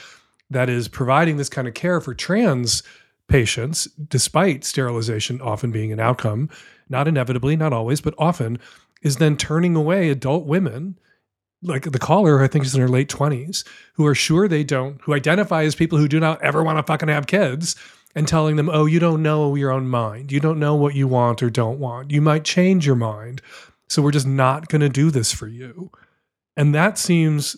that 0.49 0.71
is 0.71 0.89
providing 0.89 1.37
this 1.37 1.51
kind 1.51 1.69
of 1.69 1.75
care 1.75 2.01
for 2.01 2.15
trans 2.15 2.83
patients, 3.29 3.87
despite 3.87 4.65
sterilization 4.65 5.41
often 5.41 5.71
being 5.71 5.93
an 5.93 6.01
outcome, 6.01 6.51
not 6.89 7.09
inevitably, 7.09 7.57
not 7.57 7.73
always, 7.73 8.01
but 8.01 8.15
often, 8.19 8.59
is 9.03 9.17
then 9.17 9.37
turning 9.37 9.77
away 9.77 10.09
adult 10.11 10.47
women 10.47 10.99
like 11.63 11.91
the 11.91 11.99
caller, 11.99 12.43
I 12.43 12.47
think 12.47 12.65
is 12.65 12.75
in 12.75 12.81
her 12.81 12.89
late 12.89 13.09
20s, 13.09 13.67
who 13.95 14.07
are 14.07 14.15
sure 14.15 14.47
they 14.47 14.65
don't, 14.65 15.01
who 15.01 15.15
identify 15.15 15.65
as 15.65 15.75
people 15.75 15.99
who 15.99 16.09
do 16.09 16.21
not 16.21 16.43
ever 16.43 16.63
want 16.63 16.79
to 16.79 16.83
fucking 16.83 17.09
have 17.09 17.27
kids, 17.27 17.75
and 18.15 18.29
telling 18.29 18.57
them, 18.57 18.71
oh, 18.73 18.87
you 18.87 19.01
don't 19.01 19.23
know 19.23 19.55
your 19.55 19.73
own 19.73 19.89
mind. 19.89 20.31
You 20.31 20.41
don't 20.41 20.61
know 20.61 20.75
what 20.75 20.95
you 20.95 21.09
want 21.09 21.43
or 21.43 21.51
don't 21.51 21.81
want. 21.81 22.13
You 22.13 22.21
might 22.21 22.45
change 22.45 22.87
your 22.87 22.95
mind. 22.95 23.43
So 23.89 24.03
we're 24.03 24.13
just 24.13 24.27
not 24.27 24.69
going 24.69 24.83
to 24.83 24.89
do 24.89 25.11
this 25.11 25.33
for 25.33 25.49
you. 25.49 25.91
And 26.57 26.75
that 26.75 26.97
seems 26.97 27.57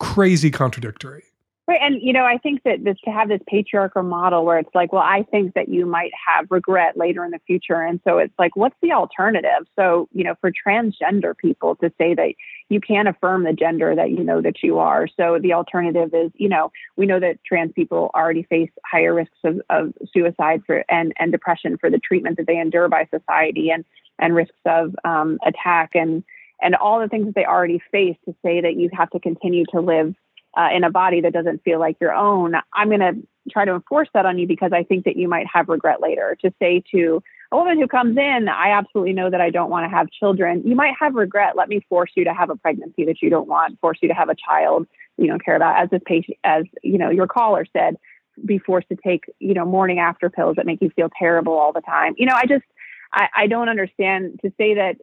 crazy 0.00 0.50
contradictory. 0.50 1.24
Right. 1.72 1.80
And, 1.80 2.02
you 2.02 2.12
know, 2.12 2.26
I 2.26 2.36
think 2.36 2.64
that 2.64 2.84
this 2.84 2.98
to 3.06 3.10
have 3.10 3.30
this 3.30 3.40
patriarchal 3.48 4.02
model 4.02 4.44
where 4.44 4.58
it's 4.58 4.74
like, 4.74 4.92
well, 4.92 5.00
I 5.00 5.22
think 5.30 5.54
that 5.54 5.70
you 5.70 5.86
might 5.86 6.10
have 6.26 6.50
regret 6.50 6.98
later 6.98 7.24
in 7.24 7.30
the 7.30 7.38
future. 7.46 7.80
And 7.80 7.98
so 8.04 8.18
it's 8.18 8.34
like, 8.38 8.54
what's 8.56 8.76
the 8.82 8.92
alternative? 8.92 9.66
So, 9.74 10.06
you 10.12 10.22
know, 10.22 10.34
for 10.42 10.52
transgender 10.52 11.34
people 11.34 11.76
to 11.76 11.90
say 11.96 12.12
that 12.14 12.34
you 12.68 12.78
can't 12.78 13.08
affirm 13.08 13.44
the 13.44 13.54
gender 13.54 13.94
that 13.94 14.10
you 14.10 14.22
know 14.22 14.42
that 14.42 14.62
you 14.62 14.80
are. 14.80 15.08
So 15.16 15.38
the 15.40 15.54
alternative 15.54 16.10
is, 16.12 16.30
you 16.34 16.50
know, 16.50 16.70
we 16.96 17.06
know 17.06 17.18
that 17.20 17.42
trans 17.42 17.72
people 17.72 18.10
already 18.14 18.42
face 18.42 18.70
higher 18.84 19.14
risks 19.14 19.38
of, 19.42 19.62
of 19.70 19.94
suicide 20.12 20.60
for 20.66 20.84
and, 20.90 21.14
and 21.18 21.32
depression 21.32 21.78
for 21.78 21.88
the 21.88 22.00
treatment 22.00 22.36
that 22.36 22.46
they 22.46 22.58
endure 22.58 22.90
by 22.90 23.08
society 23.08 23.70
and, 23.70 23.86
and 24.18 24.34
risks 24.34 24.60
of 24.66 24.94
um, 25.06 25.38
attack 25.46 25.92
and, 25.94 26.22
and 26.60 26.76
all 26.76 27.00
the 27.00 27.08
things 27.08 27.24
that 27.24 27.34
they 27.34 27.46
already 27.46 27.80
face 27.90 28.16
to 28.26 28.34
say 28.44 28.60
that 28.60 28.76
you 28.76 28.90
have 28.92 29.08
to 29.08 29.20
continue 29.20 29.64
to 29.72 29.80
live 29.80 30.14
uh, 30.56 30.68
in 30.74 30.84
a 30.84 30.90
body 30.90 31.20
that 31.20 31.32
doesn't 31.32 31.62
feel 31.64 31.78
like 31.78 31.96
your 32.00 32.12
own, 32.12 32.54
I'm 32.72 32.88
going 32.88 33.00
to 33.00 33.14
try 33.50 33.64
to 33.64 33.72
enforce 33.72 34.08
that 34.14 34.26
on 34.26 34.38
you 34.38 34.46
because 34.46 34.72
I 34.72 34.82
think 34.82 35.04
that 35.04 35.16
you 35.16 35.28
might 35.28 35.46
have 35.52 35.68
regret 35.68 36.00
later. 36.00 36.36
To 36.42 36.52
say 36.60 36.82
to 36.92 37.22
a 37.50 37.56
woman 37.56 37.78
who 37.78 37.86
comes 37.86 38.16
in, 38.16 38.48
I 38.48 38.70
absolutely 38.70 39.12
know 39.12 39.30
that 39.30 39.40
I 39.40 39.50
don't 39.50 39.70
want 39.70 39.84
to 39.84 39.96
have 39.96 40.10
children. 40.10 40.62
You 40.64 40.76
might 40.76 40.94
have 40.98 41.14
regret. 41.14 41.56
Let 41.56 41.68
me 41.68 41.84
force 41.88 42.10
you 42.14 42.24
to 42.24 42.34
have 42.34 42.50
a 42.50 42.56
pregnancy 42.56 43.04
that 43.06 43.20
you 43.20 43.30
don't 43.30 43.48
want, 43.48 43.80
force 43.80 43.98
you 44.00 44.08
to 44.08 44.14
have 44.14 44.28
a 44.28 44.36
child 44.36 44.86
you 45.18 45.26
don't 45.26 45.44
care 45.44 45.56
about. 45.56 45.82
As 45.82 45.90
this 45.90 46.00
patient, 46.06 46.38
as 46.44 46.64
you 46.82 46.98
know, 46.98 47.10
your 47.10 47.26
caller 47.26 47.66
said, 47.72 47.96
be 48.44 48.58
forced 48.58 48.88
to 48.88 48.96
take 48.96 49.24
you 49.38 49.54
know 49.54 49.64
morning 49.64 49.98
after 49.98 50.30
pills 50.30 50.56
that 50.56 50.66
make 50.66 50.80
you 50.80 50.90
feel 50.90 51.08
terrible 51.18 51.52
all 51.52 51.72
the 51.72 51.82
time. 51.82 52.14
You 52.16 52.26
know, 52.26 52.34
I 52.34 52.46
just 52.46 52.64
I, 53.12 53.28
I 53.36 53.46
don't 53.46 53.68
understand 53.68 54.40
to 54.42 54.52
say 54.56 54.74
that 54.74 54.96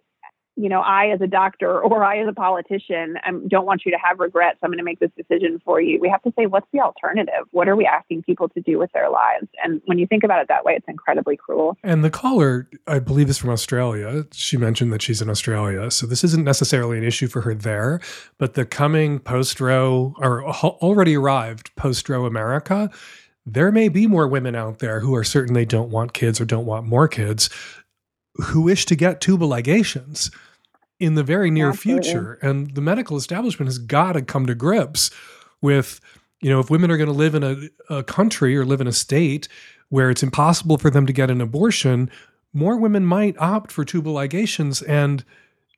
you 0.59 0.67
know, 0.67 0.81
I 0.81 1.07
as 1.07 1.21
a 1.21 1.27
doctor 1.27 1.81
or 1.83 2.03
I 2.03 2.19
as 2.19 2.27
a 2.27 2.33
politician 2.33 3.15
um, 3.25 3.47
don't 3.47 3.65
want 3.65 3.83
you 3.85 3.91
to 3.91 3.97
have 3.97 4.19
regrets. 4.19 4.59
I'm 4.61 4.69
going 4.69 4.77
to 4.77 4.83
make 4.83 4.99
this 4.99 5.11
decision 5.15 5.61
for 5.63 5.79
you. 5.79 5.99
We 5.99 6.09
have 6.09 6.21
to 6.23 6.33
say, 6.37 6.45
what's 6.45 6.67
the 6.73 6.81
alternative? 6.81 7.47
What 7.51 7.69
are 7.69 7.75
we 7.75 7.85
asking 7.85 8.23
people 8.23 8.49
to 8.49 8.61
do 8.61 8.77
with 8.77 8.91
their 8.91 9.09
lives? 9.09 9.47
And 9.63 9.81
when 9.85 9.97
you 9.97 10.05
think 10.05 10.23
about 10.23 10.41
it 10.41 10.49
that 10.49 10.65
way, 10.65 10.73
it's 10.73 10.87
incredibly 10.87 11.37
cruel. 11.37 11.77
And 11.83 12.03
the 12.03 12.09
caller, 12.09 12.69
I 12.87 12.99
believe, 12.99 13.29
is 13.29 13.37
from 13.37 13.51
Australia. 13.51 14.25
She 14.33 14.57
mentioned 14.57 14.91
that 14.91 15.01
she's 15.01 15.21
in 15.21 15.29
Australia. 15.29 15.89
So 15.91 16.05
this 16.05 16.23
isn't 16.25 16.43
necessarily 16.43 16.97
an 16.97 17.05
issue 17.05 17.27
for 17.27 17.41
her 17.41 17.55
there, 17.55 18.01
but 18.37 18.55
the 18.55 18.65
coming 18.65 19.19
post 19.19 19.61
Roe 19.61 20.13
or 20.17 20.45
already 20.45 21.15
arrived 21.15 21.73
post 21.77 22.09
Roe 22.09 22.25
America, 22.25 22.89
there 23.45 23.71
may 23.71 23.87
be 23.87 24.07
more 24.07 24.27
women 24.27 24.55
out 24.55 24.79
there 24.79 24.99
who 24.99 25.15
are 25.15 25.23
certain 25.23 25.53
they 25.53 25.65
don't 25.65 25.89
want 25.89 26.13
kids 26.13 26.41
or 26.41 26.45
don't 26.45 26.65
want 26.65 26.85
more 26.85 27.07
kids 27.07 27.49
who 28.35 28.61
wish 28.61 28.85
to 28.85 28.95
get 28.95 29.21
tubal 29.21 29.49
ligations 29.49 30.31
in 30.99 31.15
the 31.15 31.23
very 31.23 31.49
near 31.49 31.69
Absolutely. 31.69 32.03
future. 32.03 32.39
And 32.41 32.75
the 32.75 32.81
medical 32.81 33.17
establishment 33.17 33.67
has 33.67 33.77
got 33.77 34.13
to 34.13 34.21
come 34.21 34.45
to 34.45 34.55
grips 34.55 35.12
with, 35.62 36.01
you 36.41 36.49
know, 36.49 36.59
if 36.59 36.69
women 36.69 36.91
are 36.91 36.97
going 36.97 37.07
to 37.07 37.13
live 37.13 37.35
in 37.35 37.43
a, 37.43 37.93
a 37.93 38.03
country 38.03 38.57
or 38.57 38.65
live 38.65 38.81
in 38.81 38.88
a 38.88 38.91
state 38.91 39.47
where 39.89 40.09
it's 40.09 40.23
impossible 40.23 40.77
for 40.77 40.89
them 40.89 41.05
to 41.05 41.13
get 41.13 41.31
an 41.31 41.41
abortion, 41.41 42.12
more 42.53 42.77
women 42.77 43.05
might 43.05 43.38
opt 43.39 43.71
for 43.71 43.85
tubal 43.85 44.13
ligations 44.15 44.83
and 44.88 45.23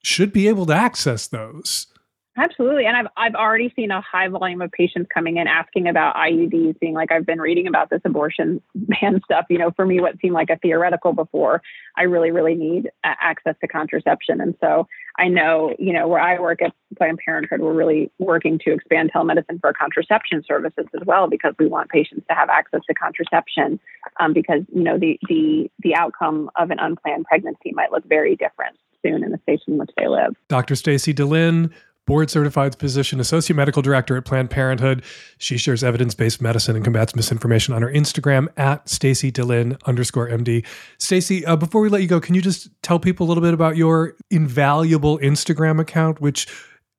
should 0.02 0.32
be 0.32 0.48
able 0.48 0.66
to 0.66 0.74
access 0.74 1.26
those. 1.26 1.86
Absolutely. 2.36 2.86
And 2.86 2.96
I've 2.96 3.06
I've 3.14 3.34
already 3.34 3.72
seen 3.76 3.90
a 3.90 4.00
high 4.00 4.28
volume 4.28 4.62
of 4.62 4.72
patients 4.72 5.08
coming 5.12 5.36
in 5.36 5.46
asking 5.46 5.86
about 5.86 6.16
IUDs, 6.16 6.80
being 6.80 6.94
like, 6.94 7.12
I've 7.12 7.26
been 7.26 7.40
reading 7.40 7.66
about 7.66 7.90
this 7.90 8.00
abortion 8.06 8.62
ban 8.74 9.20
stuff. 9.24 9.44
You 9.50 9.58
know, 9.58 9.70
for 9.76 9.84
me, 9.84 10.00
what 10.00 10.18
seemed 10.20 10.32
like 10.32 10.48
a 10.48 10.56
theoretical 10.56 11.12
before, 11.12 11.60
I 11.98 12.04
really, 12.04 12.30
really 12.30 12.54
need 12.54 12.86
uh, 13.04 13.12
access 13.20 13.54
to 13.60 13.68
contraception. 13.68 14.40
And 14.40 14.54
so 14.62 14.88
I 15.18 15.28
know, 15.28 15.74
you 15.78 15.92
know, 15.92 16.08
where 16.08 16.20
I 16.20 16.40
work 16.40 16.62
at 16.62 16.72
Planned 16.96 17.18
Parenthood, 17.22 17.60
we're 17.60 17.74
really 17.74 18.10
working 18.18 18.58
to 18.64 18.72
expand 18.72 19.12
telemedicine 19.14 19.60
for 19.60 19.74
contraception 19.74 20.42
services 20.48 20.86
as 20.94 21.02
well, 21.04 21.28
because 21.28 21.52
we 21.58 21.66
want 21.66 21.90
patients 21.90 22.24
to 22.30 22.34
have 22.34 22.48
access 22.48 22.80
to 22.88 22.94
contraception, 22.94 23.78
um, 24.20 24.32
because 24.32 24.62
you 24.74 24.82
know 24.82 24.98
the 24.98 25.18
the 25.28 25.70
the 25.80 25.94
outcome 25.94 26.50
of 26.56 26.70
an 26.70 26.78
unplanned 26.78 27.26
pregnancy 27.26 27.72
might 27.74 27.92
look 27.92 28.04
very 28.06 28.36
different 28.36 28.78
soon 29.04 29.22
in 29.22 29.32
the 29.32 29.38
states 29.42 29.64
in 29.66 29.76
which 29.76 29.90
they 29.96 30.08
live. 30.08 30.34
Dr. 30.48 30.76
Stacy 30.76 31.12
De-Lin, 31.12 31.72
board 32.06 32.30
certified 32.30 32.78
physician, 32.78 33.20
associate 33.20 33.56
medical 33.56 33.82
director 33.82 34.16
at 34.16 34.24
Planned 34.24 34.50
Parenthood. 34.50 35.04
She 35.38 35.56
shares 35.56 35.84
evidence 35.84 36.14
based 36.14 36.42
medicine 36.42 36.76
and 36.76 36.84
combats 36.84 37.14
misinformation 37.14 37.74
on 37.74 37.82
her 37.82 37.90
Instagram 37.90 38.48
at 38.56 38.88
Stacy 38.88 39.30
De-Lin 39.30 39.78
underscore 39.86 40.28
MD. 40.28 40.64
Stacy, 40.98 41.46
uh, 41.46 41.56
before 41.56 41.80
we 41.80 41.88
let 41.88 42.02
you 42.02 42.08
go, 42.08 42.20
can 42.20 42.34
you 42.34 42.42
just 42.42 42.70
tell 42.82 42.98
people 42.98 43.26
a 43.26 43.28
little 43.28 43.42
bit 43.42 43.54
about 43.54 43.76
your 43.76 44.16
invaluable 44.30 45.18
Instagram 45.18 45.80
account, 45.80 46.20
which 46.20 46.46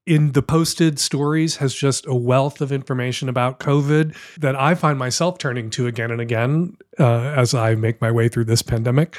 in 0.05 0.33
the 0.33 0.41
posted 0.41 0.99
stories 0.99 1.57
has 1.57 1.73
just 1.73 2.05
a 2.07 2.15
wealth 2.15 2.61
of 2.61 2.71
information 2.71 3.29
about 3.29 3.59
COVID 3.59 4.15
that 4.37 4.55
I 4.55 4.75
find 4.75 4.99
myself 4.99 5.37
turning 5.37 5.69
to 5.71 5.87
again 5.87 6.11
and 6.11 6.19
again 6.19 6.75
uh, 6.99 7.33
as 7.37 7.53
I 7.53 7.75
make 7.75 8.01
my 8.01 8.11
way 8.11 8.27
through 8.27 8.45
this 8.45 8.61
pandemic. 8.61 9.17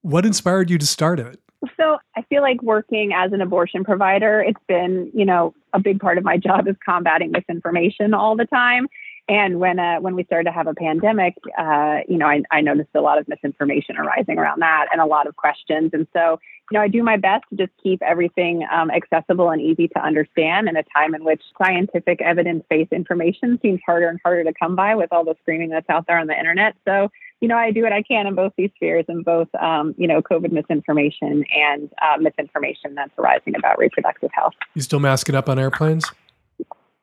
What 0.00 0.24
inspired 0.24 0.70
you 0.70 0.78
to 0.78 0.86
start 0.86 1.20
it? 1.20 1.40
So 1.78 1.98
I 2.16 2.22
feel 2.22 2.42
like 2.42 2.62
working 2.62 3.12
as 3.12 3.32
an 3.32 3.40
abortion 3.40 3.84
provider, 3.84 4.40
it's 4.40 4.62
been, 4.68 5.10
you 5.14 5.24
know, 5.24 5.54
a 5.72 5.80
big 5.80 6.00
part 6.00 6.18
of 6.18 6.24
my 6.24 6.36
job 6.36 6.68
is 6.68 6.76
combating 6.84 7.32
misinformation 7.32 8.14
all 8.14 8.36
the 8.36 8.46
time. 8.46 8.88
And 9.28 9.58
when 9.58 9.80
uh, 9.80 9.96
when 10.00 10.14
we 10.14 10.24
started 10.24 10.44
to 10.44 10.52
have 10.52 10.68
a 10.68 10.74
pandemic, 10.74 11.34
uh, 11.58 11.98
you 12.08 12.16
know, 12.16 12.26
I, 12.26 12.42
I 12.52 12.60
noticed 12.60 12.90
a 12.94 13.00
lot 13.00 13.18
of 13.18 13.26
misinformation 13.26 13.96
arising 13.96 14.38
around 14.38 14.60
that 14.60 14.86
and 14.92 15.00
a 15.00 15.06
lot 15.06 15.26
of 15.26 15.34
questions. 15.34 15.90
And 15.92 16.06
so, 16.12 16.38
you 16.70 16.78
know, 16.78 16.80
I 16.80 16.86
do 16.86 17.02
my 17.02 17.16
best 17.16 17.44
to 17.50 17.56
just 17.56 17.72
keep 17.82 18.00
everything 18.02 18.64
um, 18.72 18.88
accessible 18.88 19.50
and 19.50 19.60
easy 19.60 19.88
to 19.88 19.98
understand 20.00 20.68
in 20.68 20.76
a 20.76 20.84
time 20.94 21.12
in 21.14 21.24
which 21.24 21.42
scientific 21.60 22.22
evidence 22.22 22.64
based 22.70 22.92
information 22.92 23.58
seems 23.62 23.80
harder 23.84 24.08
and 24.08 24.20
harder 24.24 24.44
to 24.44 24.52
come 24.54 24.76
by 24.76 24.94
with 24.94 25.12
all 25.12 25.24
the 25.24 25.34
screaming 25.42 25.70
that's 25.70 25.90
out 25.90 26.06
there 26.06 26.18
on 26.18 26.28
the 26.28 26.38
internet. 26.38 26.76
So, 26.84 27.10
you 27.40 27.48
know, 27.48 27.56
I 27.56 27.72
do 27.72 27.82
what 27.82 27.92
I 27.92 28.02
can 28.02 28.28
in 28.28 28.36
both 28.36 28.52
these 28.56 28.70
spheres, 28.76 29.06
in 29.08 29.22
both, 29.22 29.48
um, 29.56 29.92
you 29.98 30.06
know, 30.06 30.22
COVID 30.22 30.52
misinformation 30.52 31.44
and 31.52 31.90
uh, 32.00 32.16
misinformation 32.18 32.94
that's 32.94 33.12
arising 33.18 33.56
about 33.56 33.76
reproductive 33.78 34.30
health. 34.32 34.54
You 34.74 34.82
still 34.82 35.00
masking 35.00 35.34
up 35.34 35.48
on 35.48 35.58
airplanes? 35.58 36.04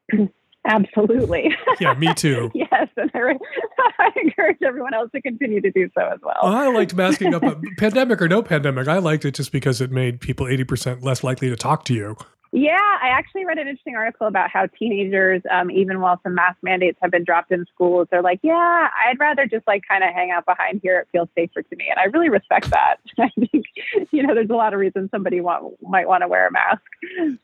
Absolutely. 0.65 1.55
Yeah, 1.79 1.95
me 1.95 2.13
too. 2.13 2.51
yes, 2.55 2.87
and 2.95 3.11
I, 3.13 3.19
re- 3.19 3.39
I 3.99 4.09
encourage 4.23 4.59
everyone 4.63 4.93
else 4.93 5.09
to 5.13 5.21
continue 5.21 5.59
to 5.59 5.71
do 5.71 5.89
so 5.97 6.01
as 6.05 6.19
well. 6.21 6.37
I 6.43 6.69
liked 6.71 6.93
masking 6.93 7.33
up, 7.33 7.41
a 7.43 7.59
pandemic 7.77 8.21
or 8.21 8.27
no 8.27 8.43
pandemic. 8.43 8.87
I 8.87 8.99
liked 8.99 9.25
it 9.25 9.33
just 9.33 9.51
because 9.51 9.81
it 9.81 9.91
made 9.91 10.21
people 10.21 10.45
80% 10.45 11.03
less 11.03 11.23
likely 11.23 11.49
to 11.49 11.55
talk 11.55 11.83
to 11.85 11.93
you. 11.93 12.15
Yeah, 12.55 12.77
I 12.77 13.07
actually 13.07 13.45
read 13.45 13.57
an 13.57 13.67
interesting 13.67 13.95
article 13.95 14.27
about 14.27 14.51
how 14.51 14.67
teenagers, 14.67 15.41
um, 15.51 15.71
even 15.71 16.01
while 16.01 16.19
some 16.21 16.35
mask 16.35 16.59
mandates 16.61 16.99
have 17.01 17.09
been 17.09 17.23
dropped 17.23 17.51
in 17.51 17.65
schools, 17.73 18.07
they're 18.11 18.21
like, 18.21 18.41
yeah, 18.43 18.89
I'd 19.07 19.19
rather 19.19 19.47
just 19.47 19.65
like 19.65 19.81
kind 19.89 20.03
of 20.03 20.13
hang 20.13 20.29
out 20.29 20.45
behind 20.45 20.81
here. 20.83 20.99
It 20.99 21.07
feels 21.11 21.29
safer 21.33 21.63
to 21.63 21.75
me. 21.75 21.85
And 21.89 21.99
I 21.99 22.03
really 22.15 22.29
respect 22.29 22.69
that. 22.69 22.97
I 23.19 23.29
think, 23.39 23.65
you 24.11 24.21
know, 24.21 24.35
there's 24.35 24.51
a 24.51 24.55
lot 24.55 24.75
of 24.75 24.79
reasons 24.79 25.09
somebody 25.09 25.41
want, 25.41 25.73
might 25.81 26.07
want 26.07 26.21
to 26.21 26.27
wear 26.27 26.47
a 26.47 26.51
mask. 26.51 26.83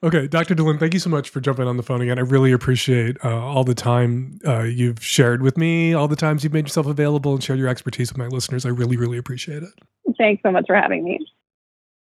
Okay, 0.04 0.28
Dr. 0.28 0.54
De-Lin, 0.54 0.78
thank 0.78 0.94
you 0.94 1.00
so 1.00 1.10
much 1.10 1.30
for 1.30 1.42
jumping 1.42 1.68
on 1.68 1.78
the 1.78 1.84
phone 1.84 2.02
again. 2.02 2.20
I 2.20 2.22
really 2.22 2.52
appreciate 2.52 3.18
uh, 3.26 3.36
all 3.36 3.64
the 3.64 3.74
time 3.74 4.40
uh, 4.46 4.62
you've 4.62 5.04
shared 5.04 5.42
with 5.42 5.58
me, 5.58 5.96
all 5.96 6.08
the 6.08 6.16
times 6.16 6.44
you've 6.44 6.54
made 6.54 6.66
yourself 6.66 6.86
available 6.86 7.34
and 7.34 7.44
shared 7.44 7.58
your 7.58 7.68
expertise 7.68 8.12
with 8.14 8.20
my 8.20 8.28
listeners. 8.28 8.64
I 8.64 8.70
really, 8.70 8.96
really 8.96 9.18
appreciate 9.18 9.64
it. 9.64 9.74
Thanks 10.20 10.44
so 10.44 10.52
much 10.52 10.66
for 10.68 10.76
having 10.76 11.04
me. 11.04 11.20